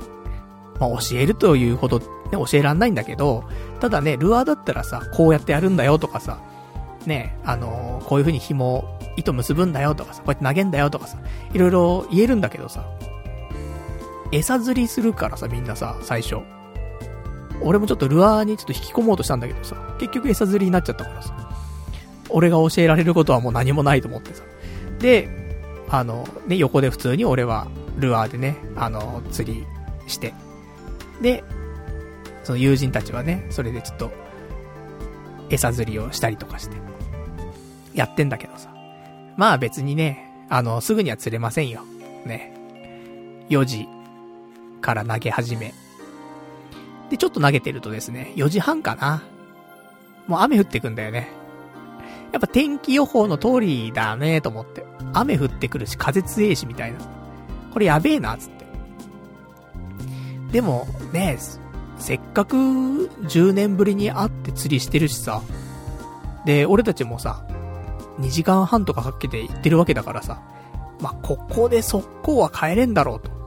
[0.79, 3.45] まあ、教えるというほど、ね、教えらんないんだけど、
[3.81, 6.41] ただね、ルアーだったらさ、こうやってやるんだよとかさ、
[7.07, 8.85] ね、あのこういう風に紐、
[9.17, 11.19] 糸結ぶんだよとかさ、こうやって投げんだよとかさ、
[11.53, 12.87] いろいろ言えるんだけどさ、
[14.31, 16.37] 餌釣りするからさ、みんなさ、最初。
[17.61, 21.35] 俺もちょっとルアーにちょっと引き込もうとしたんだけどさ、結局餌釣りになっちゃったからさ、
[22.29, 24.45] 俺が教えられることはもう何もないと思ってさ。
[24.99, 25.48] で、
[25.91, 27.69] あの、ね、横で普通に俺は
[27.99, 29.67] ルアーでね、あの、釣り
[30.07, 30.35] して。
[31.21, 31.43] で、
[32.45, 34.11] その友人たちはね、それでちょっと、
[35.51, 36.77] 餌釣りをしたりとかして、
[37.95, 38.73] やってんだけどさ。
[39.37, 41.83] まあ別にね、あの、すぐには釣れませんよ。
[42.25, 42.53] ね。
[43.49, 43.89] 4時
[44.81, 45.73] から投げ始め。
[47.11, 49.23] で、ちょっと投げてるとですね、4時半かな。
[50.27, 51.29] もう雨降ってくんだよね。
[52.33, 54.85] やっぱ天気予報の通りだねと思って。
[55.13, 56.99] 雨降ってくるし、風強いし、みたいな。
[57.73, 58.67] これやべえな、つって。
[60.53, 65.43] でも、ねえせっかく10年ぶりに会って釣りしてるしさ。
[66.45, 67.45] で、俺たちもさ、
[68.21, 70.41] 2時間半とかかけて行ってるわけだからさ。
[71.01, 73.39] まあ、ここで速攻は帰れんだろうと。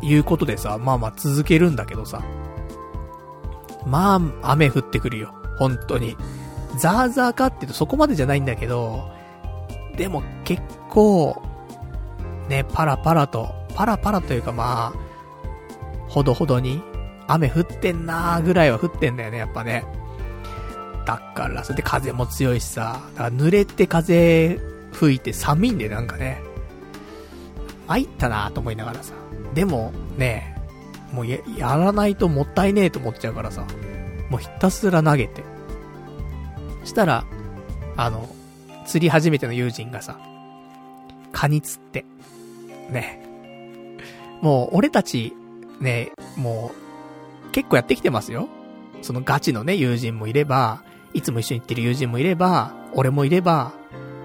[0.00, 2.22] いうことでさ、まあまあ続けるんだけどさ。
[3.86, 5.34] まあ、雨降ってくるよ。
[5.58, 6.16] 本当に。
[6.76, 9.10] ザーザーかって言うとそこまでじゃないんだけど、
[9.98, 11.42] でも結構、
[12.48, 16.80] ね、パラパラと、パラパラというかまあ、ほどほどに、
[17.26, 19.84] 雨降ってんなーぐらいは降ってんだよね、やっぱね。
[21.04, 24.60] だから、それで風も強いしさ、だから濡れて風
[24.92, 26.40] 吹いて寒いんでなんかね。
[27.88, 29.14] 参ったなーと思いながらさ。
[29.52, 30.56] でも、ね、
[31.12, 33.64] もうや、やらないともったいねえと思っちゃうからさ。
[34.30, 35.42] もうひたすら投げて。
[36.84, 37.24] したら、
[37.96, 38.28] あの、
[38.88, 40.18] 釣り初めての友人がさ、
[41.30, 42.06] カニ釣って。
[42.90, 43.22] ね。
[44.40, 45.34] もう、俺たち、
[45.78, 46.72] ね、も
[47.46, 48.48] う、結構やってきてますよ。
[49.02, 50.82] そのガチのね、友人もいれば、
[51.12, 53.72] いつも一緒に行ってる友人もいれば、俺もいれば、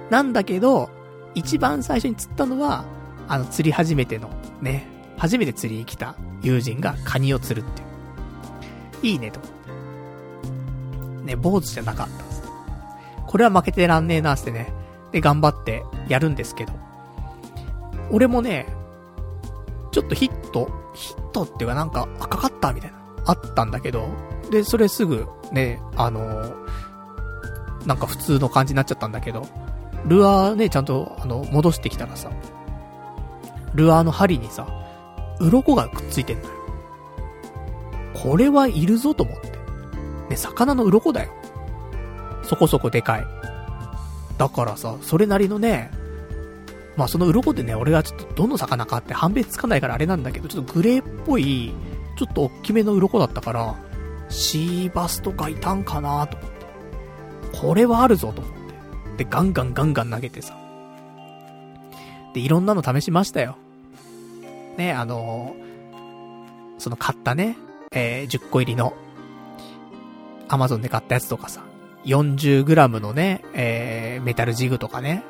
[0.10, 0.90] なんだけど、
[1.36, 2.86] 一番最初に釣ったのは、
[3.28, 4.30] あの、釣り初めての、
[4.62, 4.88] ね、
[5.18, 9.14] 初めて釣りに来た友人がカニを釣るっていう。
[9.14, 9.42] いいね、と。
[11.26, 12.33] ね、坊主じゃなかった。
[13.34, 14.72] これは負けてらんねえな、ってね。
[15.12, 16.74] で、頑張ってやるんですけど。
[18.12, 18.68] 俺もね、
[19.92, 24.08] ちょっとヒット、ヒットっていうかなんか、赤かったみたいな、あったんだけど、
[24.52, 29.48] で、それすぐ、ね、あのー、なんか普通の感じになっちゃったんだけど、
[30.06, 32.30] ルアーね、ちゃんと、あの、戻してきたらさ、
[33.74, 34.68] ルアーの針にさ、
[35.40, 36.50] 鱗がくっついてんのよ。
[38.14, 39.48] これはいるぞと思って。
[40.30, 41.32] ね、魚の鱗だよ。
[42.44, 43.28] そこそこでかい。
[44.38, 45.92] だからさ、それなりのね、
[46.96, 51.74] まあその鱗でね、俺がちょっとどの魚かって判別つかないからあれなんだけど、ちょっとグレーっぽい、
[52.18, 53.76] ちょっと大きめの鱗だったから、
[54.30, 57.58] シーバスとかいたんかなと思って。
[57.60, 58.54] これはあるぞと思っ
[59.18, 59.24] て。
[59.24, 60.58] で、ガンガンガンガン投げてさ。
[62.34, 63.58] で、いろんなの試しましたよ。
[64.78, 67.58] ね、あのー、その買ったね、
[67.92, 68.94] えー、10個入りの、
[70.50, 71.64] アマゾンで買ったやつとかさ、
[72.06, 75.24] 40g のね、えー、メタルジグとかね、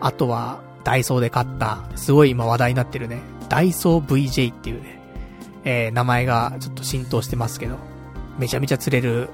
[0.00, 5.00] あとは、ダイソーで買った、すごい今話題になってるね、ダイソー VJ っていうね、
[5.64, 7.76] えー、名前がちょっと浸透してますけど、
[8.38, 9.28] めちゃめちゃ釣れる、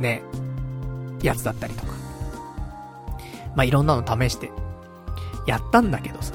[0.00, 0.22] ね、
[1.22, 1.92] やつだったりとか。
[3.54, 4.50] まあ、いろんなの試して、
[5.46, 6.34] やったんだけどさ、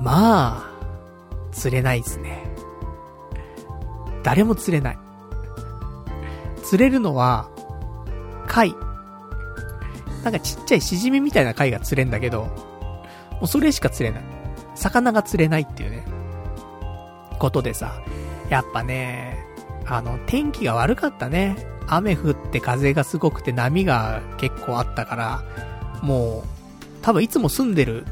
[0.00, 0.70] まあ、
[1.52, 2.44] 釣れないですね。
[4.22, 4.98] 誰も釣れない。
[6.64, 7.48] 釣れるのは、
[8.48, 8.74] 貝。
[10.24, 12.44] なんかちっちゃいシジミみたいな貝が釣れんだけど、
[13.32, 14.24] もうそれしか釣れない。
[14.74, 16.04] 魚が釣れないっていうね、
[17.38, 18.02] ことでさ、
[18.50, 19.44] やっぱね、
[19.86, 21.56] あの、天気が悪かったね。
[21.86, 25.44] 雨降って風がすごくて波が結構あったから、
[26.02, 26.48] もう、
[27.02, 28.04] 多分いつも住んでる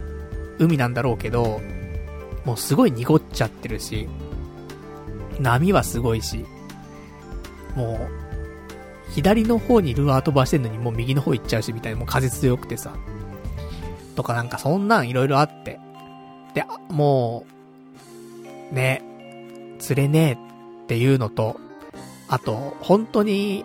[0.59, 1.61] 海なんだろうけど、
[2.45, 4.09] もうすごい濁っちゃってるし、
[5.39, 6.47] 波はすごいし、
[7.75, 8.26] もう、
[9.11, 12.95] 左の方にルアー飛ばしてんのにもう右の方行っちゃうしみたいな、もう風強くてさ。
[14.15, 15.79] とかなんかそんなん色々あって。
[16.55, 17.45] で、も
[18.73, 19.03] う、ね、
[19.79, 21.61] 釣れねえっていうのと、
[22.29, 23.65] あと、本当に、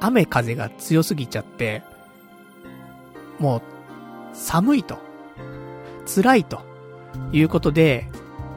[0.00, 1.82] 雨風が強すぎちゃって、
[3.38, 3.62] もう、
[4.34, 4.98] 寒いと。
[6.06, 6.60] 辛いと。
[7.32, 8.08] いうことで、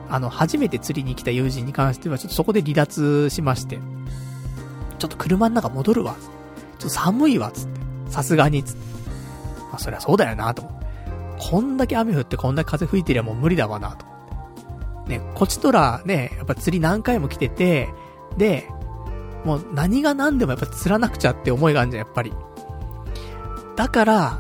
[0.09, 3.79] あの、初めて釣りに来た友人に関しては、ちょっとそこで離脱しまして、
[4.99, 6.15] ちょっと車の中戻るわ。
[6.77, 7.79] ちょっと寒いわ、つって。
[8.09, 8.81] さすがに、つって。
[9.71, 10.87] まあ、そりゃそうだよな、と思って。
[11.39, 15.17] こんだけ雨降ってこんだけ風吹いてりゃもう無理だわな、と思って。
[15.17, 17.89] ね、こちとらね、やっぱ釣り何回も来てて、
[18.37, 18.67] で、
[19.45, 22.33] もう何が何でもやっぱ釣らなくちゃって思いがあるじゃん、やっぱり。
[23.75, 24.39] だから、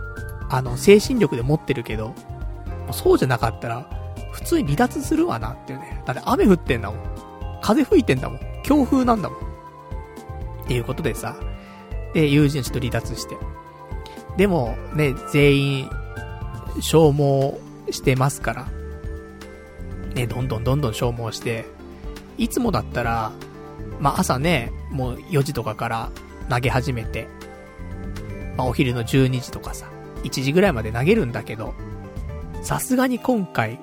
[0.49, 2.13] あの、精神力で持ってるけど、
[2.91, 3.89] そうじゃなかったら、
[4.31, 6.01] 普通に離脱するわなっていうね。
[6.05, 6.99] だって雨降ってんだもん。
[7.61, 8.39] 風吹いてんだもん。
[8.63, 9.48] 強風なんだもん。
[10.69, 11.35] っていうことでさ、
[12.13, 13.35] で、友人ちょっと離脱して。
[14.37, 15.89] でも、ね、全員、
[16.79, 17.57] 消耗
[17.91, 18.67] してますから、
[20.13, 21.65] ね、どんどんどんどん消耗して、
[22.37, 23.31] いつもだったら、
[23.99, 26.11] まあ、朝ね、もう4時とかから
[26.51, 27.27] 投げ始めて、
[28.55, 29.87] まあ、お昼の12時とかさ、
[30.23, 31.73] 1時ぐらいまで投げるんだけど、
[32.61, 33.79] さすがに今回、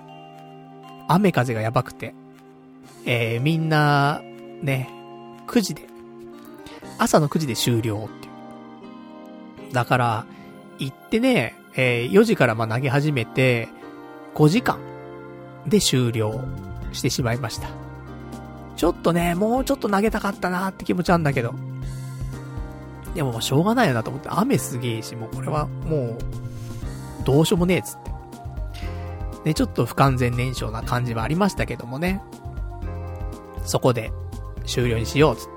[1.08, 2.14] 雨風がやばくて、
[3.06, 4.20] えー、みんな、
[4.62, 4.88] ね、
[5.48, 5.95] 9時で、
[6.98, 9.72] 朝の9時で終了っていう。
[9.72, 10.26] だから、
[10.78, 13.68] 行ってね、えー、4時からま投げ始めて、
[14.34, 14.78] 5時間
[15.66, 16.44] で終了
[16.92, 17.68] してしまいました。
[18.76, 21.54] ちょっとね、もうちょっと投げたかったなーって気持ちあんだけど。
[23.14, 26.18] でももうしょうがないよなと思って、雨すげえし、もうこれはもう、
[27.24, 28.10] どうしようもねえっつって。
[29.44, 32.20] ね、ちょっと不完全燃焼な感じはありましたけどもね。
[33.64, 34.12] そこで
[34.66, 35.55] 終了にしようっつって。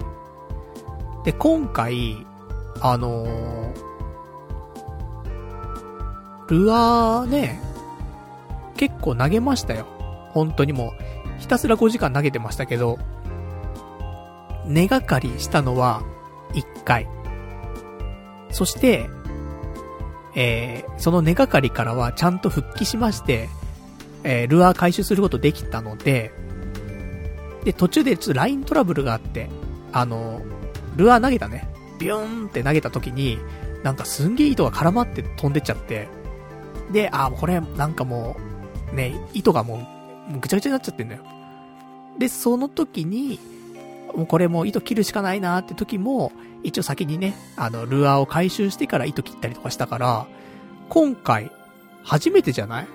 [1.24, 2.26] で、今回、
[2.82, 3.90] あのー、
[6.48, 7.62] ルアーね、
[8.78, 9.86] 結構投げましたよ。
[10.32, 10.94] 本当にも
[11.38, 12.98] う、ひたすら5時間投げてましたけど、
[14.66, 16.04] 根がかりしたのは
[16.54, 17.08] 1回。
[18.52, 19.10] そして、
[20.36, 23.50] えー、その根がかりからはちゃんと復帰しまして、
[24.24, 26.32] えー、ルアー回収することできたので、
[27.64, 29.50] で、途中でちょっとライントラブルがあって、
[29.92, 30.42] あの、
[31.00, 33.40] ルアー投げたね、ビューンって投げた時に、
[33.84, 36.08] なんかすんげえ糸が絡まって飛んでっちゃって、
[36.92, 38.36] で、あ、これ、なんかも
[38.92, 39.88] う、ね、糸がも
[40.30, 41.24] う、ぐちゃぐちゃになっちゃってんだよ。
[42.18, 43.40] で、その時に、
[44.14, 46.32] もうこれもう糸切るしかないなって時も、
[46.64, 50.28] 一応先にね、あの、ルアーを回収してから糸切ったりとかしたから、
[50.90, 51.52] 今回、
[52.04, 52.88] 初めてじゃない？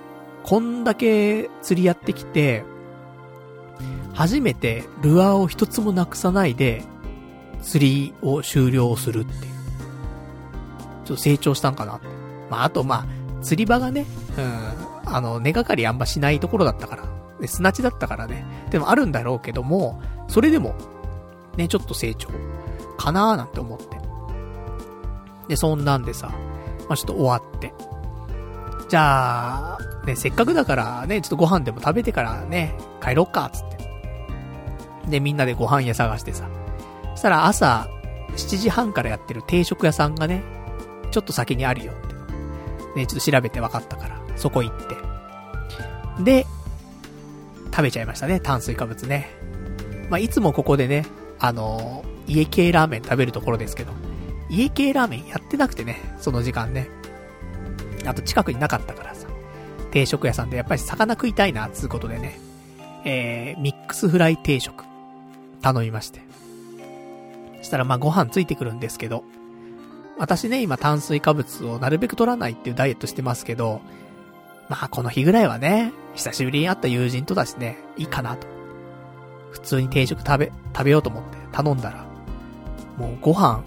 [0.42, 2.64] こんだけ釣りやってきて、
[4.12, 6.82] 初めてルアーを一つもなくさないで、
[7.64, 9.54] 釣りを終了するっていう。
[11.04, 12.06] ちょっと成長したんかなって。
[12.50, 14.06] まあ、あとまあ、釣り場がね、
[14.38, 17.04] うん、あの、根がかりあんましないところだったから、
[17.40, 18.44] で砂地だったからね。
[18.70, 20.74] でもあるんだろうけども、それでも、
[21.56, 22.28] ね、ちょっと成長、
[22.96, 23.98] かなーなんて思って。
[25.48, 26.30] で、そんなんでさ、
[26.88, 27.72] まあ、ちょっと終わって。
[28.88, 33.78] じゃあ、ね、せっかくだからね、ちょっとご飯でも食べてからね、帰ろっか、つって。
[35.08, 36.48] で、みんなでご飯屋探してさ。
[37.14, 37.88] そしたら朝、
[38.36, 40.42] 7時半からやってる定食屋さんがね、
[41.10, 42.14] ちょっと先にあるよって。
[43.00, 46.22] ね、ちょっと調べて分かったから、そこ行って。
[46.22, 46.46] で、
[47.70, 49.28] 食べちゃいましたね、炭水化物ね。
[50.10, 51.06] まあ、いつもここでね、
[51.38, 53.92] あのー、家系ラーメン食べるところですけど、
[54.48, 56.88] 家系ラーメンやってなくてね、その時間ね。
[58.06, 59.28] あと近くになかったからさ、
[59.90, 62.38] 定食屋さんでやっぱり魚食いたいな、つうことでね、
[63.04, 64.84] えー、ミックスフライ定食、
[65.62, 66.23] 頼みまして。
[67.64, 69.24] したらまあご飯ついてくるんですけど、
[70.18, 73.80] 私ね、今炭水化物をなるべく取らないっていうダイエットしてますけど、
[74.68, 78.46] まあこの日ぐらいはね、久しぶりに会った友人とだしね、いいかなと。
[79.50, 82.04] 普通に定食食べ、食べようと思って頼んだら、
[82.96, 83.62] もうご飯、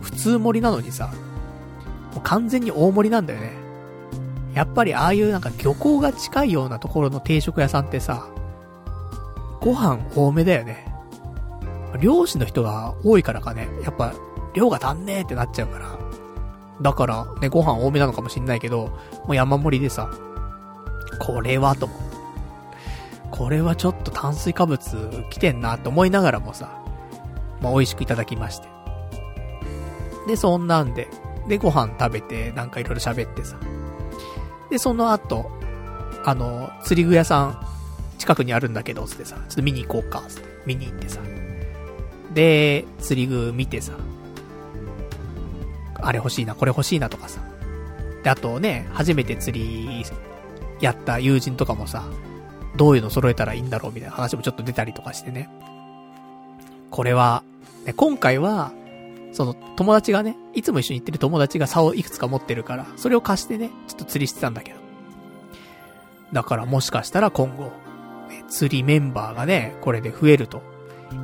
[0.00, 1.10] 普通盛りなのにさ、
[2.12, 3.52] もう完全に大盛りなんだよね。
[4.54, 8.28] やっぱりああいうなんか漁港が近いようなところの定食屋さんってさ、
[9.60, 10.87] ご飯多めだよね。
[12.00, 14.14] 漁師の人が多いからかね、やっぱ
[14.54, 15.98] 量が足んねえってなっちゃうから。
[16.80, 18.88] だからね、ご飯多めなのかもしんないけど、
[19.26, 20.10] もう山盛りでさ、
[21.18, 21.98] これはと思う。
[23.30, 26.82] これはちょっと炭水化物来てんなって思いながらもさ、
[27.60, 28.68] まあ美味しくいただきまして。
[30.26, 31.08] で、そんなんで、
[31.48, 33.56] で、ご飯食べて、なんかいろいろ喋ってさ。
[34.70, 35.50] で、その後、
[36.24, 37.66] あの、釣り具屋さん、
[38.18, 41.20] 近くにあるんだけど、つってさ、ちょっと見に行こうか、つって、見に行ってさ。
[42.34, 43.92] で、釣り具見てさ、
[45.94, 47.40] あれ欲しいな、これ欲しいなとかさ。
[48.22, 50.04] で、あとね、初めて釣り
[50.80, 52.04] やった友人とかもさ、
[52.76, 55.48] どういうの揃えたらいいんだろうみたいな話もちょっと出たりとかしてね。
[56.90, 57.42] これは、
[57.84, 58.72] ね、今回は、
[59.32, 64.78] その友達がね、いつも一緒に行ってる友達が竿をいくつか持ってるから、それを貸してね、ちょっと釣りしてたんだけど。
[66.32, 67.64] だからもしかしたら今後、
[68.28, 70.62] ね、釣りメンバーがね、これで増えると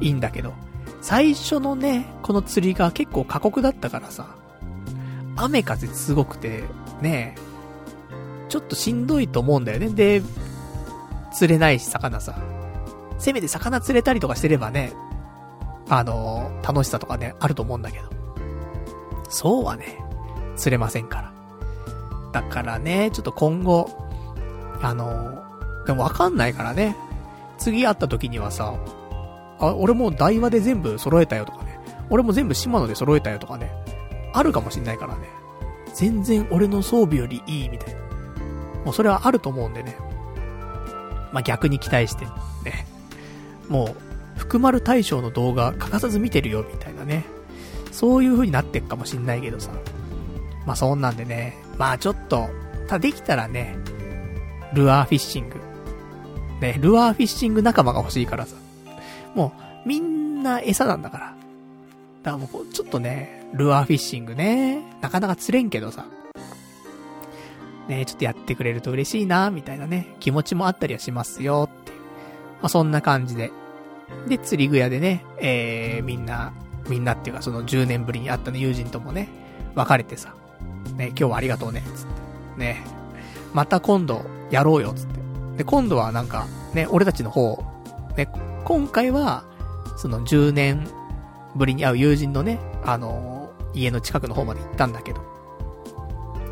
[0.01, 0.55] いいんだけど、
[1.05, 4.37] 最初のね、この釣りが結構過酷だったからさ、
[5.37, 6.65] 雨風すごくて、
[7.03, 7.35] ね、
[8.49, 9.91] ちょっとしんどいと思うんだよね。
[9.91, 10.23] で、
[11.31, 12.35] 釣れないし、魚さ。
[13.19, 14.95] せめて魚釣れたりとかしてればね、
[15.91, 18.05] あのー、楽しさとかね、あると思うんだけど。
[19.29, 19.99] そうはね、
[20.57, 21.33] 釣れませんから。
[22.33, 23.91] だからね、ちょっと今後、
[24.81, 25.45] あの、
[25.87, 26.97] でもわかんないからね。
[27.59, 28.73] 次会った時にはさ、
[29.59, 31.79] あ、俺も台話で全部揃えたよとかね。
[32.11, 33.71] 俺も全部島野で揃えたよとかね。
[34.33, 35.29] あるかもしんないからね。
[35.95, 38.01] 全然俺の装備よりいいみたいな。
[38.85, 39.97] もうそれはあると思うんでね。
[41.33, 42.27] まあ、逆に期待して、
[42.65, 42.87] ね。
[43.69, 43.97] もう、
[44.39, 47.25] 福丸大将の動画欠かさず見てるよみたいなね。
[47.93, 49.71] そういう風になってっかもしんないけどさ。
[50.67, 51.57] まあ、そんなんでね。
[51.79, 52.49] まあちょっと、
[52.89, 53.77] たできたらね、
[54.75, 55.61] ルアーフィッシング。
[56.61, 58.57] ね、ルアーフィッシング仲間が欲しいからさ。
[59.35, 59.53] も
[59.85, 61.35] う、みんな餌なんだから。
[62.23, 66.07] だからもう、ちょっとね、ルアーフィッシングね、なかなか釣れんけどさ。
[67.89, 71.99] ね、ちょっとやってくれると嬉しいな、みたいなね、気持ちもあったりはしますよ、っていう。
[71.99, 73.53] まあ、そんな感じで。
[74.29, 76.53] で、釣り具屋でね、えー、みんな、
[76.89, 79.29] みんなっていうかその10年ぶりに会ったの友人ともね、
[79.75, 80.35] 別れてさ。
[80.97, 82.61] ね、今日はありがとうね、つって。
[82.61, 82.85] ね。
[83.53, 85.21] また今度、やろうよ、つって。
[85.59, 87.63] で、今度はなんか、ね、俺たちの方、
[88.17, 88.29] ね、
[88.65, 89.45] 今回は、
[89.97, 90.89] その10年
[91.55, 95.21] ぶりに会う友人のね、あのー、家の近くの方まで行ったんだけど、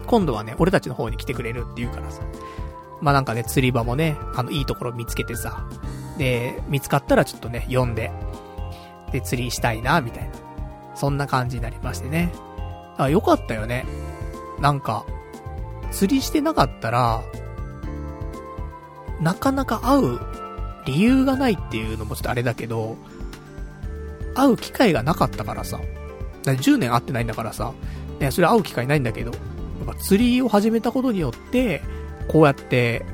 [0.06, 2.22] 今度はね、俺たちの方に来てくれるって言うからさ。
[3.00, 5.66] まあ、なんかね、釣り場もね、あの、いいところ見つけてさ、
[6.18, 8.12] で、見つかったらちょっとね、読んで、
[9.10, 10.34] で、釣りしたいな、みたいな。
[10.94, 12.32] そんな感じになりましてね。
[12.98, 13.86] あ、よかったよね。
[14.60, 15.04] なんか、
[15.90, 17.22] 釣りしてなかったら、
[19.20, 20.20] なかなか会う
[20.84, 22.96] 理由がないっていうのもちょっとあれだけど、
[24.34, 25.80] 会う機会がなかったからさ。
[26.44, 27.72] だ10年会ってないんだからさ。
[28.18, 29.36] ね、それ会う機会ないんだけど、や
[29.84, 31.82] っぱ釣りを始めたことによって、
[32.28, 33.04] こうやって、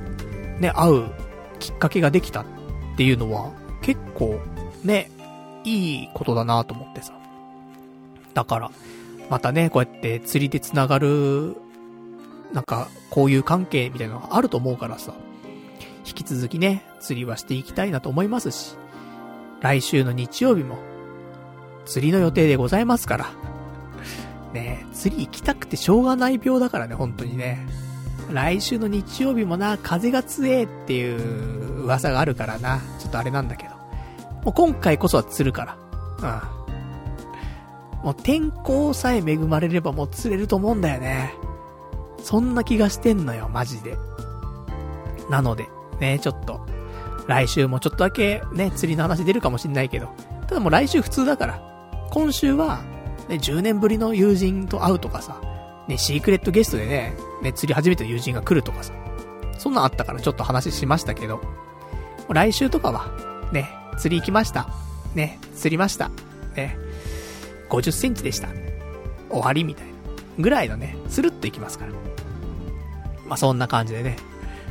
[0.60, 1.10] ね、会う
[1.58, 2.44] きっかけができたっ
[2.96, 3.52] ていうのは、
[3.82, 4.40] 結構、
[4.84, 5.10] ね、
[5.64, 7.12] いいことだなと思ってさ。
[8.34, 8.70] だから、
[9.30, 11.56] またね、こうやって釣りで繋がる、
[12.52, 15.12] なんか、こういう関係みたいなのがあると思うからさ。
[16.08, 18.76] 引き続きね、釣りはしていきたいなと思いますし、
[19.60, 20.78] 来週の日曜日も、
[21.84, 23.26] 釣りの予定でございますから。
[24.54, 27.66] ね釣り行きたくてしょうがない病だからね、本当にね。
[28.32, 32.80] 来週の日曜日もな、風が強えっていう噂があるからな。
[32.98, 33.74] ちょっとあれなんだけど。
[34.44, 35.76] もう今回こそは釣るか
[36.20, 36.40] ら。
[38.00, 38.04] うん。
[38.04, 41.34] もう天候さえ恵まれればもう釣れると思うんだよね。
[42.22, 43.96] そんな気がしてんのよ、マジで。
[45.30, 45.68] なので、
[46.00, 46.60] ね、ちょっと、
[47.26, 50.08] 来週もちょっとだけね、釣りの話出るかもしんないけど、
[50.46, 51.60] ただもう来週普通だから、
[52.10, 52.80] 今週は、
[53.28, 55.40] ね、10年ぶりの友人と会うとかさ、
[55.88, 58.92] ね、シークレットゲストでね、ね、釣り初めて友人が来るとかさ、
[59.58, 61.40] そんなんあったからちょっと話しましたけど、
[62.28, 63.06] 来週とかは、
[63.52, 63.68] ね、
[63.98, 64.68] 釣り行きました。
[65.14, 66.10] ね、釣りました。
[66.56, 66.76] ね、
[67.68, 68.48] 50センチでした。
[69.30, 69.92] 終わりみたいな。
[70.38, 71.92] ぐらいのね、スルッと行きますから。
[73.26, 74.16] まあ、そんな感じでね、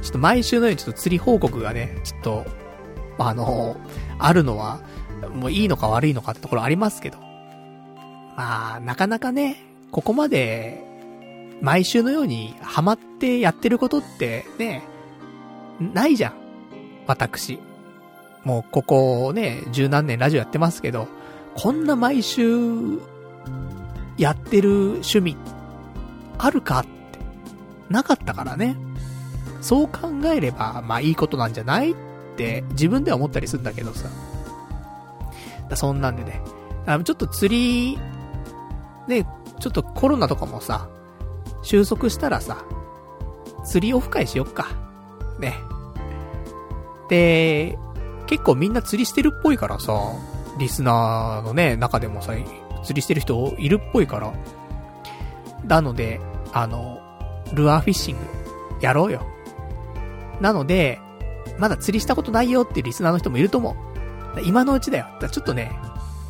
[0.02, 2.46] ちょっと毎週のようにちょっと釣り報告がね、ちょっと、
[3.18, 3.78] あの、
[4.20, 4.80] あるのは、
[5.34, 7.18] もういいのか悪いのかってところありますけど。
[8.38, 9.58] まあ、なかなかね、
[9.92, 10.84] ここまで、
[11.62, 14.84] 毎週のようにハマってやってることってね、
[15.80, 16.34] ないじゃん。
[17.08, 17.60] 私。
[18.44, 21.08] もうここね、十何年ラジオやってますけど、
[21.56, 23.00] こんな毎週、
[24.18, 25.38] やってる趣味、
[26.38, 26.90] あるかって、
[27.90, 28.78] なかったからね。
[29.62, 31.96] そう考えれば、まあいいことなんじゃないっ
[32.36, 34.08] て自分では思ったりするんだけどさ。
[35.70, 36.42] だそんなんでね。
[36.86, 38.00] あちょっと釣り、
[39.08, 39.26] ね、
[39.60, 40.88] ちょっとコロナとかもさ、
[41.64, 42.64] 収束したらさ、
[43.66, 44.68] 釣りオフ会しよっか。
[45.40, 45.56] ね。
[47.10, 47.78] で、
[48.28, 49.94] 結構みんな釣りしてるっぽいからさ、
[50.58, 52.34] リスナーのね、中でもさ、
[52.84, 54.34] 釣りしてる人いるっぽいから。
[55.66, 56.22] なので、
[56.54, 57.00] あの、
[57.54, 58.22] ルアーフィッシング、
[58.82, 59.22] やろうよ。
[60.42, 61.00] なので、
[61.58, 63.76] まだ釣りしたことないよっていうリスナーの人もいると思
[64.36, 64.42] う。
[64.44, 65.08] 今のうちだよ。
[65.20, 65.72] だちょっとね、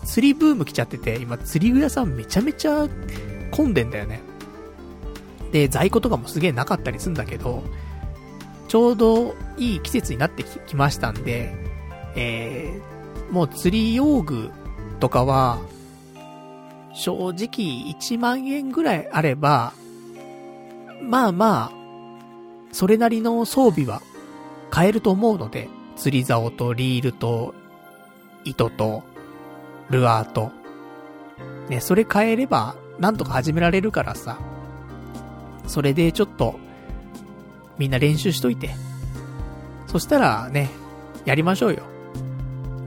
[0.05, 2.87] 釣りブーム来ちゃってて、今釣り具屋さんめちゃめちゃ
[3.51, 4.21] 混んでんだよね。
[5.51, 7.63] で、在庫とかもすげえなかったりするんだけど、
[8.67, 11.53] ちょうどいい季節になってきましたんで、
[12.15, 14.51] えー、もう釣り用具
[14.99, 15.59] とかは、
[16.93, 19.73] 正直1万円ぐらいあれば、
[21.01, 21.76] まあまあ、
[22.71, 24.01] それなりの装備は
[24.69, 27.55] 買えると思うので、釣り竿とリールと、
[28.43, 29.03] 糸と、
[29.89, 30.51] ルアーと、
[31.69, 34.37] ね、それ買えれば、なんとか始められるからさ、
[35.67, 36.59] それでちょっと、
[37.77, 38.71] みんな練習しといて、
[39.87, 40.69] そしたらね、
[41.25, 41.83] やりましょうよ。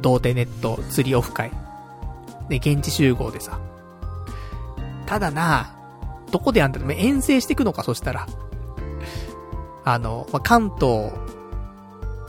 [0.02, 1.50] 童貞ネット釣りオフ会。
[2.48, 3.60] ね、現地集合でさ。
[5.06, 5.74] ただな、
[6.30, 8.26] どこでやんだろ遠征してくのか、そしたら。
[9.92, 11.10] あの、まあ、関東、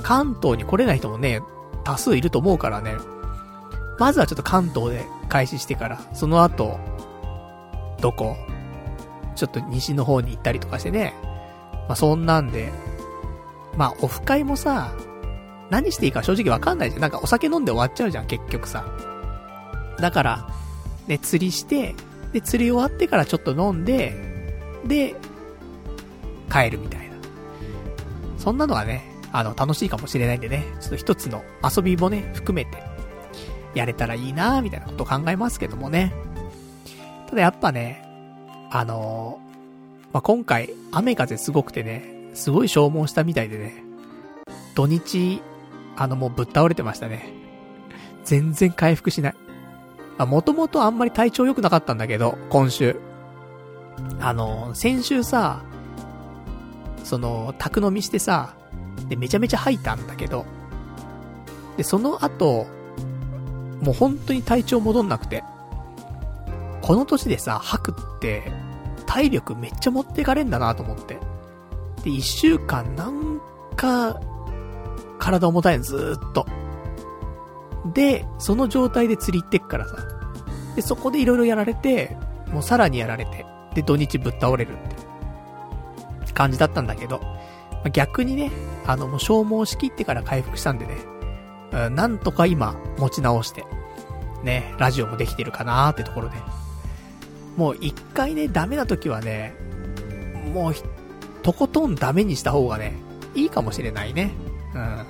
[0.02, 1.42] 関東に来れない人もね、
[1.84, 2.96] 多数いると思うからね。
[4.00, 6.80] まずはちょっと関東で開始してから、その後、
[8.02, 8.36] どこ
[9.36, 11.14] ちょっと西の方に行ったりとかしてね。
[11.88, 12.72] まあ、そんなんで、
[13.78, 14.92] まあ、オフ会もさ、
[15.70, 17.02] 何していいか正直わかんないじゃん。
[17.02, 18.86] なんかお酒飲んで終わっちゃうじゃん、結局さ。
[20.00, 20.50] だから、
[21.08, 21.96] ね、釣りして、
[22.34, 24.14] で、釣り終わってからちょっと飲んで、
[24.86, 25.16] で、
[26.52, 27.01] 帰るみたいな。
[28.42, 32.84] そんなのがね、あの、楽しいかもしれないんでね、ちょっと一つの遊びもね、含めて、
[33.76, 36.12] やれたらいいなみたいなことを考えますけどもね。
[37.30, 38.04] ただやっぱね、
[38.72, 43.84] あのー、まあ、今回、雨風すごくてね、すごい消耗したみたいでね、
[44.74, 45.40] 土日、
[45.96, 47.32] あのもうぶっ倒れてましたね。
[48.24, 49.36] 全然回復しない。
[50.18, 53.00] あ、もともとあんまり体調良くなかったんだけど、今週。
[54.20, 55.62] あの、先週さ、
[57.04, 58.54] その、宅飲みしてさ、
[59.08, 60.46] で、めちゃめちゃ吐いたんだけど、
[61.78, 62.68] で、その後、
[63.82, 65.44] もう本当に体調戻んなくて、
[66.82, 68.52] この年でさ、吐くって、
[69.06, 71.20] 体力めっちゃ持っていかれんだなと思って。
[72.04, 73.40] で、一週間なん
[73.76, 74.20] か、
[75.20, 76.46] 体重たいのずーっと。
[77.94, 79.96] で、その状態で釣り行ってっからさ。
[80.76, 82.16] で、そこで色々やられて、
[82.52, 83.46] もうさらにやられて、
[83.76, 84.91] で、土日ぶっ倒れるっ
[86.32, 87.22] て感じだったんだけど、
[87.94, 88.52] 逆にね、
[88.86, 90.98] あの、もう消耗しきってから回復したんでね、
[91.72, 93.66] うん、なんとか今、持ち直して、
[94.44, 96.36] ね、ラジオもできてるかなーってところで。
[97.58, 99.54] もう一回ね、ダメな時はね、
[100.54, 100.74] もう、
[101.44, 102.94] とことんダメにした方がね、
[103.36, 104.32] いいかもしれないね。
[104.74, 105.06] うん。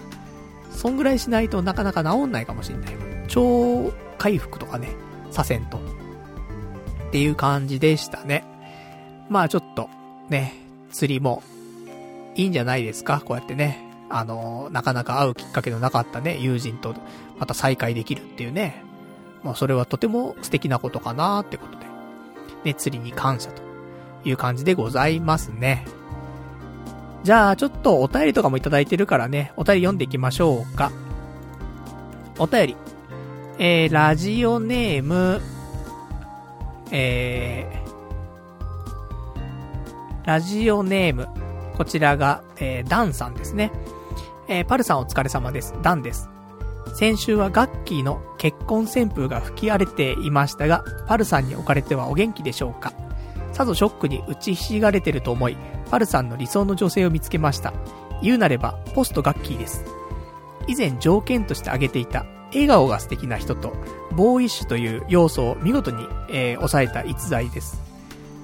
[0.72, 2.89] そんぐらいしないとなかなか治んないかもしれない。
[3.28, 4.89] 超回復とかね、
[5.30, 5.78] させんと。
[5.78, 8.43] っていう感じでしたね。
[9.30, 9.89] まあちょっと、
[10.30, 10.61] ね、
[10.92, 11.42] 釣りも、
[12.36, 13.22] いいんじゃないですか？
[13.26, 13.88] こうやってね。
[14.10, 16.96] あのなかなか会うきっかけのなかったね、友人と、
[17.39, 18.84] また再会できるっていうね。
[19.44, 21.86] まあそれはとても素敵なことかなってことで。
[22.64, 23.64] ね、釣りに感謝と
[24.24, 25.84] いう感じでございますね。
[27.24, 30.92] じゃあ、ちょっとお便りとかもいただいてるからね、お便り読んでいきましょうか。
[32.38, 32.76] お便り。
[33.58, 35.42] えー、ラジオネーム、
[36.92, 37.80] えー、
[40.26, 41.28] ラジオネーム、
[41.76, 43.72] こちらが、えー、ダンさんですね。
[44.47, 45.74] えー、パルさんお疲れ様です。
[45.82, 46.30] ダンです。
[46.95, 52.93] 先週はガッキーの結婚旋風が吹き荒れていましたが、パルさんにおかれてはお元気でしょうか
[53.51, 55.57] さぞショックに打ちひしがれてると思い、
[55.89, 57.74] パルさんの理想の女性を見つけました。
[58.22, 59.84] 言うなれば、ポストガッキーです。
[60.67, 63.74] 以前条件として挙げていた、笑顔が素敵な人と、
[64.11, 67.82] ボーイッシュという要素を見事に、えー、抑えた逸材です。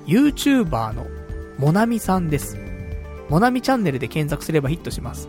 [0.08, 1.06] YouTuber の
[1.58, 2.58] モナミさんです。
[3.30, 5.28] モナミチャンネルで検索すればヒットします。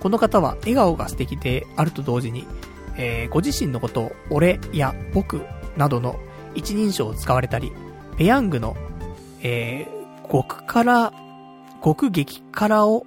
[0.00, 2.46] この方は笑顔が素敵であると同時に、
[2.96, 5.42] えー、ご自身のことを俺や僕
[5.76, 6.18] などの
[6.54, 7.72] 一人称を使われたり、
[8.16, 8.76] ペヤングの、
[9.42, 11.12] えー、極辛
[11.84, 13.06] 極激辛を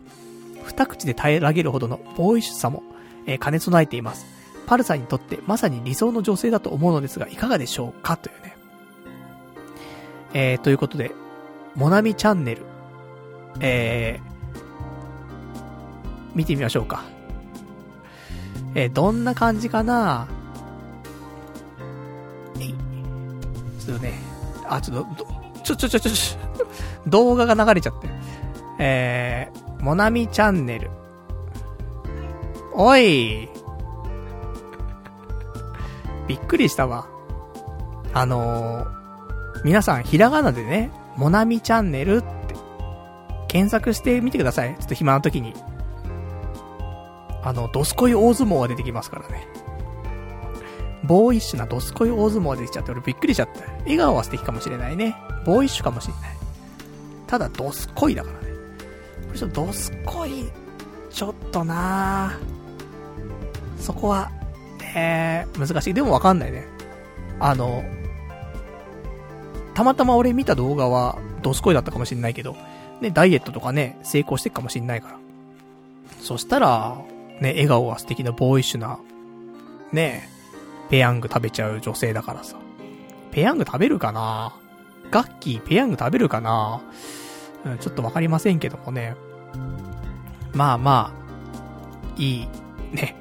[0.63, 2.83] 二口で平らげるほどのボーイッシュさも、
[3.25, 4.25] えー、兼ね備えています。
[4.65, 8.15] パルさんにとってまさに理想の女性だと思うのですが、いかがでしょうか？
[8.15, 8.55] というね。
[10.33, 11.11] えー、ということで、
[11.75, 12.63] モナミチャンネル、
[13.59, 14.31] えー、
[16.35, 17.03] 見てみましょうか。
[18.73, 20.27] えー、どんな感じかな？
[22.59, 22.75] えい。
[23.79, 24.13] ちょっとね、
[24.67, 25.27] あ、ちょっと、
[25.63, 26.39] ちょ、ちょ、ちょ、ちょ、ちょ、
[27.09, 28.09] 動画が流れちゃって。
[28.79, 30.89] えー、モナミチャンネル。
[32.73, 33.49] おい
[36.27, 37.05] びっくりしたわ。
[38.13, 38.87] あのー、
[39.65, 42.23] 皆さん、ひらがなでね、モナミチャンネルっ、
[43.51, 44.75] 検索してみてください。
[44.75, 45.53] ちょっと暇な時に。
[47.43, 49.45] あの、ドスコイ大相撲が出てきますからね。
[51.03, 53.69] ボーイッシュなドスコイ大相撲が出てきちゃって、俺びっくりしちゃった。
[53.81, 55.17] 笑顔は素敵かもしれないね。
[55.45, 56.37] ボーイッシュかもしれない。
[57.27, 58.53] ただ、ドスコイだからね。
[59.27, 60.49] これちょっとドスコイ、
[61.09, 64.31] ちょっとなぁそこは、
[64.79, 65.93] ね難しい。
[65.93, 66.65] でもわかんないね。
[67.41, 67.83] あの、
[69.73, 72.55] たまたま俺見た動画は、ドスコイだったかもしんないけど、
[73.01, 75.17] ね、ダイエットとかね、成功してっかもしんないから。
[76.19, 76.97] そしたら、
[77.39, 78.99] ね、笑顔が素敵なボーイッシュな、
[79.91, 80.29] ね、
[80.89, 82.57] ペヤング食べちゃう女性だからさ。
[83.31, 84.53] ペヤング食べるかな？
[85.09, 86.81] ガッキーペヤング食べるかな？
[87.65, 89.15] うん、ちょっとわかりませんけどもね。
[90.53, 92.47] まあまあ、いい、
[92.91, 93.15] ね、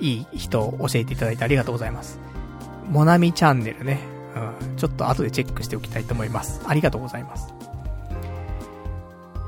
[0.00, 2.18] いい人を教えていただいてありがとうございます。
[2.90, 4.00] モナミチャンネルね、
[4.34, 6.60] うん、ちょっと後でチェックしておきたいと思います。
[6.66, 7.54] ありがとうございます。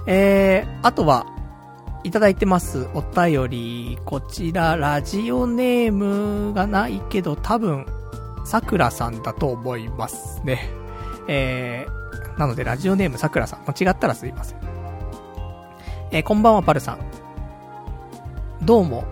[0.07, 1.27] えー、あとは、
[2.03, 2.89] いただいてます。
[2.95, 7.87] お便り、こちら、ラジオネームがないけど、多分、
[8.45, 10.71] さくらさんだと思いますね。
[11.29, 13.61] えー、なので、ラジオネームさくらさん。
[13.67, 14.59] 間違ったらすいません。
[16.11, 16.99] えー、こんばんは、パルさん。
[18.63, 19.05] どうも、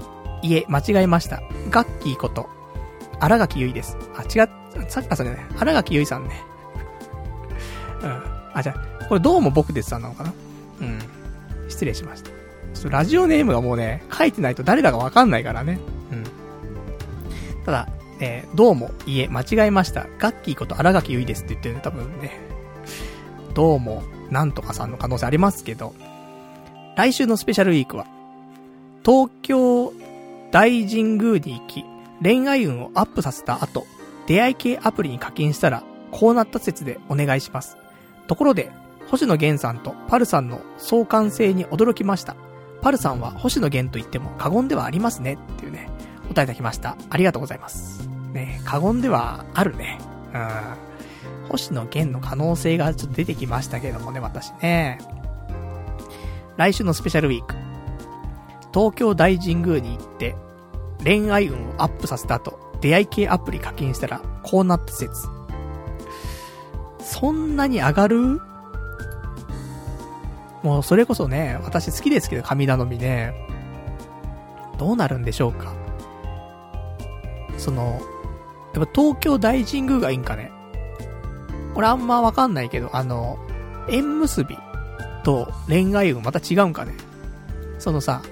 [0.43, 1.43] いえ、間違えました。
[1.71, 2.49] ガッキーこと、
[3.21, 3.97] 荒垣結衣です。
[4.17, 4.49] あ、違っ、
[4.89, 5.47] さくらさんじゃない。
[5.59, 6.43] 荒垣結衣さんね。
[8.03, 8.23] うん。
[8.55, 8.75] あ、じゃ、
[9.09, 10.33] これどうも僕ですさんなのかな
[10.81, 10.99] うん。
[11.69, 12.31] 失礼しました。
[12.91, 15.81] ラジオネームがもうね、書いてないと誰だかわかんないからね。
[16.13, 16.25] うん。
[17.65, 17.89] ただ、
[18.21, 20.07] えー、どうも、いえ、間違えました。
[20.19, 22.41] ガッキーこと荒垣結衣ですって言ってるね、多分ね。
[23.55, 25.95] どうも、なんとかさんの可能性ありますけど、
[26.97, 28.07] 来週のスペシャルウィークは、
[29.05, 29.93] 東京
[30.51, 31.85] 大神宮に行き、
[32.23, 33.87] 恋愛運をアップさせた後、
[34.27, 37.77] 出会い系アプリに課金したら、こうなった説でお願いします。
[38.27, 38.71] ところで、
[39.11, 42.37] 星野源さんとパルさんの相関性に驚きました。
[42.83, 45.39] パルさんは星野源と言っても過言ではありますね。
[45.55, 45.89] っていうね、
[46.29, 46.97] 答えいただきました。
[47.11, 48.09] ありがとうございます。
[48.33, 49.99] ね、過言ではあるね。
[50.35, 51.49] うん。
[51.49, 54.99] 星野源の可能性がちょっと出てきましたけどもね、私ね。
[56.59, 57.55] 来週のスペシャルウィーク。
[58.75, 60.37] 東京大神宮に行って、
[61.03, 65.27] 恋愛運をアップさせた後、出会い系アプリ課金したら、こうなった説。
[67.01, 68.41] そんなに上がる？
[70.63, 73.35] もうそれこそね、私好きですけど、神頼みね。
[74.79, 75.73] どうなるんでしょうか。
[77.57, 78.01] その、
[78.75, 80.53] やっぱ東京大神宮がいいんかね。
[81.75, 83.39] これあんまわかんないけど、あの、
[83.89, 84.57] 縁結び
[85.25, 86.95] と恋愛運また違うんかね。
[87.79, 88.23] そのさ、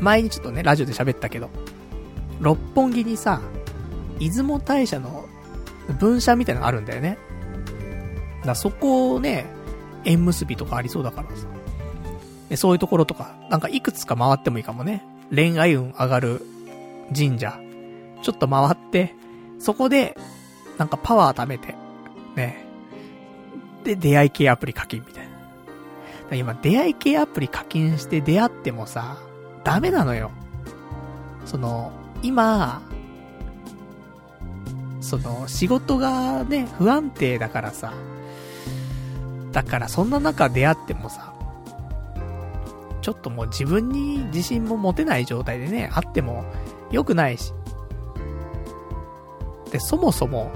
[0.00, 1.50] 前にちょっとね、ラジオで喋ったけど、
[2.40, 3.40] 六本木にさ、
[4.18, 5.26] 出雲大社の
[5.98, 7.18] 分社みたいなのがあるんだよね。
[8.44, 9.46] だそこをね、
[10.06, 11.46] 縁結びとかありそうだからさ。
[12.48, 15.04] でそういうところとか、なんかいくつか回ってもいいかもね。
[15.34, 16.42] 恋愛運上がる
[17.14, 17.58] 神社。
[18.22, 19.14] ちょっと回って、
[19.58, 20.16] そこで、
[20.78, 21.74] なんかパワー貯めて、
[22.36, 22.64] ね。
[23.84, 25.28] で、出会い系アプリ課金みたい
[26.30, 26.36] な。
[26.36, 29.18] 今、出会い系アプリ課金して出会ってもさ、
[29.64, 30.30] ダメなのよ。
[31.44, 31.92] その、
[32.22, 32.82] 今、
[35.00, 37.92] その、仕事がね、不安定だからさ、
[39.56, 41.32] だからそんな中出会ってもさ、
[43.00, 46.44] ちょっともう自分に自信も持てない状態でね、会っても
[46.90, 47.54] 良くないし。
[49.70, 50.52] で、そもそも、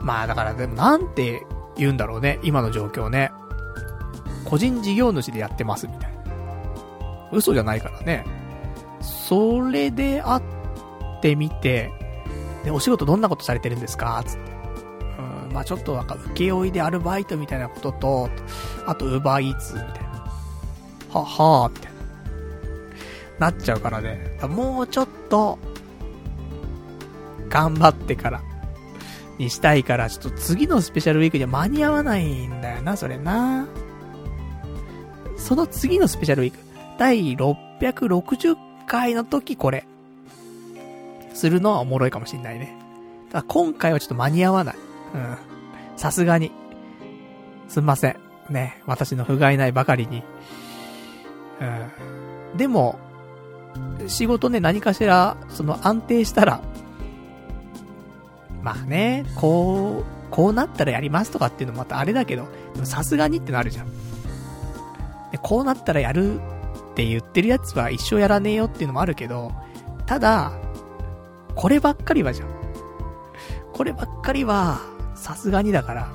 [0.00, 1.44] まあだからでもなんて
[1.76, 3.32] 言うんだろうね、今の状況ね。
[4.44, 7.28] 個人事業主でやってますみたいな。
[7.32, 8.24] 嘘じゃないからね。
[9.00, 10.42] それで会っ
[11.20, 11.90] てみて、
[12.62, 14.22] で、お仕事どんなことされてるんですか？
[14.24, 14.55] つって。
[15.56, 18.28] まあちょっとなんか請負いでアルバイトみたいなことと、
[18.84, 20.30] あとウーバーイーツみたいな。
[21.08, 21.92] は、はぁ、みたい
[23.40, 23.48] な。
[23.52, 24.36] なっちゃうからね。
[24.42, 25.58] もうちょっと、
[27.48, 28.42] 頑張ってから、
[29.38, 33.66] にしたいから、ちょっと次のスペシャルウィークには間に合わないんだよな、それな。
[35.38, 36.58] その次のスペシャルウィーク、
[36.98, 38.56] 第660
[38.86, 39.86] 回の時これ、
[41.32, 42.76] するのはおもろいかもしんないね。
[43.32, 44.85] ただ今回はちょっと間に合わない。
[45.14, 45.36] うん。
[45.96, 46.52] さすがに。
[47.68, 48.16] すんません。
[48.50, 48.82] ね。
[48.86, 50.22] 私の不甲斐ないばかりに。
[51.60, 52.56] うん。
[52.56, 52.98] でも、
[54.06, 56.60] 仕事ね、何かしら、その安定したら、
[58.62, 62.46] まあね、こう、こうなったらやりますとかっていうのもまたあれだけど、
[62.84, 63.86] さすがにってなるじゃん。
[65.30, 66.40] で、こうなったらやる
[66.92, 69.52] って言ってるやつは一生やらねえよっていうのもあるけど、
[70.06, 70.52] ただ、
[71.54, 72.48] こればっかりはじゃん。
[73.72, 74.80] こればっかりは、
[75.16, 76.12] さすがにだから、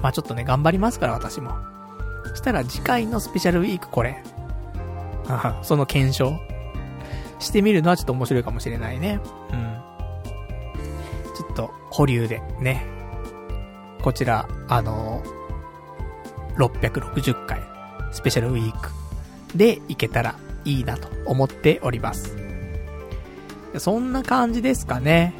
[0.00, 1.52] まあちょっとね、頑張りますから、私も。
[2.34, 4.22] したら次回のスペシャルウィークこれ。
[5.62, 6.38] その検証
[7.38, 9.20] してみるのはちょっと面白いかもしれないね。
[9.52, 9.82] うん。
[11.34, 12.86] ちょっと保留でね。
[14.02, 17.60] こちら、あのー、660回
[18.12, 18.90] スペシャルウィーク
[19.56, 22.36] でいけたらいいなと思っております。
[23.78, 25.34] そんな感じですかね。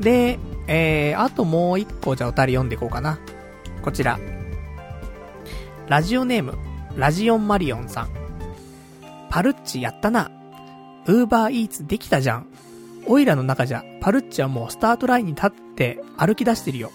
[0.00, 3.18] で、えー、あともう一個じゃあおたり読んでいこうかな。
[3.82, 4.18] こちら。
[5.88, 6.56] ラジオネーム、
[6.96, 8.08] ラジオンマリオンさん。
[9.28, 10.30] パルッチやったな。
[11.06, 12.46] ウーバーイーツできたじゃん。
[13.06, 16.90] オイラの中じゃ、パルッチはもうスタートラインに立って歩き出してるよ。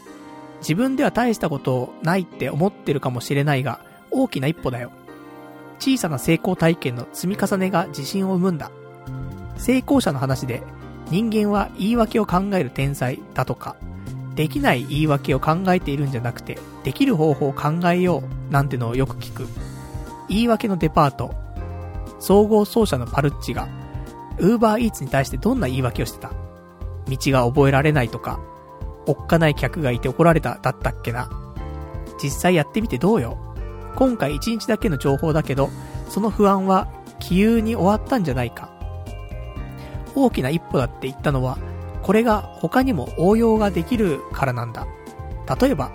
[0.61, 4.91] 自分では大したことないって思ってるかもしれないが、大きな一歩だよ。
[5.79, 8.71] 小さな成功体験の積み重ねが自信を生むんだ。
[9.57, 10.63] 成功者の話で、
[11.11, 13.75] 人間は言い訳を考える天才だとか、
[14.35, 19.47] できない言い訳を考えているんじゃなくて、できる方法を考えよう、なんてのをよく聞く。
[20.29, 21.33] 言い訳のデパート、
[22.19, 23.67] 総合奏者のパルッチが、
[24.37, 26.29] ウーバーイーツに対してどんな言い訳をしてた？
[27.09, 28.39] 道が覚えられないとか、
[29.07, 31.29] おっかない客がいて怒られただったっけな？
[32.21, 33.37] 実際やってみてどうよ？
[33.95, 35.69] 今回1日だけの情報だけど、
[36.07, 36.87] その不安は
[37.19, 38.69] 気憂に終わったんじゃないか？
[40.15, 41.57] 大きな一歩だって言ったのは、
[42.01, 44.87] これが他にも応用ができるからなんだ。
[45.59, 45.91] 例えば、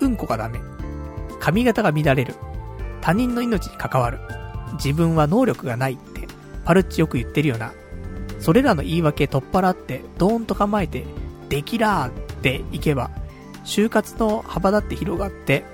[0.00, 0.60] うんこがダメ。
[1.40, 2.34] 髪型が乱れる。
[3.00, 4.18] 他人の命に関わる。
[4.74, 6.26] 自分は能力がないって、
[6.64, 7.72] パルッチよく言ってるよな。
[8.38, 11.04] それらの言い訳取っ払って、ドーンと構えて、
[11.48, 13.10] できらーっていけば、
[13.64, 15.64] 就活の幅だって広がって、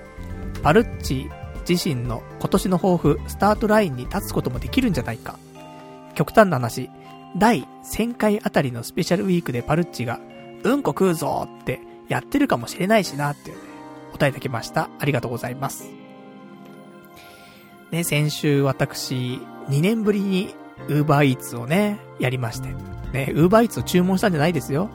[0.62, 1.30] パルッチ
[1.68, 5.38] 自身の今年の抱負、スタートラインに立つこともできるんじゃないか。
[6.14, 6.90] 極端な話、
[7.36, 10.20] 第1000回あたりのスペシャルウィークでパルッチが、
[10.64, 13.62] うんこ食うぞってやってるかもしれないしなっていうね、
[14.12, 14.88] 答えいただきました。
[14.98, 15.90] ありがとうございます。
[17.90, 20.54] ね、先週私、2年ぶりに
[20.88, 22.68] ウーバーイーツをね、やりまして。
[23.12, 24.90] ね、ウーバーイーツを注文したんじゃないですよ。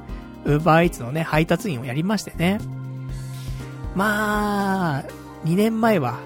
[0.45, 2.59] ウーバーイーツのね、配達員をやりましてね。
[3.95, 5.03] まあ、
[5.45, 6.19] 2年前は、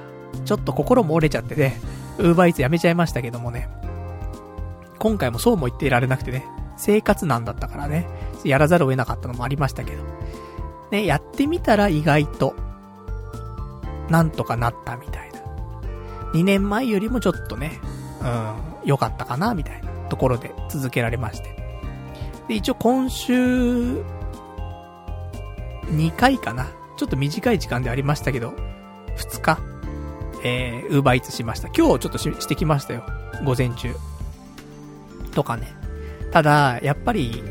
[0.46, 1.80] ちょっと心も折れちゃってね、
[2.18, 3.70] ウーバーイーツやめちゃいましたけどもね。
[5.00, 6.46] 今回もそうも言っていられなくてね、
[6.78, 8.08] 生活難だったからね、
[8.44, 10.04] やらざるを得なかったのもありましたけど。
[10.92, 12.56] ね、やってみたら意外と、
[14.10, 15.40] なんとかなったみたいな。
[16.34, 17.80] 2年前よりもちょっとね、
[18.22, 18.56] うん、
[18.86, 21.56] 良かったかな、みたいなところで続けられまして。
[22.48, 24.02] で、一応今週、
[25.88, 26.68] 2回かな。
[26.96, 28.54] ちょっと短い時間でありましたけど、
[29.18, 29.60] 2日、
[30.44, 31.68] えー、ウーバーイーツしました。
[31.68, 33.04] 今日ちょっとししてきましたよ。
[33.44, 33.94] 午前中。
[35.32, 35.74] とかね。
[36.32, 37.44] ただ、やっぱり、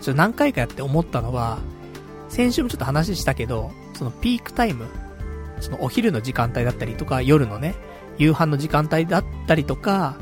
[0.00, 1.58] ちょっと何回かやって思ったのは、
[2.28, 4.86] 先週もちょっと話したけど、そのピークタイム、
[5.60, 7.74] そのお昼の時間帯だったりとか、夜のね、
[8.18, 10.16] 夕飯の時間帯だったりとか、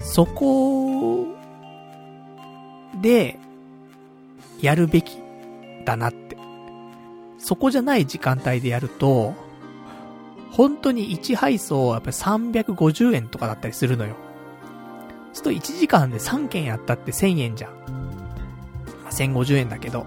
[0.00, 1.26] そこ
[3.00, 3.38] で、
[4.60, 5.18] やるべき
[5.84, 6.36] だなって。
[7.38, 9.34] そこじゃない時間帯でやると、
[10.52, 14.16] 本当に1配送はやっぱり350円とかだったりするのよ。
[15.32, 17.72] ちょっと1時間で3件やったって1000円じゃん。
[19.02, 20.06] まあ、1050円だけど。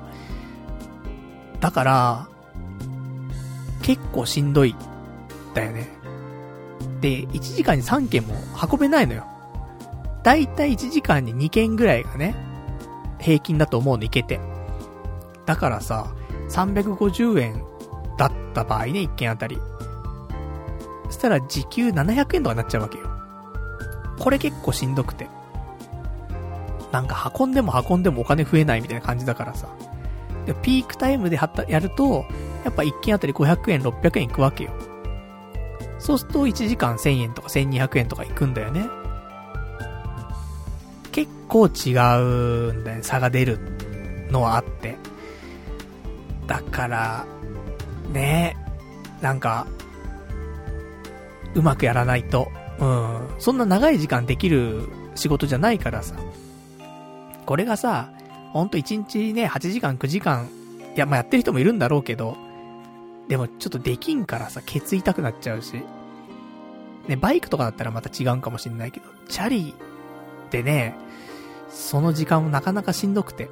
[1.60, 2.28] だから、
[3.82, 4.76] 結構しんどい、
[5.54, 5.90] だよね。
[7.02, 8.36] で、1時間に3件も
[8.72, 9.26] 運べないのよ。
[10.24, 12.36] だいたい1時間に2件ぐらいがね、
[13.20, 14.40] 平均だと思うの、いけて。
[15.46, 16.14] だからさ、
[16.50, 17.64] 350円
[18.18, 19.58] だった場合ね、1件あたり。
[21.06, 23.15] そしたら時給700円とかになっちゃうわけよ。
[24.20, 25.28] これ結構しんどくて。
[26.92, 29.68] なんか運んでも運んでもお金増えないみたいな感じだからさ。
[30.46, 31.38] で、ピークタイムで
[31.68, 32.26] やると、
[32.64, 34.72] やっぱ1件あたり500円、600円いくわけよ。
[36.00, 38.88] そうすると1時間1000円とか1200円とかいくんだよね。
[41.12, 43.60] 結構違うんだよね、差が出る
[44.30, 44.98] のはあって。
[46.48, 47.26] だから、
[48.12, 48.56] ね
[49.22, 49.66] なんか、
[51.56, 56.16] うまくやらないと、うん、そんな長い時間できる仕事じゃないからさ。
[57.46, 58.10] これがさ、
[58.54, 60.50] ほんと1日ね、8時間、9時間、
[60.96, 62.38] いや、まあ、やってる人もいるんだろうけど、
[63.28, 65.84] でもちょっとできんからさ、ケツ痛くなっちゃうし。
[67.08, 69.76] ね、バイクとかだったらまた違うんかもしんないけど、チャリ
[70.50, 70.96] でね、
[71.70, 73.50] その時間もなかなかしんどくて。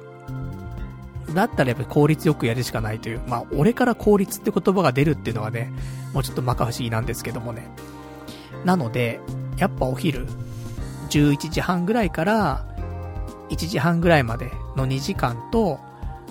[1.34, 3.20] だったらやっぱり効率よくやるしかないという。
[3.26, 5.72] まあ、俺から効率って言葉が出るっていうのはね、
[6.12, 7.68] もうちょっと馬鹿不思議なんですけどもね。
[8.64, 9.20] なので、
[9.56, 10.26] やっぱお昼、
[11.10, 12.64] 11時半ぐらいから、
[13.50, 15.78] 1時半ぐらいまでの2時間と、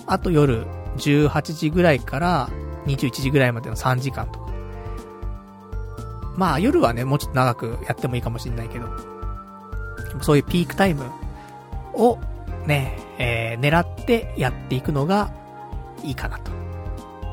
[0.06, 0.66] あと夜
[0.98, 2.50] 18時ぐらいから
[2.86, 4.44] 21時ぐらいまでの3時間とか。
[6.36, 8.88] まあ夜はね、もうちょっと長くやってもいいかもしんないけど、
[10.20, 11.04] そういうピークタイム
[11.94, 12.18] を
[12.66, 15.32] ね、えー、狙ってやっていくのが
[16.02, 16.50] いいかなと。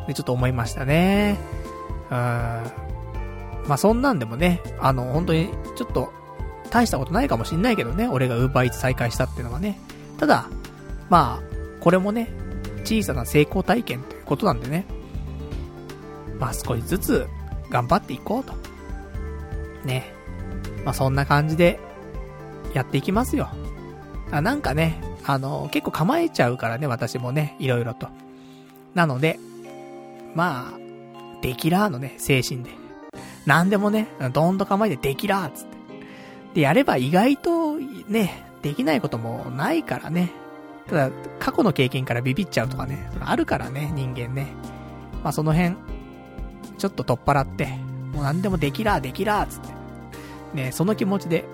[0.08, 1.38] で、ちょっと思いましたね。
[2.12, 2.81] うん。
[3.68, 6.12] まあそんなんでもね、あの、本当に、ちょっと、
[6.70, 9.78] 大したことないかもしんないけどね、俺が Uber Eats 再開したっていうのはね。
[10.18, 10.48] ただ、
[11.10, 12.30] まあ、これもね、
[12.84, 14.86] 小さな成功体験ということなんでね。
[16.40, 17.28] まあ少しずつ
[17.70, 18.54] 頑張っていこうと。
[19.86, 20.14] ね。
[20.84, 21.80] まあそんな感じで
[22.74, 23.50] やっていきますよ。
[24.32, 28.08] あなんかね、あの、結構構えちゃうからね、私もね、いろいろと。
[28.96, 29.40] なので、
[30.36, 32.72] まあ、できらーのね、精神で。
[33.46, 35.78] なんでもね、どんと構えてできらーっつって。
[36.56, 40.32] で、やれば意外と、ね、できないこともないからね。
[40.88, 44.48] ただ、過去の経験からビビっちゃうとかね、あるからね、人間ね。
[45.24, 45.76] まあその辺、
[46.78, 47.68] ちょっと取っ払って、
[48.14, 49.70] もう何でもできらーできらーつって。
[50.54, 51.46] ね、その気持ちで、やっ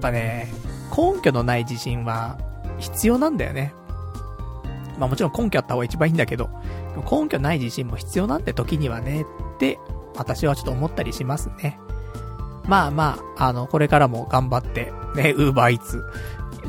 [0.00, 0.52] ぱね、
[0.90, 2.38] 根拠のない自信は
[2.78, 3.72] 必要なんだよね。
[4.98, 6.50] まあもちろん根拠あった方が一番いいんだけど、
[7.10, 9.24] 根拠ない自信も必要なんて時にはね、っ
[9.58, 9.78] て
[10.16, 11.78] 私はちょっと思ったりしますね。
[12.66, 16.04] まあまあ、あの、これからも頑張って、ね、ウーバーイーツ。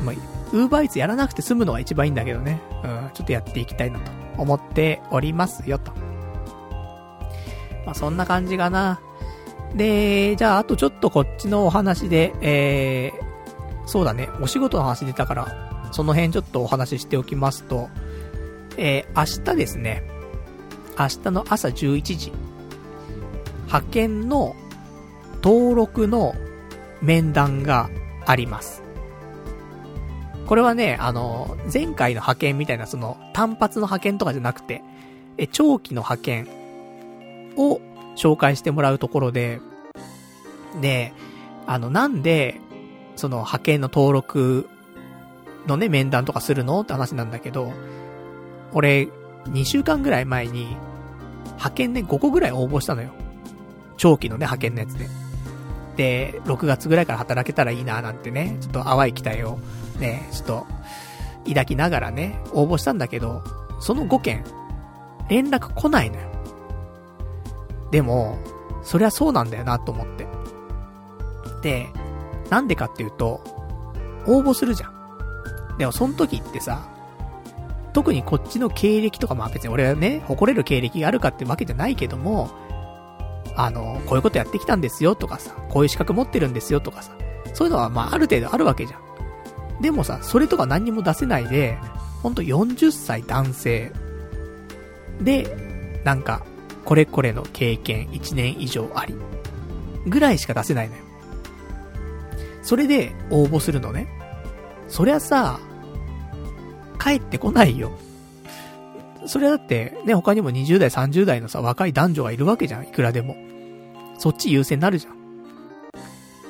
[0.04, 0.14] まあ、
[0.52, 2.60] ウーバーイーツやらなくて済むのが一番いいんだけどね。
[2.82, 5.92] うん、ちょっとやっていきたいなと思っておりますよ、と。
[7.86, 9.00] まあそんな感じかな。
[9.74, 17.88] で、じゃああとちょっとこっちのお話で、えー、そうだね、お仕事の話出たから、その辺ちょっとお話ししておきますと、
[18.76, 20.02] えー、明日ですね、
[20.98, 22.32] 明日の朝11時、
[23.66, 24.54] 派遣の
[25.42, 26.34] 登録の
[27.02, 27.90] 面談が
[28.26, 28.82] あります。
[30.46, 34.82] これはね、あの、前回の派遣みたいなその単発の派遣とかじゃなくて、
[35.38, 36.48] え、長期の派遣
[37.56, 37.80] を
[38.16, 39.60] 紹介してもらうところで、
[40.80, 41.12] で、
[41.66, 42.60] あの、なんで、
[43.16, 44.68] その派遣の登録
[45.66, 47.72] のね、面談とかするのって話なんだけど、
[48.72, 49.08] 俺、
[49.46, 50.76] 2週間ぐらい前に、
[51.44, 53.12] 派遣で5個ぐらい応募したのよ。
[53.96, 55.08] 長期のね、派遣のやつで。
[55.96, 59.58] で、6月ぐらいから働けたらいいななんてね、ちょっと淡い期待を
[59.98, 60.66] ね、ちょっと、
[61.46, 63.42] 抱きながらね、応募したんだけど、
[63.80, 64.44] その5件、
[65.28, 66.28] 連絡来ないのよ。
[67.90, 68.38] でも、
[68.82, 70.26] そりゃそうなんだよなと思って。
[71.62, 71.86] で、
[72.50, 73.40] なんでかっていうと、
[74.26, 75.78] 応募するじゃん。
[75.78, 76.88] でもその時ってさ、
[77.92, 82.50] 特にこっちの経歴とか、まあ別に俺はね、誇れる経歴があるかってわけじゃないけども、
[83.56, 87.16] あの、こういうことやってきたんですよとかさ、こういう資格持ってるんですよとかさ、
[87.52, 89.82] そういうのはまあある程度あるわけじゃん。
[89.82, 91.78] でもさ、それとか何にも出せないで、
[92.22, 93.92] ほんと40歳男性
[95.20, 96.44] で、なんか、
[96.84, 99.14] これこれの経験1年以上あり。
[100.06, 101.02] ぐらいしか出せないのよ。
[102.62, 104.08] それで応募するのね。
[104.88, 105.60] そりゃさ、
[107.00, 107.92] 帰ってこないよ。
[109.26, 113.36] それだって、ね、他にも20代、30代のさ、若い男女がいるわけじゃん、いくらでも。
[114.24, 115.16] そっち優先になるじゃん。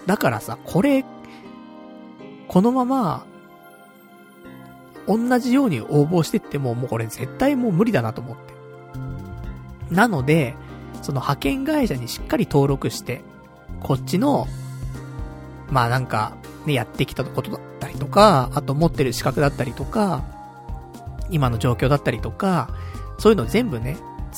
[0.06, 1.05] だからさ、これ、
[2.46, 3.26] このまま、
[5.09, 8.55] 同じように応募してっても、もうこれ絶対もう無理だなと思って。
[9.92, 10.55] なので、
[11.02, 13.22] その派遣会社にしっかり登録して、
[13.80, 14.46] こっちの、
[15.68, 16.36] まあなんか、
[16.66, 20.22] ね、やってきたことだったりとか、あと持ってる資格だったりとか、
[21.28, 22.68] 今の状況だったりとか、
[23.18, 23.96] そういうの全部ね、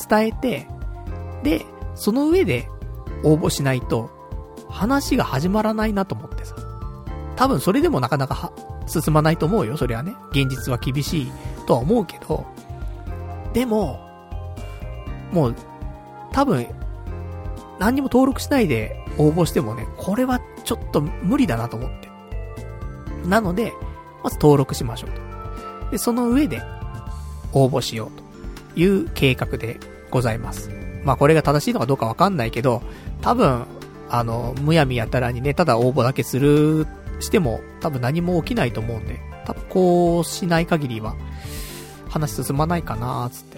[0.09, 0.67] 伝えて、
[1.43, 2.67] で、その上で
[3.23, 4.09] 応募しないと、
[4.69, 6.55] 話が始まらないなと思ってさ。
[7.35, 8.51] 多分それでもなかなか
[8.87, 10.15] 進まないと思うよ、それはね。
[10.31, 11.31] 現実は厳しい
[11.65, 12.45] とは思うけど、
[13.53, 13.99] でも、
[15.31, 15.55] もう、
[16.31, 16.67] 多分、
[17.79, 22.09] 何にも登録しないで応募してもね、これはちょっと無理だなと思って。
[23.27, 23.73] なので、
[24.23, 25.91] まず登録しましょうと。
[25.91, 26.61] で、その上で、
[27.53, 29.79] 応募しようという計画で
[30.09, 30.86] ございます。
[31.03, 32.81] まあこれが正しいのかどうかわかんないけど、
[33.21, 33.65] 多分、
[34.09, 36.87] あの、むやみやたらにね、ただ応募だけする、
[37.19, 41.15] しても、多分何も起きないと思うんで、多分こうしない限りは、
[42.09, 43.57] 話進まないかなつって。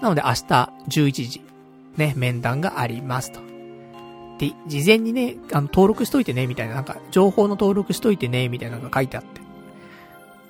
[0.00, 1.42] なので明日11時、
[1.96, 3.40] ね、面談がありますと。
[4.38, 9.40] で、事前にね、あの、登録しといてね、みたいな、なんか、情報の登録しといてね、みたいなのが書いてあって。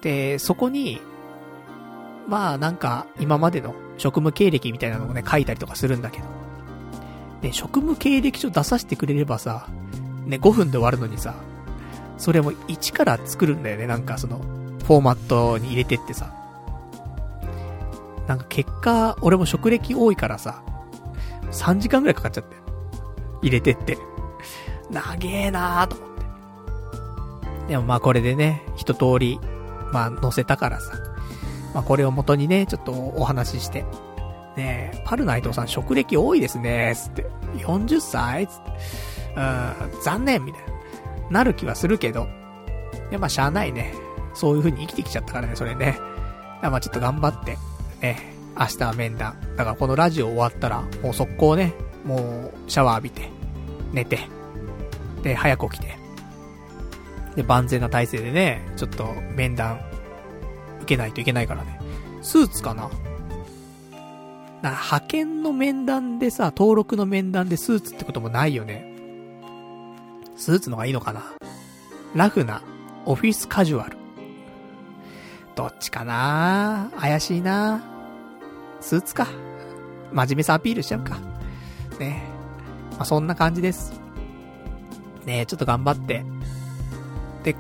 [0.01, 1.01] で、そこに、
[2.27, 6.25] まあなんか、今までの職務経歴みたいなのをね、書いたりとかするんだけど。
[7.43, 9.69] で、職務経歴書出させてくれればさ、
[10.27, 11.35] ね、5分で終わるのにさ、
[12.17, 14.39] それも1から作るんだよね、なんかその、
[14.85, 16.33] フォーマットに入れてってさ。
[18.27, 20.63] なんか結果、俺も職歴多いからさ、
[21.51, 22.57] 3時間くらいかかっちゃって。
[23.43, 23.99] 入れてって。
[24.91, 26.25] 長えなーと思って。
[27.69, 29.39] でもまあこれでね、一通り、
[29.93, 31.14] まあ載せたからさ。
[31.75, 33.85] まあこれを元にね、ちょっとお話しして。
[34.57, 37.27] ねえ、パルナイトさん職歴多いですね、つって。
[37.59, 38.71] 40歳つって。
[39.37, 40.63] うん、残念みたい
[41.31, 41.31] な。
[41.31, 42.29] なる気はするけど。
[43.11, 43.93] いやまあしゃあないね。
[44.33, 45.99] そういう風に生きてきちゃったからね、それね。
[46.63, 47.59] まあちょっと頑張って、
[48.01, 49.37] ね、明日は面談。
[49.57, 51.75] だからこのラジオ終わったら、もう速攻ね、
[52.05, 53.29] もうシャワー浴びて、
[53.93, 54.19] 寝て、
[55.23, 55.97] で、早く起きて、
[57.37, 59.81] で、万全な体制でね、ちょっと面談
[60.85, 61.81] 受けないといけないからね。
[62.23, 62.91] スーツかな？
[64.63, 68.95] な派遣の面談でさ、登録の面談でスーツってこともないよね。
[70.37, 71.23] スーツの方がいいのかな？
[72.15, 72.63] ラフな、
[73.07, 73.97] オフィスカジュアル。
[75.55, 76.91] どっちかな？
[76.99, 77.83] 怪しいな
[78.81, 79.27] スーツか。
[80.13, 81.19] 真面目さアピールしちゃうか。
[81.99, 82.23] ね
[82.93, 83.93] まあ、そんな感じです。
[85.25, 86.25] ねちょっと頑張って。
[87.43, 87.57] で、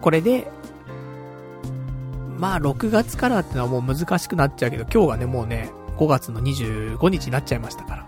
[0.00, 0.50] これで、
[2.38, 8.06] まあ6月からってのはもう難しくなっちゃうけど、今日がね、もうね、5月の25日になっちゃいましたから。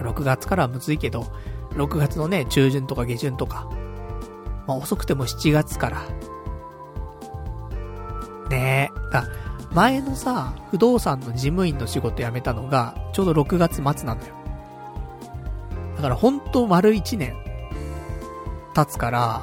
[0.00, 1.26] 6月からはむずいけど、
[1.70, 3.68] 6月のね、中旬とか下旬とか、
[4.66, 6.02] まあ遅くても7月から。
[8.50, 9.10] ねえ。
[9.10, 9.26] だ
[9.72, 14.34] 前のさ、不動産の事務員の仕事辞めたのが、ちょうど6月末なのよ。
[15.96, 17.34] だから本当丸1年
[18.74, 19.42] 経つから、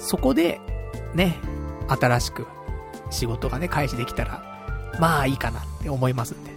[0.00, 0.60] そこで、
[1.14, 1.36] ね、
[1.88, 2.46] 新しく
[3.10, 4.42] 仕事がね、開始できたら、
[5.00, 6.50] まあいいかなって思いますんで。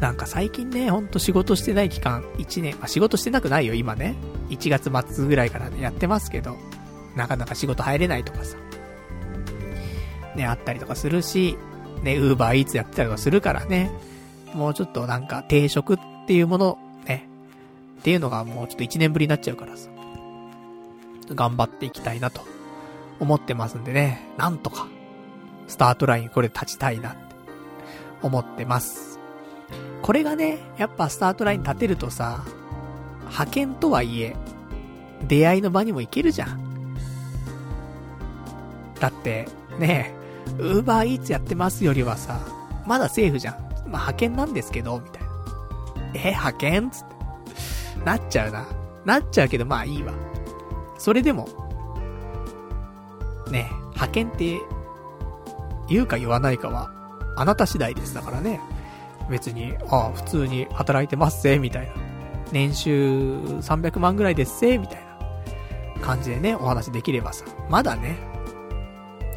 [0.00, 4.16] なんか最近ね、ほんと仕事してない期間、1年、まあ仕事してなくないよ、今ね。
[4.48, 6.56] 1月末ぐらいからね、やってますけど、
[7.16, 8.56] なかなか仕事入れないとかさ。
[10.34, 11.58] ね、あったりとかするし、
[12.02, 13.90] ね、ウーバーイーツやってたりとかするからね。
[14.54, 17.28] もうちょっとなんか定職っていうもの、ね。
[17.98, 19.90] っていうのがもうちょっと1年ぶりになっちゃうからさ。
[21.34, 22.40] 頑張っていきたいなと
[23.20, 24.26] 思ってますんでね。
[24.38, 24.88] なんとか
[25.70, 27.20] スタートラインこれ立ちたいなって
[28.22, 29.20] 思ってます。
[30.02, 32.44] これがね、やっぱスタートライン立てるとさ、
[33.20, 34.36] 派遣とはいえ、
[35.28, 36.96] 出会いの場にも行けるじゃん。
[38.98, 39.48] だって、
[39.78, 40.12] ね
[40.58, 42.40] え、ウーバーイーツやってますよりはさ、
[42.84, 43.54] まだセーフじゃん。
[43.54, 45.28] まあ、派遣なんですけど、みたいな。
[46.14, 48.04] え、派遣つって。
[48.04, 48.66] なっちゃうな。
[49.04, 50.12] なっちゃうけど、まあいいわ。
[50.98, 51.48] それでも、
[53.52, 54.60] ね派遣って
[55.90, 56.90] 言うか言わないかは、
[57.36, 58.60] あなた次第ですだからね。
[59.28, 61.92] 別に、ああ、普通に働いてますぜ、みたいな。
[62.52, 65.04] 年収300万ぐらいですぜ、みたい
[65.96, 68.16] な感じでね、お話できればさ、まだね、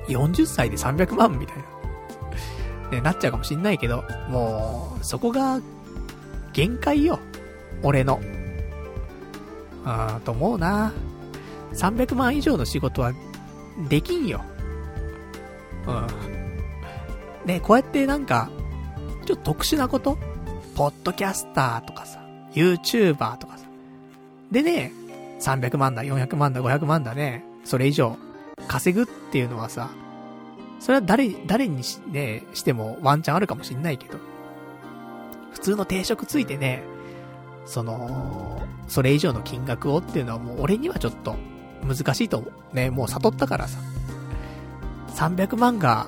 [0.08, 1.64] 40歳で300万みたいな、
[2.92, 5.60] ね、なっちゃうかもしんないけど、もう、そこが、
[6.54, 7.20] 限界よ。
[7.82, 8.22] 俺の。
[9.86, 10.94] あーと思うな。
[11.74, 13.14] 300万以上の仕事は、
[13.90, 14.42] できんよ。
[15.88, 16.43] うん。
[17.46, 18.50] ね、こうやってなんか、
[19.26, 20.18] ちょっと特殊なこと？
[20.76, 22.20] ポッドキャスターとかさ、
[22.54, 23.66] YouTuber とかさ。
[24.52, 24.92] でね、
[25.40, 28.18] 300万だ、400万だ、500万だね、それ以上
[28.68, 29.90] 稼ぐっていうのはさ、
[30.80, 34.18] それは誰、誰にし、ね、してもワンチャンあるかもしんないけど、
[35.52, 36.84] 普通の定食ついてね、
[37.66, 41.36] その、それ以上の金額をっていうのはもう俺にはちょっと
[41.88, 42.76] 難しいと思う。
[42.76, 43.80] ね、もう悟ったからさ。
[45.16, 46.08] 300万が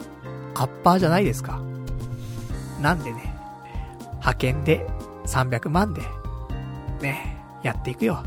[0.56, 1.62] アッパーじゃないですか。
[2.82, 3.34] なんでね、
[4.14, 4.88] 派遣で
[5.26, 6.02] 300万で、
[7.02, 8.24] ね、やっていくよ。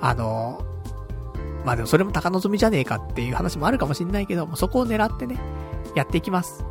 [0.00, 0.64] あの、
[1.64, 5.38] まあでもそれも高望みじゃねえかっていう話もあるかもしんないけど、もそこを狙ってね、
[5.94, 6.64] やっていきます。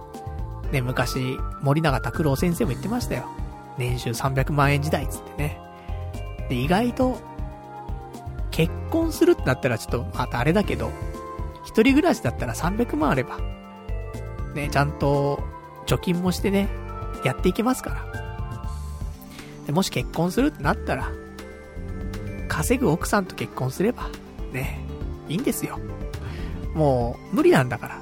[0.72, 3.26] ね、昔、森永拓郎先生も言ってましたよ。
[3.78, 5.60] 年収300万円時代っつってね。
[6.50, 7.18] で、意外と、
[8.52, 10.91] 結婚するってなったらちょっとまたあれだけど、
[11.64, 13.40] 一人暮らしだったら300万あれば、
[14.53, 15.41] ね、ちゃんと
[15.85, 16.69] 貯金もしてね、
[17.23, 18.05] やっていけますから。
[19.65, 21.11] でもし結婚するってなったら、
[22.47, 24.09] 稼ぐ奥さんと結婚すれば、
[24.51, 24.80] ね、
[25.27, 25.80] いいんですよ。
[26.73, 28.01] もう、無理なんだから。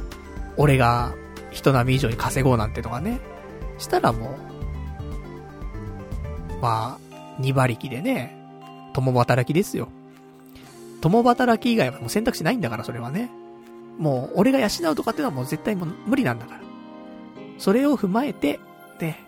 [0.55, 1.13] 俺が
[1.51, 3.19] 人並み以上に稼ごうなんてのがね。
[3.77, 4.35] したらも
[6.49, 8.35] う、まあ、二馬力でね、
[8.93, 9.89] 共働きですよ。
[11.01, 13.29] 共働き以外はもう選択肢ないんだから、それはね。
[13.97, 16.61] もう、俺が養うとかっていうのはもう絶対もう無理なんだから。
[17.57, 18.59] それを踏まえて、
[18.99, 19.23] ね、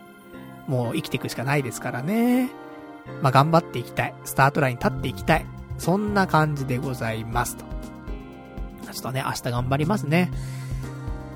[0.67, 2.49] もう生きていくしかないですからね。
[3.21, 4.13] まあ、頑張っていきたい。
[4.23, 5.45] スタートライン立っていきたい。
[5.77, 7.65] そんな感じでございますと。
[8.91, 10.31] ちょっとね、明日頑張りますね。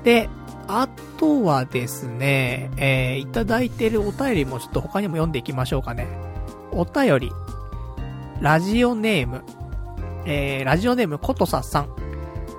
[0.04, 0.28] で、
[0.68, 0.88] あ
[1.18, 6.06] とはですね、えー、いただいてるお便りもちょっと他にも読んでいきましょうかね。
[6.70, 7.32] お便り、
[8.40, 9.42] ラジオネーム、
[10.26, 12.03] えー、ラジオネームことささん。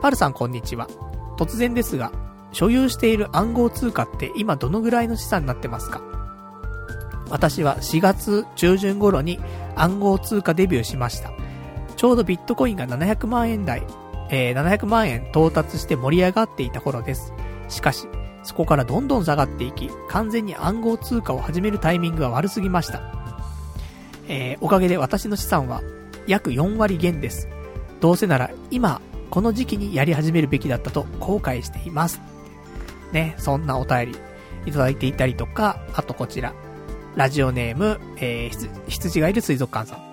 [0.05, 0.87] パルさんこんにちは。
[1.35, 2.11] 突然ですが、
[2.51, 5.99] 所有している暗号通貨って今どのぐらいの資産になってますか？
[7.31, 9.39] 私は4月中旬頃に
[9.75, 11.31] 暗号通貨デビューしました。
[11.95, 13.81] ちょうどビットコインが700万円台、
[14.29, 17.33] えー、700万円到達して盛り上がっていた頃です。
[17.67, 18.07] しかし、
[18.43, 23.01] そこからどんどん下がっていき、完全に暗号通貨を始めるタイミングが悪すぎました。
[24.27, 25.81] えー、おかげで私の資産は
[26.27, 27.47] 約4割減です。
[28.01, 32.21] どうせなら今この時期にやり始めるべきだったと後悔しています。
[33.11, 34.17] ね、そんなお便り
[34.65, 36.53] いただいていたりとか、あとこちら、
[37.15, 40.05] ラジオネーム、えー、羊がいる水族館さん。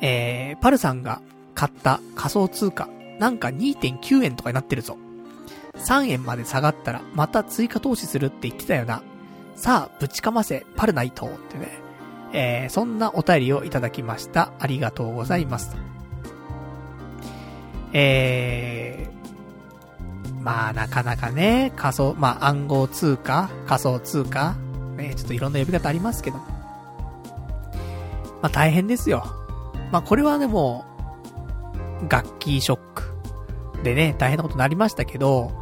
[0.00, 1.20] えー、パルさんが
[1.54, 4.96] 買った仮想通貨、なんか2.9円とかになってるぞ。
[5.76, 9.02] 3円まで下がったら、また追加投資するって言ってたよな。
[9.54, 11.68] さあ、ぶちかませ、パルナイトってね。
[12.32, 14.52] えー、そんなお便りをいただきました。
[14.58, 15.76] ありがとうございます。
[17.92, 24.56] えー、まあなかなかね、仮想、まあ暗号通貨仮想通貨
[24.96, 26.38] ね、ちょっといろんな呼び方ありますけど。
[26.38, 29.24] まあ大変ですよ。
[29.90, 30.84] まあこれはでも、
[32.08, 33.02] 楽器ショック
[33.82, 35.52] でね、大変なことになりましたけど、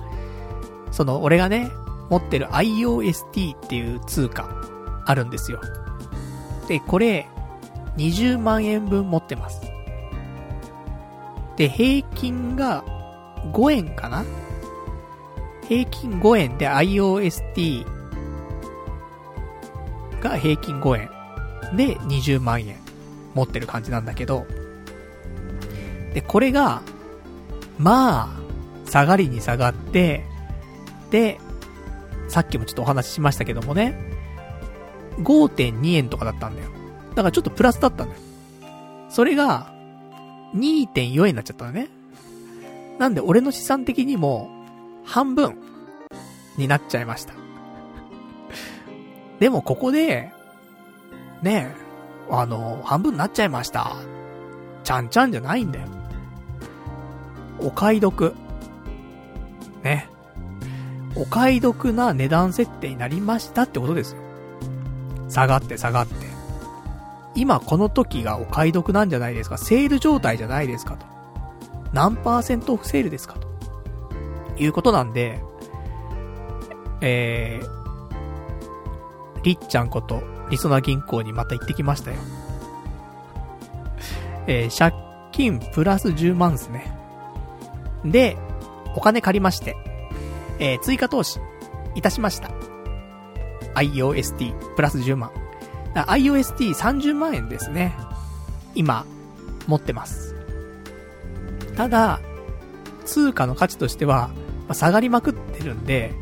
[0.91, 1.71] その俺がね、
[2.11, 4.49] 持ってる IOST っていう通貨
[5.07, 5.61] あるんですよ。
[6.69, 7.29] で、これ、
[7.97, 9.70] 20万円分持ってます。
[11.61, 12.83] で、平均が
[13.53, 14.25] 5円かな？
[15.69, 17.85] 平均5円で IOST
[20.23, 22.77] が平均5円で20万円
[23.35, 24.47] 持ってる感じなんだけど、
[26.15, 26.81] で、これが、
[27.77, 28.35] ま
[28.87, 30.25] あ、下がりに下がって、
[31.11, 31.39] で、
[32.29, 34.01] さっきもちょっとお話ししましたけどもね、
[35.19, 36.71] 5.2円とかだったんだよ。
[37.11, 38.21] だからちょっとプラスだったんだよ。
[39.11, 39.79] それが、
[40.55, 41.89] 2.4円になっちゃったのね。
[42.99, 44.51] なんで俺の資産的にも、
[45.05, 45.57] 半分、
[46.57, 47.35] になっちゃいました。
[49.39, 50.33] でもここで、
[51.43, 51.81] ねえ、
[52.31, 53.97] あの、半分になっちゃいました。
[54.85, 55.87] ちゃんちゃんじゃないんだよ。
[57.59, 58.35] お買い得。
[59.83, 60.09] ね。
[61.17, 64.21] お買い得な値段設定になりましたってことですよ。
[65.29, 66.15] 下がって下がって。
[67.35, 69.59] 今この時がお買い得なんじゃないですか？
[69.59, 71.07] セール状態じゃないですかと。
[71.93, 73.49] 何パーセントオフセールですかと。
[74.59, 75.41] いうことなんで、
[77.01, 82.19] えー、りっちゃんこと、りそな銀行にまた行ってきましたよ。
[84.47, 84.95] えー、借
[85.33, 86.93] 金プラス10万ですね。
[88.05, 88.37] で、
[88.97, 89.77] お金借りまして、
[90.59, 91.41] えー、追加投資、
[91.95, 92.51] いたしました。
[93.75, 95.31] IOST プラス10万。
[95.95, 97.95] IOST30 万円ですね。
[98.75, 99.05] 今、
[99.67, 100.35] 持ってます。
[101.77, 102.21] ただ、
[103.05, 104.29] 通貨の価値としては、
[104.69, 106.13] まあ、下がりまくってるんで、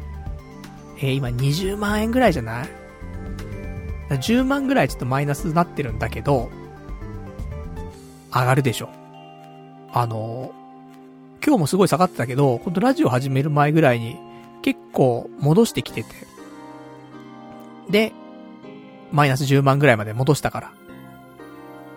[0.99, 2.69] えー、今20万円ぐらいじゃない
[4.11, 6.51] ?10 万ぐらいちょっとマイナスになってるんだけど、
[8.33, 8.89] 上がるでしょ。
[9.93, 10.53] あの、
[11.45, 14.17] 今日もすごい下がってたけど、ほんとラジオ始める前ぐらいに
[14.63, 16.09] 結構戻してきてて。
[17.91, 18.13] で、
[19.13, 20.73] マイナス10万ぐらいまで戻したから。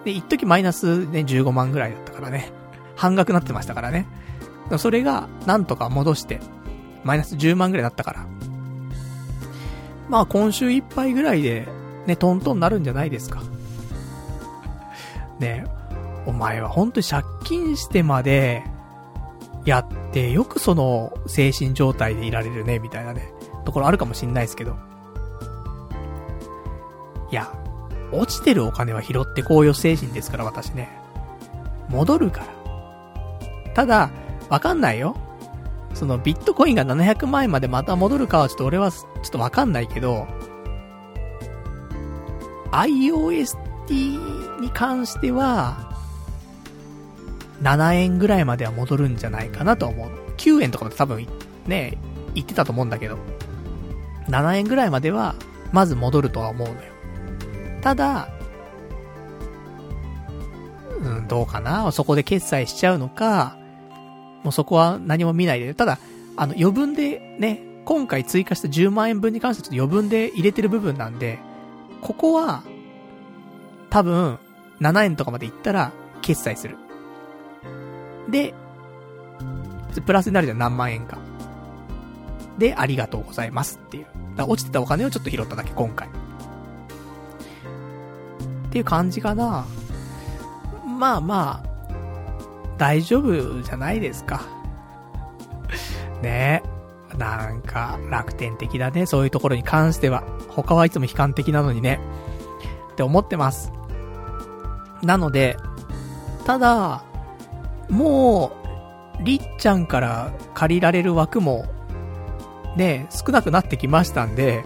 [0.06, 2.52] で、一時マイナスね、15万ぐらいだったからね。
[2.96, 4.08] 半額なってましたからね。
[4.78, 6.40] それが、なんとか戻して、
[7.04, 8.26] マイナス10万ぐらいだったから。
[10.10, 11.68] まあ今週いっぱいぐらいで、
[12.06, 13.42] ね、トントンなるんじゃないですか。
[15.40, 15.66] ね
[16.26, 18.64] お前は本当に借金してまで、
[19.66, 23.32] やって、よくその、精神状態でいられるね、みたいなね、
[23.66, 24.76] ところあるかもしんないですけど。
[27.32, 27.52] いや、
[28.12, 30.90] 落ちてるお金は拾ってこうよ精神ですから、私ね。
[31.90, 33.74] 戻るから。
[33.74, 34.10] ただ、
[34.50, 35.16] わかんないよ。
[35.94, 40.28] そのビットコインが700万円までまた戻るかはちょっと俺はちょっとわかんないけど、
[42.72, 45.90] IOST に関しては、
[47.62, 50.10] 7円ぐらいまでは戻るんじゃないかなと思う。
[50.38, 51.28] 9円とかも多分、
[51.68, 51.98] ね、
[52.34, 53.18] 言ってたと思うんだけど、
[54.28, 55.36] 7円ぐらいまでは、
[55.72, 56.91] まず戻るとは思うのよ。
[57.82, 58.30] ただ、
[61.00, 61.92] うん、どうかな？
[61.92, 63.58] そこで決済しちゃうのか、
[64.44, 65.74] もうそこは何も見ないで。
[65.74, 66.00] ただ、
[66.38, 71.40] あの、余分でね、今回追加した10万円分に関してはちょっと余分で入れてる部分なんで、
[72.02, 72.64] ここは、
[73.90, 74.40] 多分、
[74.80, 75.92] 7円とかまでいったら、
[76.22, 76.78] 決済する。
[78.30, 78.54] で、
[80.06, 81.18] プラスになるじゃん、何万円か。
[82.58, 84.06] で、ありがとうございますっていう。
[84.36, 86.10] だ落ちてたお金をちょっと拾っただけ、今回。
[88.72, 89.66] っていう感じかな。
[90.98, 91.70] まあまあ、
[92.78, 94.44] 大丈夫じゃないですか。
[96.24, 96.64] ね
[97.14, 97.18] え。
[97.18, 100.24] なんか、楽天的だね、そういうところに関しては。
[100.48, 102.00] 他はいつも悲観的なのにね。
[102.94, 103.74] って思ってます。
[105.04, 105.58] なので、
[106.46, 107.04] ただ、
[107.90, 108.54] も
[109.20, 111.66] う、りっちゃんから借りられる枠も、
[112.78, 114.64] ね、少なくなってきましたんで、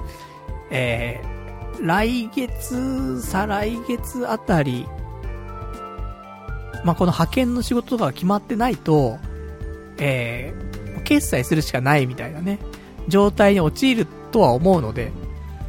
[0.69, 1.34] えー、
[1.81, 4.85] 来月、再来月あたり、
[6.83, 9.17] まあ、この派遣の仕事とかが決まってないと、
[9.97, 12.59] えー、決済するしかないみたいなね、
[13.07, 15.11] 状態に陥るとは思うので、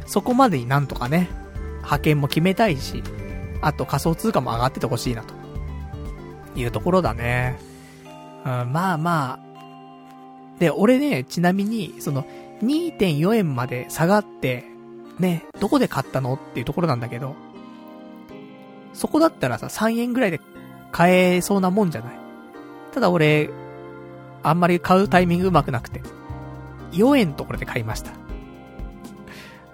[0.05, 1.29] そこまでになんとかね、
[1.77, 3.03] 派遣も決めたいし、
[3.61, 5.37] あと仮想通貨も上がっててほしいなと。
[6.59, 7.59] いうところだね。
[8.45, 12.25] うん、まあまあ、で、俺ね、ちなみに、その、
[12.63, 14.63] 2.4円まで下がって、
[15.19, 17.35] ね、どこで買ったのっていうところなんだけど、
[18.93, 20.41] そこだったらさ、3円ぐらいで
[20.91, 22.19] 買えそうなもんじゃない？
[22.93, 23.49] ただ俺、
[24.43, 26.01] あんまり買うタイミングうまくなくて、
[26.93, 28.11] 4円ところで買いました。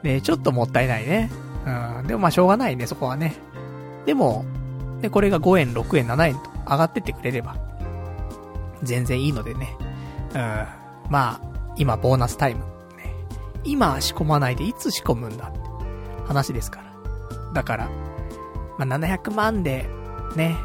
[0.02, 1.30] ねちょっともったいないね。
[1.66, 3.36] うん、でもまあしょうがないね、そこはね。
[4.06, 4.44] でも、
[5.02, 7.56] で、これが5円、6円、7円と上がってってくれれば、
[8.82, 9.78] 全然いいのでね。
[10.34, 10.66] うん、
[11.10, 11.42] まあ、
[11.78, 12.66] 今ボーナスタイム。
[13.64, 15.60] 今仕込まないでいつ仕込むんだって
[16.26, 16.94] 話ですから。
[17.54, 17.90] だから、
[18.78, 19.88] まあ700万で、
[20.36, 20.56] ね、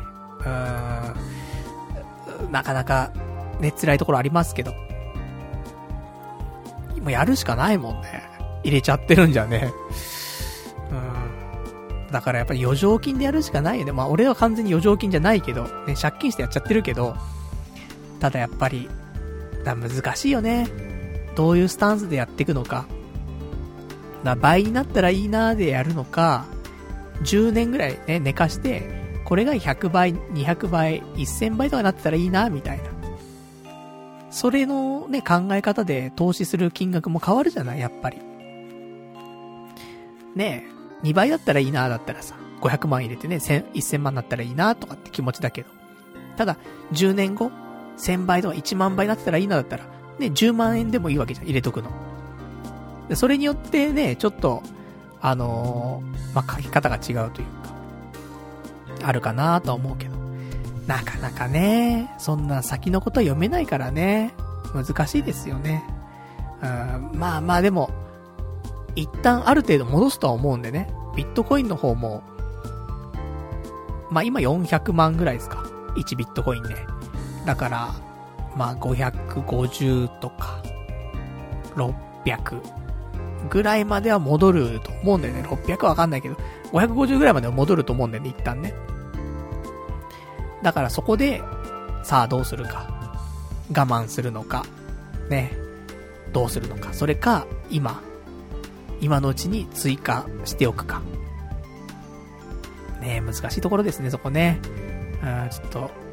[0.40, 1.14] うー
[2.48, 3.10] ん、なかなか、
[3.60, 4.72] ね、辛いところありますけど、
[7.00, 8.22] もうやるしかないもんね。
[8.64, 9.72] 入れちゃってるんじゃね。
[10.90, 12.12] うん。
[12.12, 13.92] だからやっぱり余剰金でやるしかないよね。
[13.92, 17.16] まあ俺は完全に余剰金じゃないけど、ね、借金してやっちゃってるけど、
[18.20, 18.88] ただやっぱり、
[19.64, 20.87] だ難しいよね。
[21.38, 22.86] どういうスタンスでやっていくのか。
[24.24, 26.46] だ倍になったらいいなーでやるのか、
[27.22, 32.84] 10年ぐらいね、寝かして、これが100倍、200倍、1000倍とかなってたらいいな、みたいな。
[34.32, 37.78] それのね、考え方で投資する金額も変わるじゃない？
[37.78, 38.18] やっぱり。
[40.34, 40.66] ね
[41.04, 45.68] え、2倍だったらいいな、だったらさ、500万入れてね、1000、1000万だったらいいな、とかって気持ちだけど。
[46.36, 46.56] ただ、
[46.90, 47.52] 10年後、
[47.96, 49.84] 1000倍とか1万倍になってたらいいな、だったら、
[50.18, 51.90] ね、10万円でもいいわけじゃん、入れとくの。
[53.08, 54.62] でそれによってね、ちょっと、
[55.20, 57.74] あのー、まあ、書き方が違うというか、
[59.02, 60.18] あるかなとは思うけど。
[60.88, 64.32] なかなかね、そんな先のことは読めないからね、
[64.74, 65.84] 難しいですよね。
[66.62, 67.90] うん、まあまあでも、
[68.96, 72.22] 一旦ある程度戻すとは思うんでね、ビットコインの方も、
[74.10, 75.66] まあ今400万ぐらいですか。
[75.96, 76.74] 1ビットコインね。
[77.44, 77.94] だから、
[78.58, 80.60] まあ550とか、
[81.76, 82.60] 600
[83.48, 85.42] ぐらいまでは戻ると思うんだよね。
[85.42, 86.36] 600わかんないけど、
[86.72, 88.74] 550ぐらいまでは戻ると思うんだよね、一旦ね。
[90.64, 91.40] だからそこで、
[92.02, 93.14] さあどうするか。
[93.70, 94.66] 我慢するのか。
[95.30, 95.56] ね。
[96.32, 96.92] どうするのか。
[96.92, 98.02] それか、今。
[99.00, 101.00] 今のうちに追加しておくか。
[103.00, 104.58] ね難しいところですね、そこね。
[105.22, 106.07] うん、ちょっと、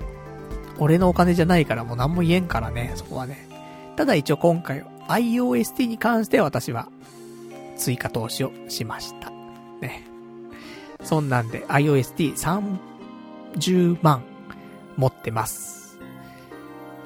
[0.78, 3.48] 俺のお金じゃないからもう何も言えんからね、そこはね。
[3.96, 6.90] ただ一応今回、IOST に関して私は、
[7.78, 9.30] 追加投資をしました。
[9.82, 10.04] ね。
[11.04, 14.24] そんなんで、IOST30 万
[14.98, 16.00] 持ってます。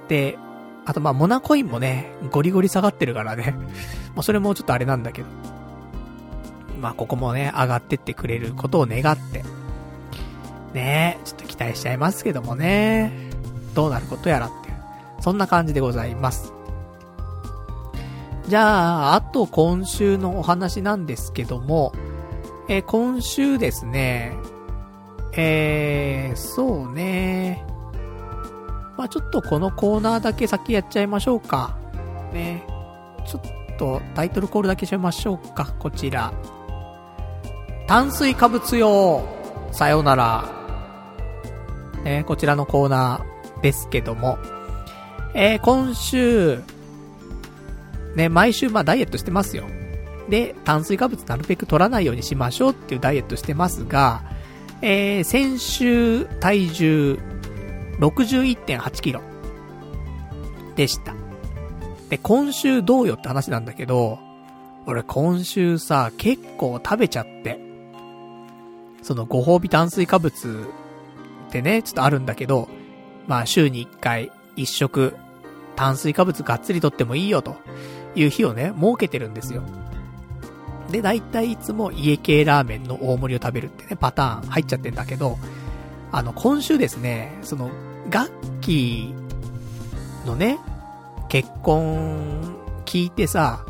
[0.08, 0.38] で、
[0.86, 3.56] あとまあ、モナコインもね、ゴリゴリ下がってるからね。
[4.16, 5.28] もうそれもちょっとあれなんだけど。
[6.82, 9.44] まあ、ここもね、上がってってくれることを願って。
[10.74, 13.29] ねちょっと期待しちゃいますけどもね。
[13.80, 14.76] どうなることやらっていう。
[15.22, 16.52] そんな感じでございます。
[18.46, 21.94] じゃあ、あと今週のお話なんですけども、
[22.68, 24.36] えー、今週ですね、
[25.38, 27.66] えー、そうね、
[28.98, 31.78] まあちょっとこのコーナーだけ先やっちゃいましょうか。
[32.34, 32.66] ね。
[33.26, 35.74] ちょっとタイトルコールだけしましょうか。
[35.80, 36.34] こちら。
[37.88, 39.24] 炭水化物用。
[39.72, 40.44] さよなら。
[42.04, 44.38] えこちらのコーナーですけども。
[45.34, 46.62] えー、今週、
[48.16, 49.66] ね、毎週まあダイエットしてますよ。
[50.30, 54.22] で、炭水化物なるべく取らないようにしましょうっていうダイエットしてますが、
[54.82, 57.20] えー、先週体重
[58.00, 59.22] 61.8キロ
[60.76, 61.14] でした。
[62.10, 64.20] で、今週どうよって話なんだけど、
[64.86, 67.60] 俺今週さ、結構食べちゃって、
[69.04, 70.68] そのご褒美炭水化物
[71.48, 72.70] ってね、ちょっとあるんだけど、
[73.30, 75.16] まあ週に1回、1食、
[75.76, 77.56] 炭水化物がっつりとってもいいよと
[78.16, 79.62] いう日をね、設けてるんですよ。
[80.90, 85.38] で、だいたいいつも家系ラーメンの大盛りを食べるってね、パターン入っちゃってんだけど、
[86.12, 87.70] あの、今週ですね、その、
[88.10, 90.58] ガッキーのね、
[91.30, 93.64] 結婚聞いてさ、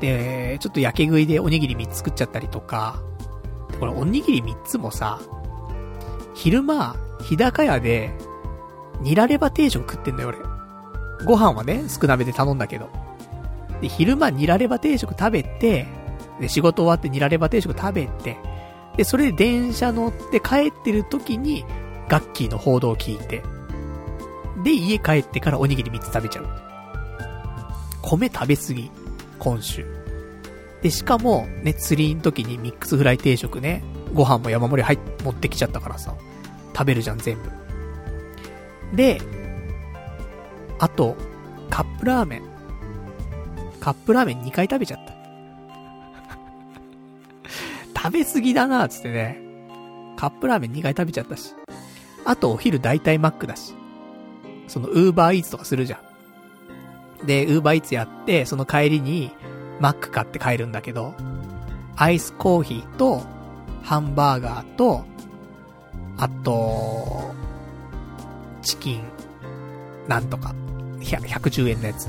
[0.00, 3.00] で、ちょっと焼け食いでおにぎり3つ作っちゃったりとか、
[3.78, 5.20] これおにぎり3つもさ、
[6.34, 8.10] 昼間、日高屋で、
[9.00, 10.38] ニラレバ定食食ってんだよ、俺。
[11.24, 12.90] ご飯はね、少なめで頼んだけど。
[13.80, 15.86] で、昼間ニラレバ定食食べて、
[16.40, 18.36] で、仕事終わってニラレバ定食食べて、
[18.96, 21.64] で、それで電車乗って帰ってる時に、
[22.08, 23.42] ガッキーの報道を聞いて、
[24.64, 26.46] で、家帰ってからおにぎり3つ食べちゃう。
[28.02, 28.90] 米食べすぎ。
[29.38, 29.84] 今週。
[30.82, 33.82] で、しかも、ね、釣りの時にミックスフライ定食ね、
[34.14, 36.14] ご飯も山盛り入っ、持ってきちゃったからさ、
[36.74, 37.65] 食べるじゃん、全部。
[38.94, 39.20] で、
[40.78, 41.16] あと、
[41.70, 42.42] カップラーメン。
[43.80, 45.14] カップラーメン2回食べちゃった。
[48.02, 49.40] 食べ過ぎだな、つってね。
[50.16, 51.54] カップラーメン2回食べちゃったし。
[52.24, 53.74] あとお昼大体マックだし。
[54.66, 56.00] そのウーバーイーツとかするじゃ
[57.22, 57.26] ん。
[57.26, 59.30] で、ウーバーイーツやって、その帰りに、
[59.80, 61.14] マック買って帰るんだけど、
[61.96, 63.22] アイスコーヒーと、
[63.82, 65.04] ハンバーガーと、
[66.18, 67.34] あと、
[68.66, 69.04] チキン、
[70.08, 70.52] なんとか、
[70.98, 72.08] 110円のやつ。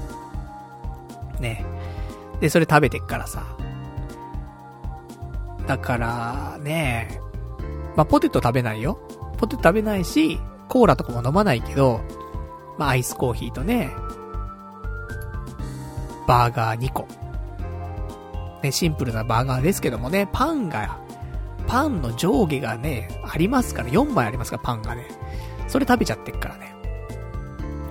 [1.39, 1.63] ね。
[2.39, 3.43] で、それ食べてっからさ。
[5.67, 7.21] だから、ね
[7.95, 8.97] まあ、ポテト食べないよ。
[9.38, 12.01] ポテト食べないし、コーラとかも飲まないけど、
[12.79, 13.91] まあ、アイスコーヒーとね、
[16.27, 17.07] バーガー2個。
[18.63, 20.97] ね、シンプルなバーガーですけどもね、パンが、
[21.67, 25.05] パンの上下がね、ありますから、4枚ありますから、パンがね。
[25.68, 26.76] それ食べちゃってっからね。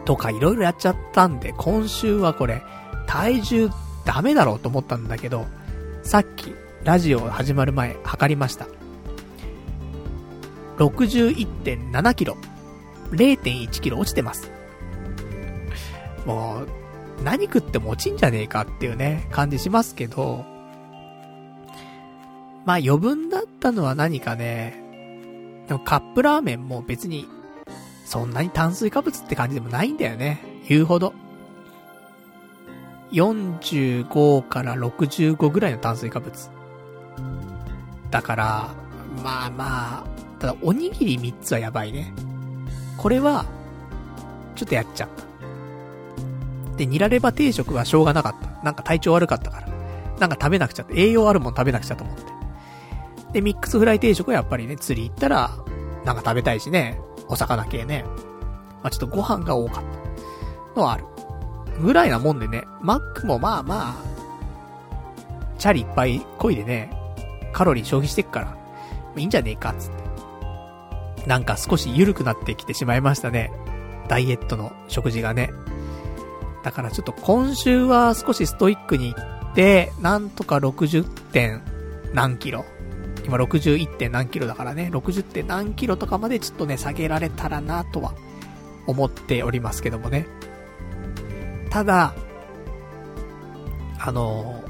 [0.04, 2.62] とか、いろいろやっちゃったんで、今週はこれ、
[3.06, 3.70] 体重
[4.04, 5.46] ダメだろうと思ったんだけど、
[6.02, 6.54] さっき、
[6.84, 8.66] ラジオ始まる前、測りました。
[10.78, 12.36] 61.7キロ。
[13.10, 14.50] 0.1キロ落ちてます。
[16.24, 20.44] もう、何食っても落ちんじゃねえかっていうね、感じしますけど、
[22.64, 24.82] まあ余分だったのは何かね、
[25.68, 27.26] でもカップラーメンも別に、
[28.06, 30.40] そんなに炭水化物って感じでもないんだよね。
[30.68, 31.12] 言うほど。
[33.12, 36.50] 45から65ぐらいの炭水化物。
[38.10, 38.70] だから、
[39.24, 40.04] まあまあ、
[40.38, 42.14] ただおにぎり3つはやばいね。
[42.96, 43.44] これは、
[44.54, 45.08] ちょっとやっちゃっ
[46.70, 46.76] た。
[46.76, 48.62] で、ニラレバ定食はしょうがなかった。
[48.62, 49.68] なんか体調悪かったから。
[50.20, 52.22] なんか食べなくちゃって、栄養あるもん食べなくちゃと思って。
[53.32, 55.50] で、ミックスフライ定食はやっぱりね、釣り行ったら、
[56.04, 58.04] なんか食べたいしね、お魚系ね。
[58.82, 59.84] まあ、ちょっとご飯が多かっ
[60.74, 61.04] たのはある。
[61.80, 63.94] ぐらいなもんでね、マックもまあまあ、
[65.58, 66.90] チャリいっぱいこいでね、
[67.52, 68.56] カロリー消費してっから、
[69.16, 70.06] いいんじゃねえか、つって。
[71.26, 73.50] なんか少し緩くなってきてしまいましたね。
[74.08, 75.50] ダイエットの食事がね。
[76.62, 81.62] だからちょっと今週は少しストイックに行って、なんとか60点
[82.12, 82.64] 何キロ。
[83.26, 83.86] 今 61.
[83.96, 85.22] 点何キロだからね、60.
[85.24, 88.14] 点何キロとかまでちょっとね、下げられたらなとは
[88.86, 90.26] 思っておりますけどもね。
[91.70, 92.14] ただ、
[93.98, 94.62] あの、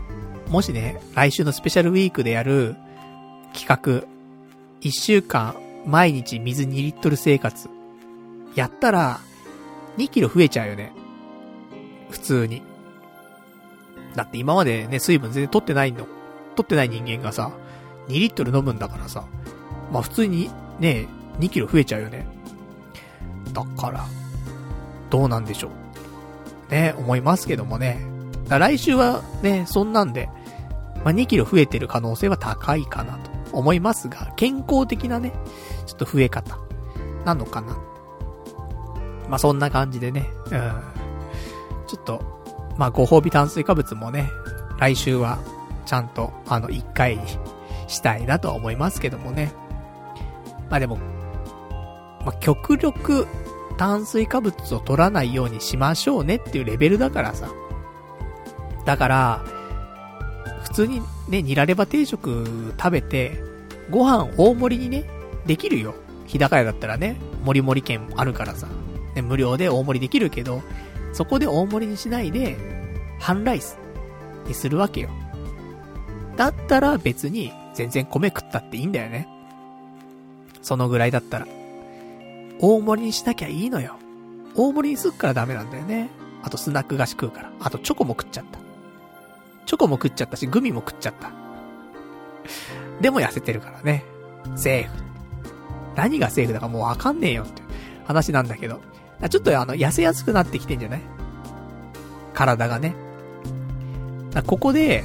[0.49, 2.77] もしね、来週のスペシャルウィークでやる
[3.53, 4.07] 企画、
[4.81, 7.69] 1週間毎日水2リットル生活、
[8.55, 9.21] やったら、
[9.99, 10.93] 2キロ増えちゃうよね。
[12.11, 12.63] 普通に。
[14.15, 16.07] だって今までね、水分全然取ってないの。
[16.55, 17.53] 取ってない人間がさ、
[18.09, 19.25] 2リットル飲むんだからさ、
[19.93, 21.07] まあ普通にね、
[21.41, 22.27] 2キロ増えちゃうよね。
[23.53, 24.05] だから、
[25.11, 26.73] どうなんでしょう。
[26.73, 28.05] ね、思いますけどもね。
[28.49, 30.29] 来週はね、そんなんで、
[31.05, 35.33] まあ、2キロ増えてる可能性は高いかなと思いますが、健康的なね、
[35.87, 36.59] ちょっと増え方、
[37.25, 37.77] なのかな。
[39.29, 40.51] まあ、そんな感じでね、うん。
[41.87, 42.23] ちょっと、
[42.77, 44.31] まあ、ご褒美炭水化物もね、
[44.79, 45.39] 来週は、
[45.85, 47.23] ちゃんと、あの、1回に
[47.87, 49.53] したいなとは思いますけどもね。
[50.71, 50.97] まあでも、
[52.25, 53.27] まあ、極力、
[53.79, 57.49] 炭水化物を取らないようにしましょうねっていうレベルだからさ。
[58.85, 59.45] だから、
[60.63, 63.43] 普通にね、ニラレバ定食食べて、
[63.91, 65.05] ご飯大盛りにね、
[65.47, 65.95] できるよ。
[66.27, 68.67] 日高屋だったらね、もりもり券あるからさ。
[69.15, 70.63] ね、無料で大盛りできるけど、
[71.13, 72.57] そこで大盛りにしないで、
[73.19, 73.79] 半ライス
[74.47, 75.11] にするわけよ。
[76.37, 79.29] だったら別に全然米食ったっていいんだよね。
[80.63, 81.47] そのぐらいだったら。
[82.59, 83.97] 大盛りにしなきゃいいのよ。
[84.55, 86.09] 大盛りにすっからダメなんだよね。
[86.43, 87.53] あとスナック菓子食うから。
[87.61, 88.59] あとチョコも食っちゃった。
[89.67, 91.31] チョコも食っちゃったし、グミも食っちゃった。
[93.01, 94.05] でも痩せてるからね。
[94.57, 95.05] セーフ。
[95.97, 97.61] 何がセーフだかもうわかんねえよって
[98.07, 98.81] 話なんだけど。
[99.29, 101.01] ちょっとあの、痩せやすくなってきてんじゃない？
[102.33, 102.95] 体がね。
[104.47, 105.05] ここで、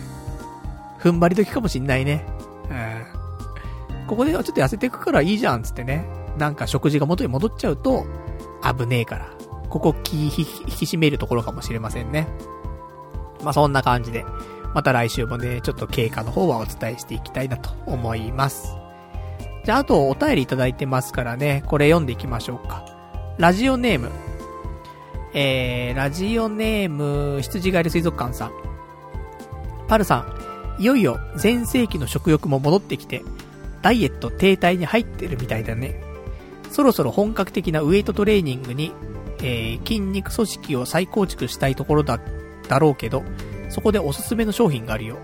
[0.99, 2.25] 踏ん張り時かもしんないね。
[4.11, 6.05] ここでちょっと痩せていくからいいじゃん、つってね。
[6.37, 8.05] なんか食事が元に戻っちゃうと、
[8.61, 9.29] 危ねえから。
[9.69, 10.43] ここ気引き
[10.83, 12.27] 締めるところかもしれませんね。
[13.41, 14.25] まあ、そんな感じで。
[14.73, 18.75] また来週もね、ちょっと経過の方はお伝えしていきたいなと思います。
[19.63, 22.83] じゃあ、あとお便りいただいてますからね、これ読んでいきましょうか。
[23.37, 24.09] ラジオネーム。
[25.33, 28.51] えー、ラジオネーム、羊ガエル水族館さん。
[29.87, 30.25] パルさ
[30.77, 33.23] ん、いよいよ全盛期の食欲も戻ってきて、
[33.81, 36.01] ダイエット停滞に入ってるみたいだね。
[36.69, 38.93] そろそろ本格的なウエイトトレーニングに、
[39.39, 42.19] えー、筋肉組織を再構築したいところだ、
[42.67, 43.23] だろうけど、
[43.69, 45.17] そこでおすすめの商品があるよ。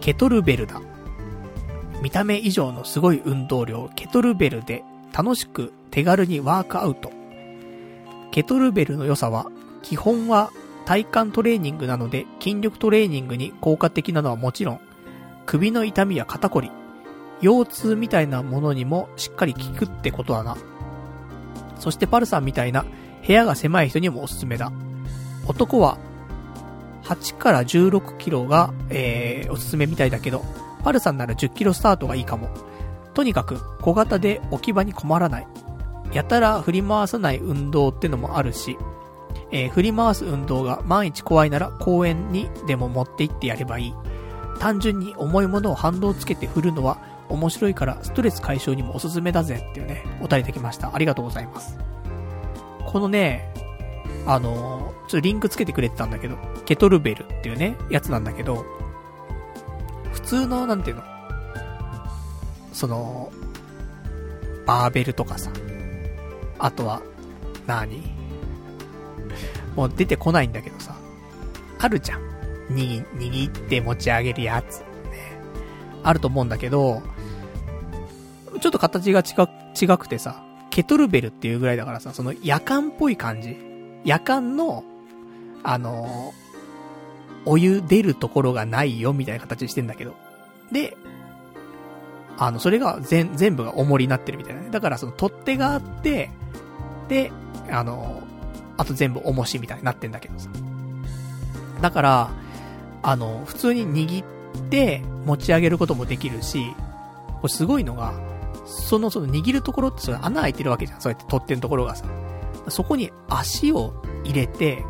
[0.00, 0.80] ケトルベルだ。
[2.02, 7.10] 見た目以上のすごい運動量、ケトルベルで楽しく手軽にワークアウト。
[8.30, 9.46] ケトルベルの良さは、
[9.82, 10.50] 基本は
[10.84, 14.80] 体幹トレーニングなので筋力トレーニングに効果的なのはもちろん、
[15.44, 16.70] 首の痛みや肩こり、
[17.40, 20.56] 腰痛みたいなものにもしっかり効くってことだな。
[21.78, 22.84] そしてパルさんみたいな
[23.26, 24.72] 部屋が狭い人にもおすすめだ。
[25.46, 25.98] 男は
[27.04, 30.44] 8から16キロが、えー、おすすめみたいだけど、
[30.84, 32.50] パルさんなら10キロスタートがいいかも。
[33.14, 35.46] とにかく小型で置き場に困らない。
[36.12, 38.76] やたら振り回さない運動ってのもあるし、
[39.50, 43.94] えー、振り回す運動が万一怖いなら公園にでも持って行ってやればいい。
[44.58, 46.98] 単純に重いものを反動つけて振るのは
[47.28, 50.94] 面白いからストレス解消にもおすすめだぜっていうね、お便りできました。
[50.94, 51.78] ありがとうございます。
[52.86, 53.52] このね、
[54.26, 58.64] あのちょっとリンクつけてくれてたんだけど、ケトルベルっていうね、やつなんだけど、
[60.12, 61.02] 普通の、なんていうの
[62.72, 63.32] その、
[64.66, 65.50] バーベルとかさ、
[66.58, 67.02] あとは、
[67.66, 68.02] 何
[69.76, 70.94] もう出てこないんだけどさ、
[71.78, 72.28] あるじゃん。
[72.70, 74.80] 握って持ち上げるやつ。
[74.80, 74.86] ね。
[76.02, 77.02] あると思うんだけど、
[78.60, 79.48] ちょっと形が違、
[79.80, 83.56] 違くてさ、ケトルベルっていうぐらいだからさ、その夜間っぽい感じ。
[84.04, 84.84] 夜間の、
[85.64, 86.32] あの
[87.44, 90.14] お湯出るところがないよみたいな形してんだけど。
[90.70, 90.96] で、
[92.36, 94.70] あの、それが全、全部が重りになってるみたいなね。
[94.70, 96.30] だからその取っ手があって、
[97.08, 97.32] で、
[97.70, 98.22] あの、
[98.76, 100.48] あと全部重しみたいになってんだけどさ。
[101.80, 102.30] だから、
[103.02, 106.74] あの、普通に握って持ち上げることもできるし、
[107.40, 108.12] これすごいのが、
[108.68, 111.00] そのその握るところってそれ穴開いてるわけじゃん。
[111.00, 112.04] そうやって取っ手のところがさ。
[112.68, 114.84] そこに足を入れて、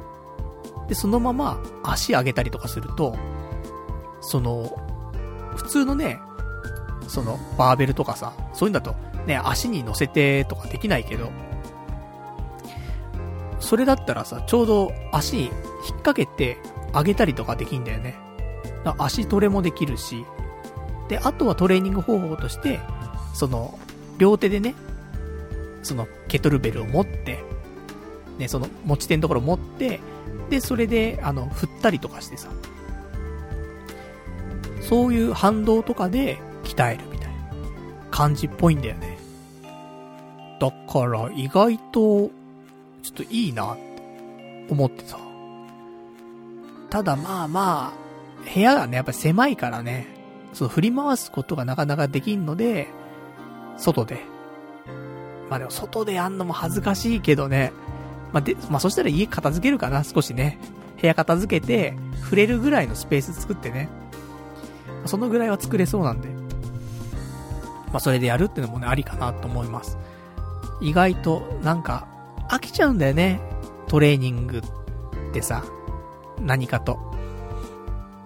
[0.89, 3.17] で、そのまま足上げたりとかすると、
[4.21, 4.77] その、
[5.55, 6.19] 普通のね、
[7.07, 8.97] その、バーベルとかさ、そういうんだと、
[9.27, 11.31] ね、足に乗せてとかできないけど、
[13.61, 15.53] それだったらさ、ちょうど足に引っ
[16.03, 16.59] 掛けて
[16.93, 18.19] 上げたりとかできんだよね。
[18.99, 20.25] 足トレもできるし、
[21.09, 22.81] で、あとはトレーニング方法として、
[23.39, 23.79] その、
[24.19, 24.75] 両手でね、
[25.85, 27.39] その、ケトルベルを持って、
[28.37, 30.01] ね、その、持ち手のところ持って、
[30.51, 32.49] で、それで、あの、振ったりとかしてさ、
[34.81, 37.37] そういう反動とかで鍛えるみたいな
[38.11, 39.19] 感じっぽいんだよね。
[40.59, 42.31] だから、意外と、ちょ
[43.11, 45.17] っといいなって思ってさ。
[46.91, 50.09] ただまあまあ、部屋がね、やっぱ狭いからね、
[50.55, 52.89] その振り回すことがなかなかできんので、
[53.79, 54.25] 外で。
[55.49, 57.73] まあでも外でやんのも恥ずかしいけどね。
[58.33, 60.59] まあで、まあそしたら家片付けるかな、少しね。
[61.01, 63.89] 部屋片付けて、触れるぐらいのスペース作ってね。
[65.07, 66.29] そのぐらいは作れそうなんで。
[67.91, 69.97] まあそれでやるってのもね、ありかなと思います。
[70.81, 72.07] 意外と、なんか、
[72.51, 73.41] 飽きちゃうんだよね。
[73.89, 74.63] トレーニングっ
[75.33, 75.65] てさ、
[76.41, 76.99] 何かと。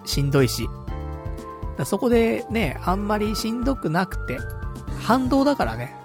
[0.05, 0.69] しんどいし。
[1.85, 4.37] そこでね、あんまりしんどくなくて、
[5.03, 5.95] 反動だからね。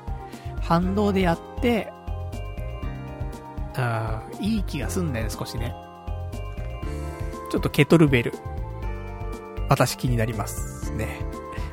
[0.61, 1.93] 反動でやって、
[3.77, 5.75] あいい気がすんだよね、少しね。
[7.51, 8.33] ちょっとケトルベル。
[9.69, 11.21] 私気になりますね。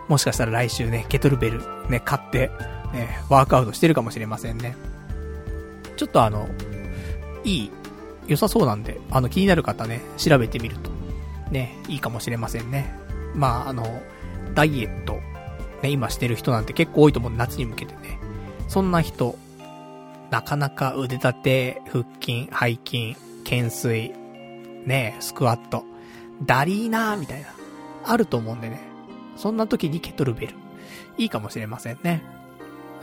[0.07, 2.51] もしかしたら来週ね、ケトルベルね、買って、
[2.93, 4.75] ね、ワークアウトしてるかもしれませんね。
[5.97, 6.47] ちょっとあの、
[7.43, 7.71] いい、
[8.27, 10.91] 良さそうなんで、あの気になる方ね、調べてみると、
[11.51, 12.93] ね、いいかもしれませんね。
[13.33, 14.01] まあ、あの、
[14.53, 15.19] ダイエット、
[15.85, 18.19] ね、今してる人なんて結構多いと思う夏に向けてね。
[18.67, 19.37] そんな人、
[20.31, 24.13] なかなか腕立て、腹筋、背筋、懸垂、
[24.85, 25.83] ね、スクワット、
[26.43, 27.47] ダリーナーみたいな、
[28.03, 28.79] あると思うんでね。
[29.37, 30.55] そんな時にケトルベル、
[31.17, 32.23] いいかもしれませんね。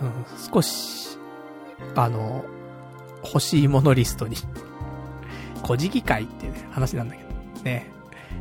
[0.01, 1.19] うん、少し、
[1.95, 2.45] あの、
[3.25, 4.37] 欲しいものリストに
[5.65, 7.91] 古事記会っていうね、話なんだけど、ね。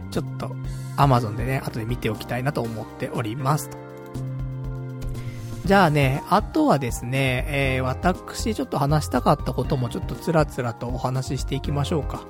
[0.09, 0.55] ちょっと、
[0.97, 3.69] アマゾンでね、後で見ておきたいなと思っております。
[5.65, 12.25] じゃあね、あとはですね、えー、私ちょっと話したかったこともちょっとつらつらとお話ししていきましょうか。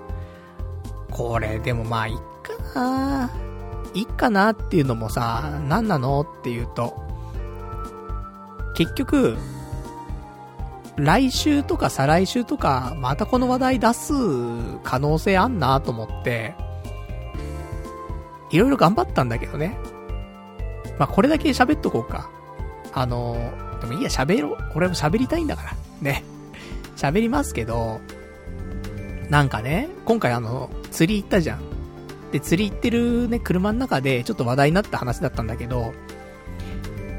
[1.10, 2.16] これ、でもまあ、いっ
[2.74, 3.32] かな
[3.94, 6.94] いっかなっていうのもさ、何なのっていうと、
[8.76, 9.38] 結局、
[10.98, 14.14] 来週とか再来週とか、またこの話題出す
[14.84, 16.56] 可能性あんなと思って、
[18.50, 19.78] いろいろ頑張ったんだけどね。
[21.00, 22.30] まあ、これだけ喋っとこうか。
[22.94, 23.36] あの、
[23.82, 24.58] でもいいや、喋ろう。
[24.76, 25.76] 俺も喋りたいんだから。
[26.02, 26.24] ね。
[26.96, 28.00] 喋りますけど、
[29.30, 31.62] なんかね、今回あの、釣り行ったじゃん。
[32.32, 35.94] で、釣り行ってるね、車の中でちょっと話題になった話だったんだけど、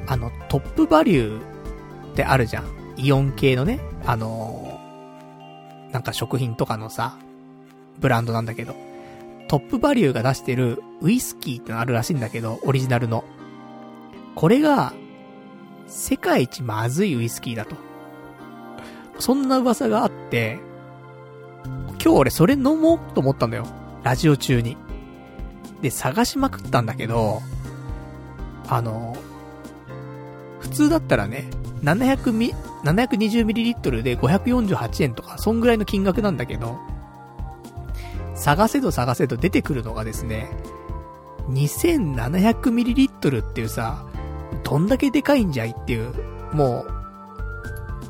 [0.07, 1.41] あの、トップバリュー
[2.13, 2.65] ってあるじゃん。
[2.97, 4.79] イオン系のね、あの、
[5.93, 7.17] なんか食品とかのさ、
[7.99, 8.75] ブランドなんだけど、
[9.49, 13.25] トップバリューが出してるウイスキーってのあるらしいんだけど、オリジナルの。
[14.35, 14.95] これが、
[15.93, 17.77] 世界一まずいウイスキーだと。
[19.19, 20.59] そんな噂があって、
[21.65, 23.67] 今日俺それ飲もうと思ったんだよ。
[24.03, 24.79] ラジオ中に。
[25.83, 27.43] で、探しまくったんだけど、
[28.69, 29.15] あの、
[30.61, 31.51] 普通だったらね、
[31.83, 32.55] 700ミ、
[32.85, 36.79] 720ml で548円とか、そんぐらいの金額なんだけど、
[38.35, 40.49] 探せど探せど出てくるのがですね、
[41.51, 44.07] 2700ml っていうさ、
[44.65, 46.13] どんだけでかいんじゃいっていう、
[46.53, 46.87] も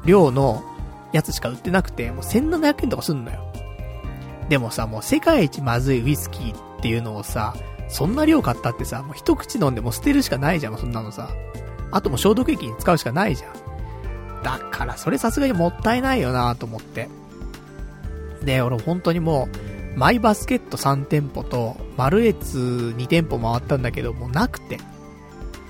[0.05, 0.63] う、量の
[1.13, 3.53] やつしか売ってなくて、もう1700円とかすんのよ。
[4.49, 7.55] でもさ、もう世界一まずいウイスキーっていうのをさ、
[7.89, 11.31] そんな量買ったってさ、もう一口飲んでも捨てるしかないじゃん、そんなのさ。
[11.91, 14.43] あともう消毒液に使うしかないじゃん。
[14.43, 17.09] だからそれさすがにもったいないよなと思って。
[18.43, 19.49] で、俺本当にも
[19.95, 24.79] う、マイバスケット3店舗と、マルエツ2店舗回ったんだけど、もうなくて。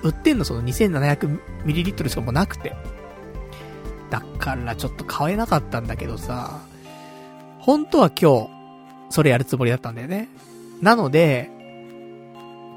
[0.03, 2.75] 売ってんのその 2700ml しかもうなくて。
[4.09, 6.61] だからちょっと買えなかったんだけどさ、
[7.59, 8.49] 本当は今日、
[9.09, 10.27] それやるつもりだったんだよね。
[10.81, 11.49] なので、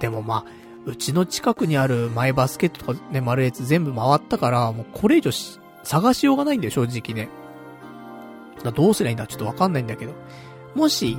[0.01, 0.45] でもまあ、
[0.87, 5.31] うちの近くにあるマイバスケットとかね、マルエツ全部回ったから、もうこれ以上
[5.83, 7.29] 探しようがないんだよ、正直ね。
[8.63, 10.15] だどうすりゃいいんだちょっとわかんないんだけど。
[10.75, 11.19] もし、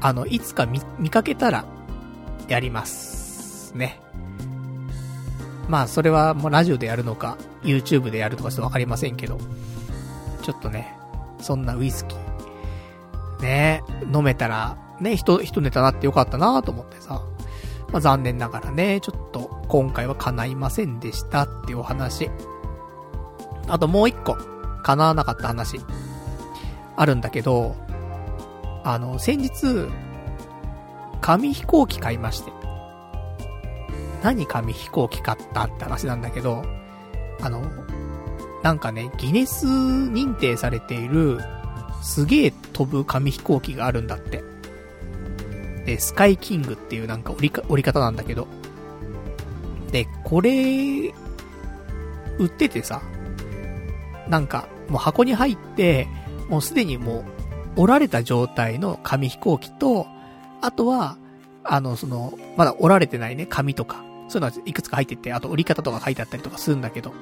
[0.00, 1.64] あの、いつか見、見かけたら、
[2.46, 3.76] やります。
[3.76, 4.00] ね。
[5.68, 9.38] まあ、それはもうラジオでやるのか、YouTube でやるとかちょっとわかりませんけど。
[10.42, 10.96] ちょっとね、
[11.40, 13.42] そんなウイスキー。
[13.42, 13.82] ね
[14.12, 17.22] 飲めたら、ね、人、人ネタなってよかったなと思ってさ。
[17.92, 22.30] まあ、残念ながらね、ちょっと、今回は叶いませんでしたっていうお話。
[23.68, 24.36] あともう一個、
[24.82, 25.80] 叶わなかった話。
[26.96, 27.76] あるんだけど、
[28.84, 29.88] あの、先日、
[31.20, 32.57] 紙飛行機買いまして。
[34.22, 36.64] 何紙飛行機買ったって話なんだけど、
[37.40, 37.62] あの、
[38.62, 41.38] なんかね、ギネス認定されている、
[42.02, 44.42] すげえ飛ぶ紙飛行機があるんだって。
[45.84, 48.46] で、スカイキングっていうなんか折りか、折り方なんだけど。
[49.90, 51.14] で、これ、
[52.38, 53.02] 売っててさ、
[54.28, 56.06] なんか、もう箱に入って、
[56.48, 57.24] もうすでにも
[57.76, 60.06] う、折られた状態の紙飛行機と、
[60.60, 61.16] あとは、
[61.64, 67.12] あの、その、まだ折られてないね、紙とか、そういうのはいくつか入ってて、あと折り方とか書いてあったりとかするんだけど。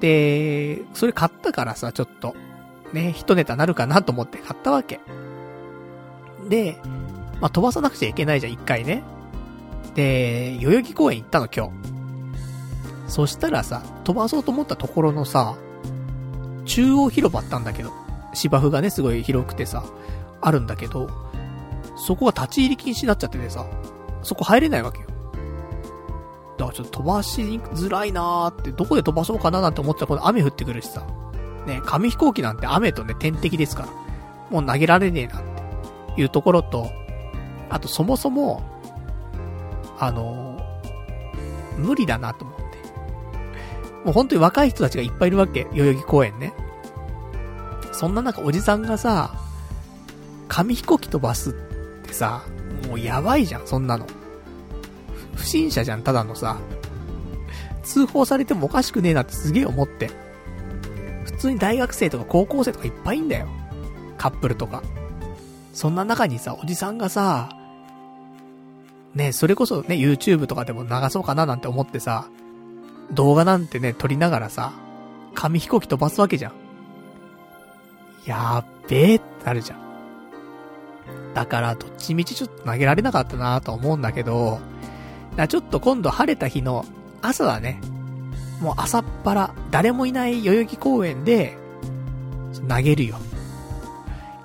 [0.00, 2.34] で、それ買ったからさ、ちょっと、
[2.92, 5.00] ね、一ネタなるかなと思って買ったわけ。
[6.48, 6.78] で、
[7.40, 9.02] まあ、飛ばさなくちゃいけないじゃん、一回ね。
[9.94, 11.72] で、代々木公園行ったの、今日。
[13.08, 15.56] そしたらさ、飛ばそうと思ったところのさ、
[16.64, 17.92] 中央広場あったんだけど、
[18.32, 19.84] 芝生がね、すごい広くてさ、
[20.40, 21.08] あるんだけど、
[21.96, 23.66] そこが立ち入り禁止になっちゃっててさ、
[24.22, 25.06] そこ入れないわけよ。
[26.56, 31.04] だからちょっと飛ばしづらいなーって、どこで飛ばそうかななんて思ったら、この雨降ってくるしさ。
[31.66, 33.88] ね、紙飛行機なんて雨とね、天敵ですから。
[34.50, 35.42] もう投げられねえなっ
[36.14, 36.90] ていうところと、
[37.70, 38.62] あとそもそも、
[39.98, 42.64] あのー、無理だなと思って。
[44.04, 45.66] もう本当に若い人たちがいっぱいいるわけ。
[45.72, 46.52] 代々木公園ね。
[47.92, 49.34] そんな中おじさんがさ、
[50.48, 51.52] 紙飛行機飛ばすっ
[52.06, 52.42] てさ、
[52.88, 54.06] もうやばいじゃん、そんなの。
[55.34, 56.58] 不審者じゃん、ただのさ。
[57.82, 60.10] 通報されてもおかしくねえなってすげえ思って。
[61.24, 63.48] 普通に大学生とか高校生とかいっぱいいんだよ。
[64.16, 64.82] カップルとか。
[65.72, 67.50] そんな中にさ、おじさんがさ、
[69.14, 72.28] ねそれこそね、YouTube とかでも流そうかななんて思ってさ、
[73.12, 74.72] 動画なんてね、撮りながらさ、
[75.34, 76.52] 紙飛行機飛ばすわけじゃん。
[78.26, 79.78] やっべえってなるじゃん。
[81.34, 84.60] だから、どっちみちちょっと投げられなかったなと思うんだけど、
[85.36, 86.84] だちょっと今度晴れた日の
[87.22, 87.80] 朝だね。
[88.60, 91.56] もう朝っぱら、誰もいない代々木公園で、
[92.68, 93.16] 投げるよ。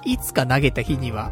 [0.03, 1.31] いつか投げた日には、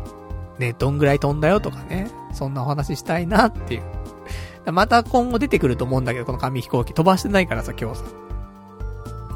[0.59, 4.71] ね、どんぐらい飛んだよとかね、そんなお話したいなっていう。
[4.71, 8.05] また今後出てくると思うんだけど、この紙飛行機飛ばしてないからさ、今日さ。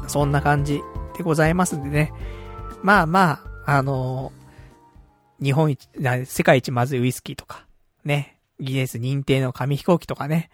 [0.08, 0.82] そんな感じ
[1.16, 2.12] でございますんでね。
[2.82, 5.88] まあまあ、あのー、日本一、
[6.26, 7.66] 世界一まずいウイスキーとか、
[8.04, 10.50] ね、ギネス認定の紙飛行機とかね。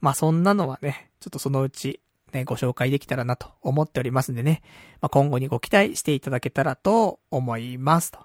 [0.00, 2.00] まあそんなのはね、ちょっとそのうち
[2.32, 4.62] ね、ご紹介できたらなと思っておりますんでね。
[5.00, 8.20] まあ今後にご期待していただけたらと思いますと。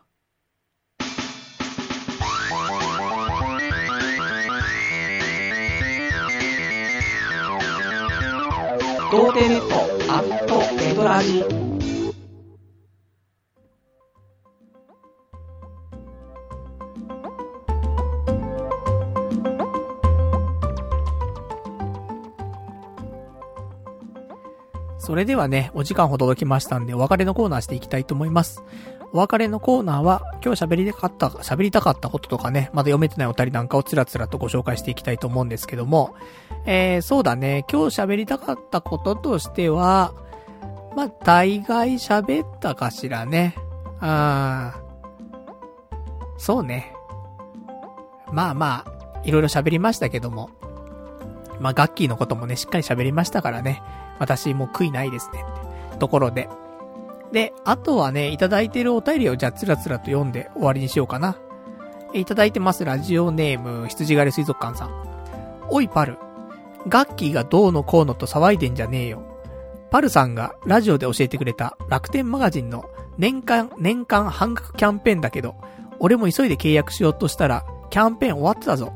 [9.11, 11.64] 童貞ネットアットエドラジ
[25.05, 28.63] それではね、お時間ほど届きましたんで、お別れのコーナーしていきたいと思います。
[29.13, 36.15] お別れのコーナーは、今日喋りたかった、喋りたかったこととかね、まだ読めてないお便りなんかをつらつらとご紹介していきたいと思うんですけども、
[36.65, 40.15] えー、そうだね、今日喋りたかったこととしては、
[40.95, 43.53] まあ、大概喋ったかしらね。
[43.99, 46.95] あー、そうね。
[48.31, 50.49] まあまあ、いろいろ喋りましたけども、
[51.59, 53.83] まあ、ガッキーのこともね、しっかり喋りましたからね。
[54.19, 55.43] 私もう悔いないですね
[55.89, 56.49] ってところで。
[57.31, 61.37] で、あとはね、いただいてるお便りをじゃあつらつらと読んで終わりにしようかな。
[62.13, 64.91] いただいてます、ラジオネーム、羊狩り水族館さん。
[65.69, 66.17] おいパル。
[66.87, 69.23] ガッキーがどうのこうのと騒いでんじゃねえよ。
[69.89, 72.85] パルさんがラジオで教えてくれた楽天マガジンの
[73.17, 75.55] 年間、年間半額キャンペーンだけど、
[75.99, 78.93] 俺も急いで契約しようとしたら、キャンペーン終わってたぞ。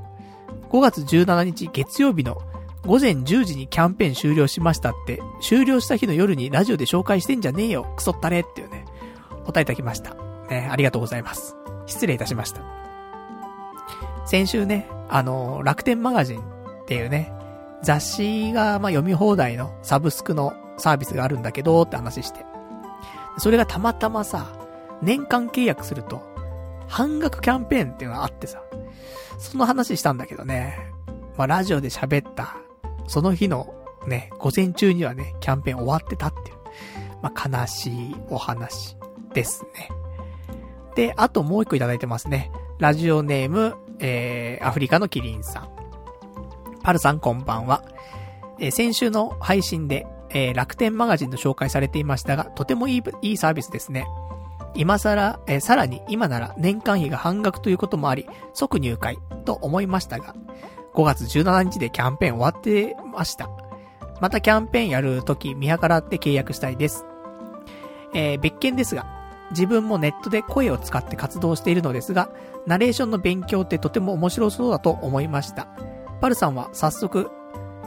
[0.69, 2.41] 5月17日月曜日の
[2.85, 8.85] 午前10時にキャンペーン終了しましたって、終了した日の夜にラジオで紹介してんじゃねえよ、クソったれっていうね、
[9.45, 10.15] 答えいただきました。
[10.49, 11.55] ね、ありがとうございます。
[11.85, 12.61] 失礼いたしました。
[14.25, 16.43] 先週ね、あの、楽天マガジンっ
[16.85, 17.33] ていうね、
[17.81, 22.45] 雑誌が、ま読み放題のサブスクのサービスがあるんだけどって話して。
[23.37, 24.47] それがたまたまさ、
[25.01, 26.21] 年間契約すると、
[26.87, 28.61] 半額キャンペーンっていうのがあってさ、
[29.37, 30.77] その話したんだけどね、
[31.37, 32.57] まあ、ラジオで喋った
[33.09, 33.73] その日の
[34.07, 36.57] ね、午前中にはね、キャンペーン終わってたっていう、
[37.23, 38.95] まあ、悲しいお話
[39.33, 39.89] ですね。
[40.95, 42.51] で、あともう一個いただいてますね。
[42.77, 45.69] ラジオネーム、えー、アフリカのキリンさん。
[46.83, 47.83] パルさんこんばんは。
[48.59, 54.05] えー、先週の配信で、えー、楽天マガジンの紹介されていましたが、とてもいい、いいサービスですね。
[54.75, 60.35] 今更、えー、さらに今なら年間費が半額ということもあり、即入会と思いましたが、
[60.99, 63.49] 5月17日でキャンペーン終わってました。
[64.19, 67.05] またキャンペーンやるとき見計らって契約したいです。
[68.13, 69.05] えー、別件ですが、
[69.51, 72.29] 自分もネットで声を使って活動しているのですが、
[72.65, 75.69] ナレーションの勉強ってとても面白そうだと思いました。
[76.19, 77.31] パルさんは早速、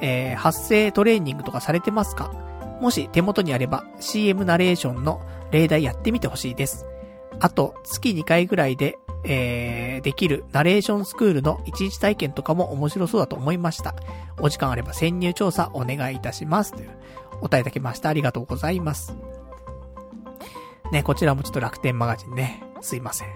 [0.00, 2.32] えー、発声トレーニングとかされてますか？
[2.80, 5.20] もし手元にあれば CM ナレーションの
[5.50, 6.86] 例題やってみてほしいです。
[7.40, 13.94] あと、月2回ぐらいでえー、できるナレーションスクールの一日体験とかも面白そうだと思いました。
[14.40, 16.72] お時間あれば潜入調査お願いいたします。
[16.72, 16.90] という、
[17.40, 18.08] お答えいただきました。
[18.08, 19.16] ありがとうございます。
[20.90, 23.28] ね、こちらもちょっと楽天マガジンね、すいません。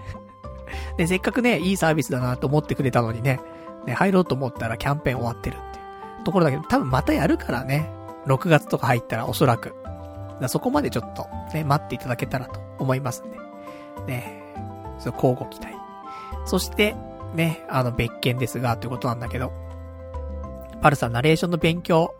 [0.97, 3.39] で、せっかくね、いいサービスだなと思ってくれたのにね、
[3.85, 5.81] ね、入ろうと思ったらキャンペーン終わってるってい
[6.21, 7.89] うところだけど、多分またやるからね、
[8.25, 9.73] 6月とか入ったらおそらく。
[10.39, 13.37] らそこまでちょっとね、待っていただけたらと思いますんで。
[14.05, 14.43] ね、
[14.99, 15.76] そ交互期待。
[16.45, 16.95] そして、
[17.35, 19.51] ね、あの、別件ですが、ということなんだけど、
[20.81, 22.15] パルさん、ナレーションの勉強、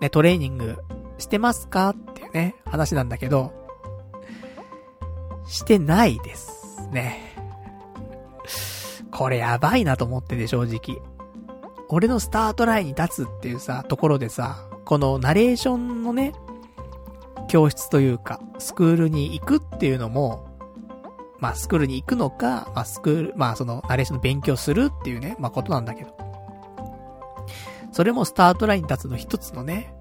[0.00, 0.78] ね、トレーニング
[1.18, 1.90] してますか？
[1.90, 3.52] っていうね、話なんだけど、
[5.46, 7.36] してないですね。
[9.10, 11.02] これやばいなと思ってて、正直。
[11.88, 16.32] 俺のスタートラインに立つっていうさ、ところでさ、このナレーションのね、
[17.48, 20.46] 教室というか、スクールに行くっていうのも、
[21.40, 26.14] まあ、スクールに行くのか、まあ、スクール、まあ、その、ナレーションの勉強するっていうね、まあ、ことなんだけど。
[27.92, 29.94] それもスタートラインに立つの一つのね、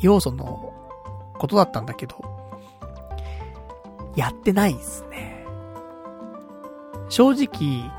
[0.00, 0.72] 要素の
[1.38, 2.16] ことだったんだけど、
[4.16, 5.44] やってないですね。
[7.08, 7.90] 正直、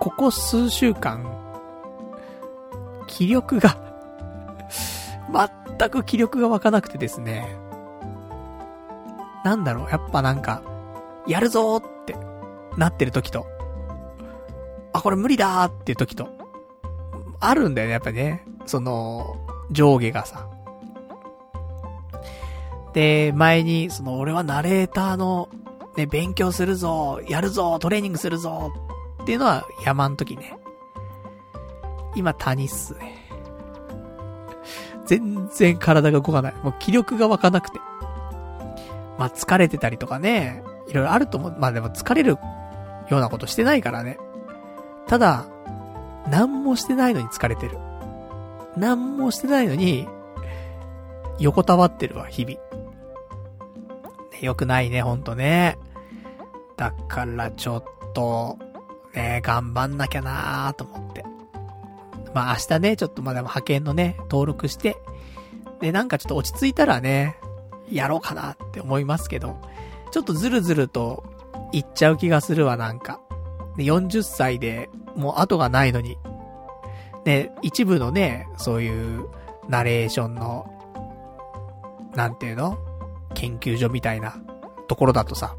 [0.00, 1.32] ここ数週間、
[3.06, 3.78] 気力が
[5.78, 7.56] 全く気力が湧かなくてですね。
[9.44, 10.60] なんだろう、やっぱなんか、
[11.26, 12.16] やるぞーって
[12.76, 13.46] なってる時と、
[14.92, 16.28] あ、これ無理だーっていう時と、
[17.40, 18.44] あるんだよね、やっぱね。
[18.66, 19.36] その、
[19.70, 20.48] 上下がさ。
[22.92, 25.48] で、前に、その、俺はナレーターの、
[25.96, 28.72] ね、勉強するぞ、やるぞ、トレーニングするぞ、
[29.22, 30.56] っていうのは山ん時ね。
[32.14, 33.26] 今、谷っすね。
[35.04, 36.54] 全然体が動かない。
[36.62, 37.78] もう気力が湧かなくて。
[39.18, 41.56] まあ、疲れてたりとかね、いろいろあると思う。
[41.58, 42.38] まあでも疲れるよ
[43.10, 44.18] うなことしてないからね。
[45.06, 45.46] ただ、
[46.30, 47.78] 何もしてないのに疲れてる。
[48.76, 50.08] 何もしてないのに、
[51.38, 52.56] 横たわってるわ、日々。
[54.32, 55.78] ね、よくないね、ほんとね。
[56.76, 58.58] だからちょっと、
[59.14, 61.24] ね、頑張んなきゃなーと思って。
[62.34, 64.96] まあ明日ね、ちょっとまだ派遣のね、登録して、
[65.80, 67.36] で、なんかちょっと落ち着いたらね、
[67.90, 69.56] やろうかなって思いますけど、
[70.10, 71.24] ちょっとずるずると
[71.72, 73.20] 言っちゃう気がするわ、なんか。
[73.76, 76.16] で、40歳でもう後がないのに。
[77.24, 79.28] ね、一部のね、そういう
[79.68, 80.66] ナレーションの、
[82.14, 82.78] なんていうの？
[83.34, 84.36] 研究所みたいな
[84.88, 85.56] ところだとさ、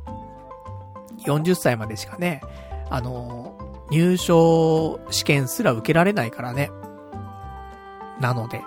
[1.26, 2.41] 40歳までしかね、
[2.90, 3.53] あの、
[3.91, 6.72] 入賞試験すら受けられないからね。
[8.19, 8.64] なので、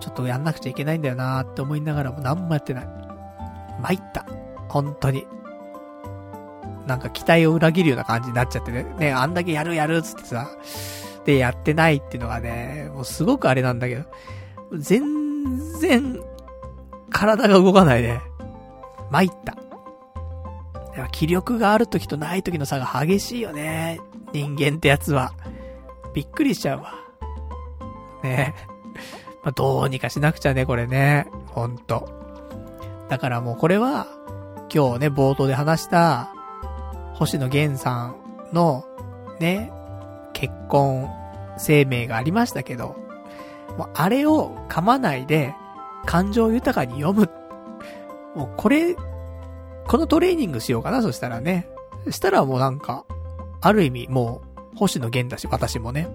[0.00, 2.88] ちょっとやんなくちゃいけないんだよなーって思いながらも何もやってない。
[3.80, 4.26] 参った。
[4.68, 5.26] 本当に。
[6.86, 8.84] なんか期待を裏切るような感じになっちゃってね。
[8.98, 10.48] ね、あんだけやるやるっつってさ、
[11.24, 14.04] で、やってないっていうのがね、もうすごくあれなんだけど、
[14.78, 15.02] 全
[15.80, 16.20] 然、
[17.10, 18.20] 体が動かないね。
[19.10, 19.56] 参った。
[21.12, 24.00] 気力がある時とない時の差が激しいよね。
[24.32, 25.32] 人間ってやつは。
[26.14, 26.94] びっくりしちゃうわ。
[28.22, 28.54] ね
[29.42, 31.26] まあ、どうにかしなくちゃね、これね。
[31.48, 32.08] ほんと。
[33.08, 34.06] だからもうこれは、
[34.72, 36.32] 今日ね、冒頭で話した、
[37.14, 38.16] 星野源さん
[38.52, 38.84] の、
[39.40, 39.72] ね、
[40.32, 41.08] 結婚
[41.58, 42.96] 声明がありましたけど、
[43.78, 45.54] もうあれを噛まないで、
[46.04, 47.30] 感情豊かに読む。
[48.34, 48.94] もうこれ、
[49.86, 51.68] このトレーニングしようかな、そしたらね。
[52.10, 53.04] したらもうなんか、
[53.60, 54.42] ある意味も
[54.74, 56.08] う、星野源だし、私もね、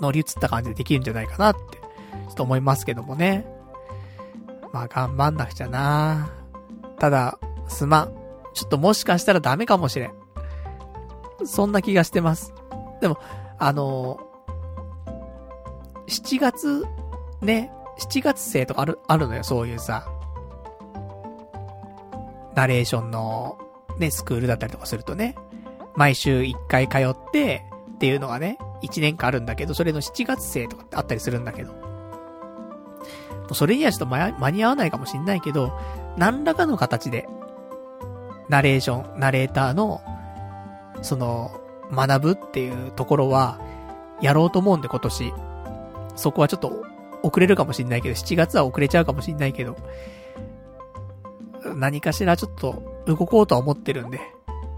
[0.00, 3.46] 乗り移った感じでできるんじゃないかなって、ちょっと思いますけどもね。
[4.72, 6.41] まあ頑張んなくちゃな
[7.02, 8.14] ただ、すまん。
[8.54, 10.12] ちょっともしかしたらダメかもしれん。
[11.44, 12.54] そんな気がしてます。
[13.00, 13.18] でも、
[13.58, 16.86] あのー、7月、
[17.40, 20.06] ね、7月生とかある、あるのよ、そういうさ、
[22.54, 23.58] ナレーションの、
[23.98, 25.34] ね、スクールだったりとかするとね、
[25.96, 31.72] 毎週1回通って、っていうのがね、1年間あるんだけど、それの7月生とかってあったりするんだけど。
[33.54, 35.76] それにはちょっと間に合わないかもしんないけど、
[36.16, 37.28] 何らかの形で、
[38.48, 40.02] ナレーション、ナレーターの、
[41.02, 41.50] その、
[41.90, 43.60] 学ぶっていうところは、
[44.20, 45.32] やろうと思うんで今年。
[46.14, 46.84] そこはちょっと
[47.22, 49.76] 遅れるかもしんないけど、7月は遅れちゃうかもしんないけど、
[51.74, 54.20] 何かしらちょっと動こうとは思ってるんで、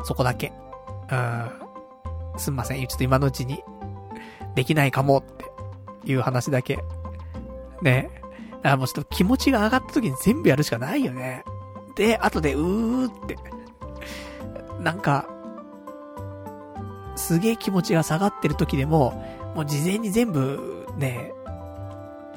[0.05, 0.53] そこだけ。
[1.11, 1.51] うん。
[2.39, 2.87] すんません。
[2.87, 3.63] ちょっと今のうちに、
[4.55, 6.79] できないかもっていう話だけ。
[7.83, 8.11] ね。
[8.65, 11.45] だからもうちょっと気持ちが上がった時に全部やるしかないよね。
[11.97, 13.37] で、後で、うーって、
[14.81, 15.29] なんか、
[17.15, 19.23] すげえ気持ちが下がってる時でも、
[19.55, 21.35] もう事前に全部、ね、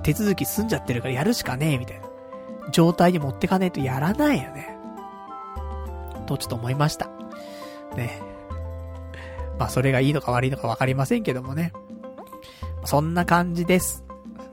[0.03, 2.07] 手続き済んじゃってるからやるしかねえ、みたいな。
[2.73, 4.77] 状態に持ってかねえとやらないよね。
[6.25, 7.09] とちょっと思いました。
[7.95, 8.21] ね。
[9.57, 11.71] まあそれがいいのか悪いのかわかりませんけどもね。
[12.83, 14.03] そんな感じです。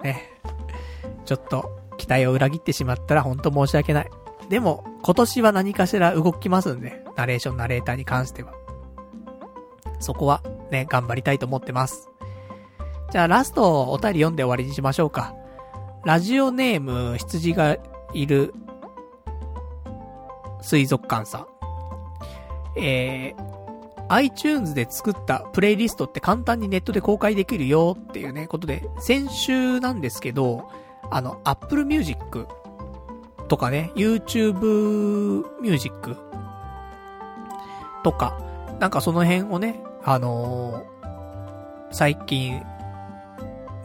[0.05, 0.31] ね。
[1.25, 4.11] ちょっと期待を裏切ってしまったらほんと申し訳ない。
[4.49, 8.53] でも、今年は何かしら動きますんで、ナレーション、ナレーターに関しては。
[10.01, 12.11] そこは、ね、頑張りたいと思ってます。
[13.11, 15.35] じゃあ、ラスト、お便り読んで終わりにしましょうか。
[16.05, 17.79] ラジオネーム、羊が
[18.13, 18.53] いる、
[20.61, 21.47] 水族館さん。
[22.77, 30.69] えー、iTunes で作ったプレイリストって簡単にネットで公開できるよっていうね、ことで、先週なんですけど、
[31.11, 32.47] あの、Apple Music
[33.49, 36.17] とかね、YouTube Music
[38.03, 38.39] とか、
[38.81, 42.63] なんかその辺をね、あのー、最近、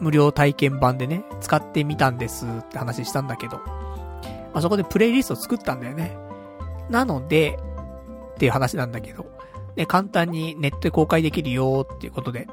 [0.00, 6.16] 無料体験版でね、使ってみたんですって話したんだけど、まあ、そこでプレイリスト作ったんだよね。
[6.88, 7.58] なので、
[8.34, 9.26] っていう話なんだけど、
[9.76, 12.48] ね、簡単にネットで公開できるよっていうことで。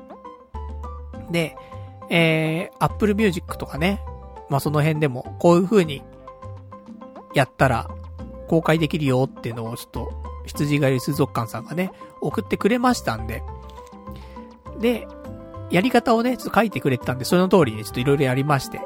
[1.32, 1.56] で、
[2.10, 4.02] えー、Apple Music とかね、
[4.50, 6.04] まあ、その辺でも、こういう風に
[7.34, 7.90] やったら、
[8.48, 10.12] 公開できるよっていうのをちょっと、
[10.46, 11.92] 羊狩り水族館さんがね、
[12.22, 13.44] 送ってくれましたんで、
[14.80, 15.08] で、
[15.70, 18.80] やり方をね、ちょっと書いてくれてたんで、その通りにちょっといろいろやりまして、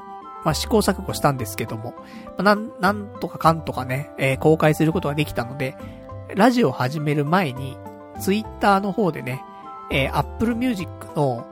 [0.44, 1.94] まあ、試行錯誤したんですけども、
[2.30, 5.78] まあ、なん、なんとかかんとかね、えー、公開することができたので、
[6.36, 7.78] ラジオ始める前に、
[8.20, 9.44] ツイッターの方でね、
[9.92, 11.46] えー、Apple Music の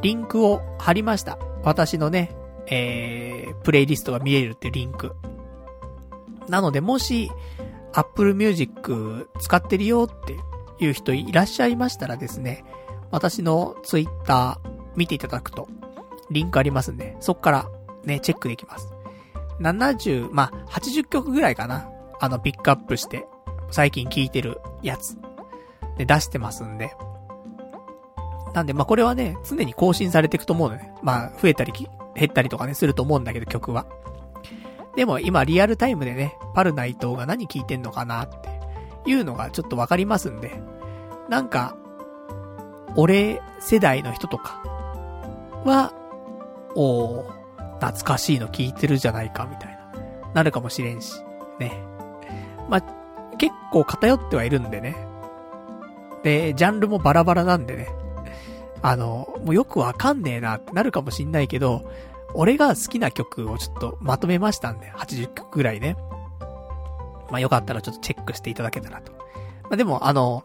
[0.00, 1.38] リンクを貼りました。
[1.64, 2.30] 私のね、
[2.70, 5.14] えー、プレイリストが見れるっていうリンク。
[6.48, 7.30] なので、もし、
[7.92, 10.36] Apple Music 使ってるよって
[10.84, 12.64] いう人いらっしゃいましたらですね、
[13.10, 14.58] 私の Twitter
[14.96, 15.68] 見ていただくと、
[16.30, 17.70] リンクありますんで、そっから
[18.04, 18.92] ね、チェックできます。
[19.60, 21.88] 70、まあ、80曲ぐらいかな。
[22.20, 23.26] あの、ピックアップして、
[23.70, 25.16] 最近聴いてるやつ。
[25.96, 26.94] で、出してますんで。
[28.54, 30.92] なんで、まあ、これはね、常に更新されていくと思うのね。
[31.02, 31.72] まあ、増えたり
[32.18, 33.86] 減ったりとかね、すると思うんだけど、曲は。
[34.96, 38.48] でも今リアルタイムでね、パルナイトが何聴いてんのかなって
[39.08, 40.60] いうのがちょっとわかりますんで、
[41.28, 41.76] なんか、
[42.96, 44.60] 俺世代の人とか
[45.64, 45.92] は、
[46.74, 49.78] おー、懐かしいの聞いてるじゃないか、みたいな。
[50.34, 51.22] なるかもしれんし。
[51.58, 51.72] ね。
[52.68, 54.96] まあ、結構偏ってはいるんでね。
[56.22, 57.88] で、ジャンルもバラバラなんでね。
[58.82, 61.84] あの、もうよくわかんねえなってなるかもしんないけど、
[62.34, 65.96] 俺が好きな曲をちょっとまとめましたんで、80曲ぐらいね。
[67.30, 69.12] まあよかったらちょっとチェックしていただけたらと。
[69.12, 70.44] まあでも、あの、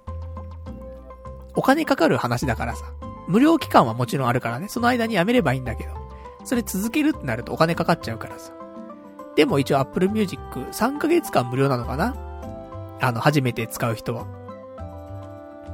[1.56, 2.86] お金かかる話だからさ、
[3.28, 5.92] 無料期間はもちろんあるからね、その間にやめればいいんだけど、
[6.46, 8.52] それ続けるってなるとお金かかっちゃうからさ。
[9.36, 12.16] でも一応 Apple Music 3ヶ月間無料なのかな？
[13.02, 14.26] あの、初めて使う人は。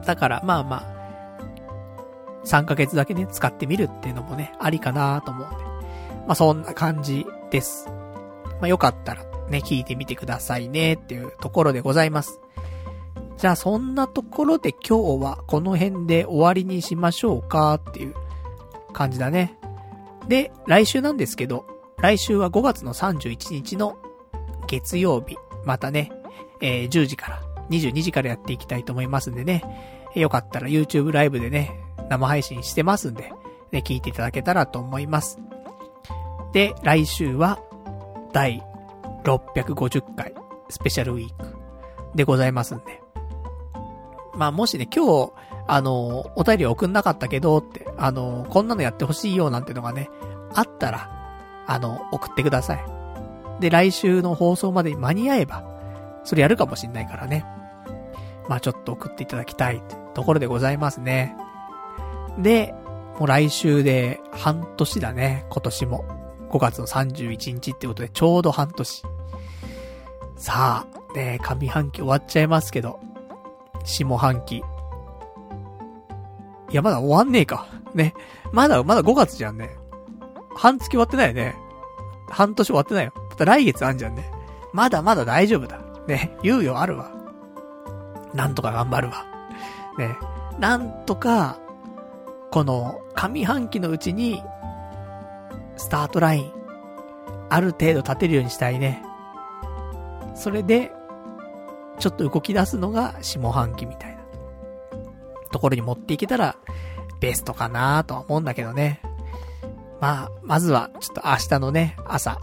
[0.05, 5.68] だから、まあまあ、3ヶ月だけね、使ってみるっていうのもね、ありかなと思うんで。
[6.29, 7.87] まあそんな感じです。
[8.61, 12.39] まあよかったらね、聞いてみてくださいねっていうところでございます。
[13.37, 18.13] じゃあそんなところで今日はこの辺で終わりにしましょうかっていう
[18.93, 19.57] 感じだね。
[20.27, 21.65] で、来週なんですけど、
[21.97, 23.97] 来週は5月の31日の
[24.67, 25.35] 月曜日、
[25.65, 26.11] またね、
[26.61, 27.41] えー、10時から、
[27.71, 29.63] 22時からやっていきたいと思いますんでね、
[30.13, 31.71] よかったら YouTube ライブでね、
[32.07, 33.33] 生配信してますんで、
[33.71, 35.39] ね、聞いていただけたらと思います。
[36.53, 37.59] で、来週は、
[38.33, 38.63] 第
[39.23, 40.33] 650回
[40.69, 41.55] スペシャルウィーク
[42.15, 43.01] でございますんで。
[44.35, 45.33] まあ、もしね、今日、
[45.67, 50.09] あの、お便り送んなかったけどって、あの、こんなのやってほしいよなんてのがね、
[50.53, 51.09] あったら、
[51.67, 52.85] あの、送ってください。
[53.59, 55.63] で、来週の放送までに間に合えば、
[56.23, 57.45] それやるかもしんないからね。
[58.47, 61.35] まあちょっと送っていただきたいってところでございますね。
[62.39, 62.73] で、
[63.19, 66.18] もう来週で半年だね、今年も。
[66.49, 69.03] 5月の31日ってことでちょうど半年。
[70.35, 72.99] さあ、ね、上半期終わっちゃいますけど、
[73.83, 74.57] 下半期。
[74.57, 74.63] い
[76.71, 77.67] や、まだ終わんねえか。
[77.93, 78.13] ね。
[78.51, 79.75] まだ、まだ5月じゃんね。
[80.55, 81.55] 半月終わってないよね。
[82.29, 83.13] 半年終わってないよ。
[83.29, 84.29] また来月あんじゃんね。
[84.73, 85.79] まだまだ大丈夫だ。
[86.07, 86.35] ね。
[86.43, 87.11] 猶予あるわ。
[88.33, 89.25] なんとか頑張るわ。
[89.97, 90.15] ね。
[90.59, 91.57] なんとか、
[92.51, 94.43] この上半期のうちに、
[95.79, 96.51] スタートライン、
[97.49, 99.01] ある程度立てるようにしたいね。
[100.35, 100.91] それで、
[101.99, 104.19] ちょっと動き出すのが下半期みたいな。
[105.51, 106.57] ところに持っていけたら、
[107.21, 109.01] ベストかなとは思うんだけどね。
[110.01, 112.41] まあ、まずは、ちょっと明日のね、朝、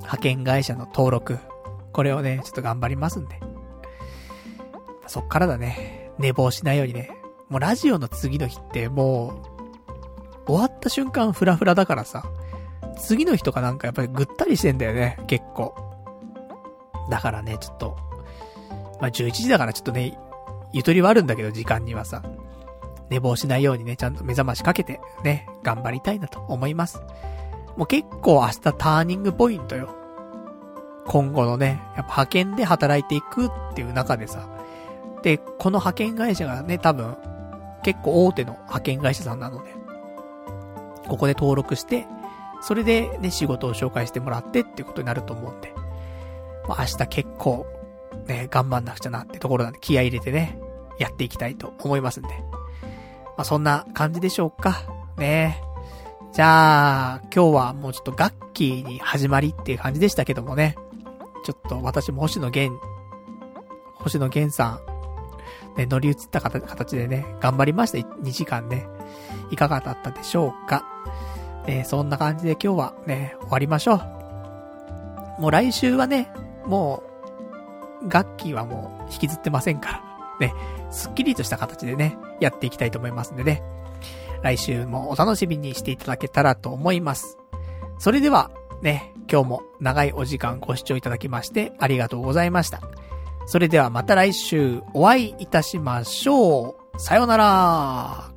[0.00, 1.38] 派遣会社の登録、
[1.92, 3.40] これをね、ちょっと頑張りますんで。
[5.06, 7.10] そっからだね、寝坊しないようにね、
[7.48, 9.52] もうラジオの次の日ってもう、
[10.46, 12.24] 終わった瞬間フラフラだからさ、
[12.96, 15.74] 次の日とかなんかやっぱりぐったりしてんだよね、結構。
[17.10, 17.96] だからね、ちょっと、
[19.00, 20.18] まあ、11時だからちょっとね、
[20.72, 22.22] ゆとりはあるんだけど、時間にはさ。
[23.10, 27.02] 寝坊しないようにね、ちゃんと目覚ましかけて、ね、頑張りたいなと思います。
[27.76, 29.90] もう結構明日ターニングポイントよ。
[31.06, 34.48] 今後のね、やっぱ派遣で働いていくっていう中でさ。
[35.22, 37.16] で、この派遣会社がね、多分、
[37.82, 39.74] 結構大手の派遣会社さんなので、
[41.06, 42.06] ここで登録して、
[42.62, 45.72] それでね、仕事を紹介してもらってっていうことになると思うんで、
[46.68, 47.66] まあ、明日結構、
[48.26, 50.58] ね、頑張んなくちゃなってところなんで気合入れてね、
[50.98, 52.28] やっていきたいと思いますんで。
[52.28, 52.88] ま
[53.38, 54.82] あ、そんな感じでしょうか。
[55.16, 55.60] ね
[56.32, 60.76] じゃあ、今日はもうちょっと楽器に始まりっていう感じでしたけどもね。
[61.44, 62.80] ちょっと私も星野源、
[63.96, 64.80] 星野源さ
[65.76, 67.98] ん、ね、乗り移った形でね、頑張りました。
[67.98, 68.86] 2時間ね。
[69.50, 70.84] いかがだったでしょうか。
[71.66, 75.40] ね、そんな感じで今日はね、終わりましょう。
[75.40, 76.32] もう来週はね、
[76.66, 77.02] も
[78.02, 80.02] う、楽器はもう引きずってませんから。
[80.40, 80.54] ね、
[80.90, 83.62] すっきりとした形でね、やっていきたいと思いますんでね。
[84.42, 87.38] 来週もお楽しみにしていただけたらと思います。
[87.98, 88.50] それでは、
[88.82, 92.80] ね、今日も長いお時間ご視聴いただきましてありがとうございました。
[93.46, 97.00] それではまた来週お会いいたしましょう。
[97.00, 98.31] さようなら。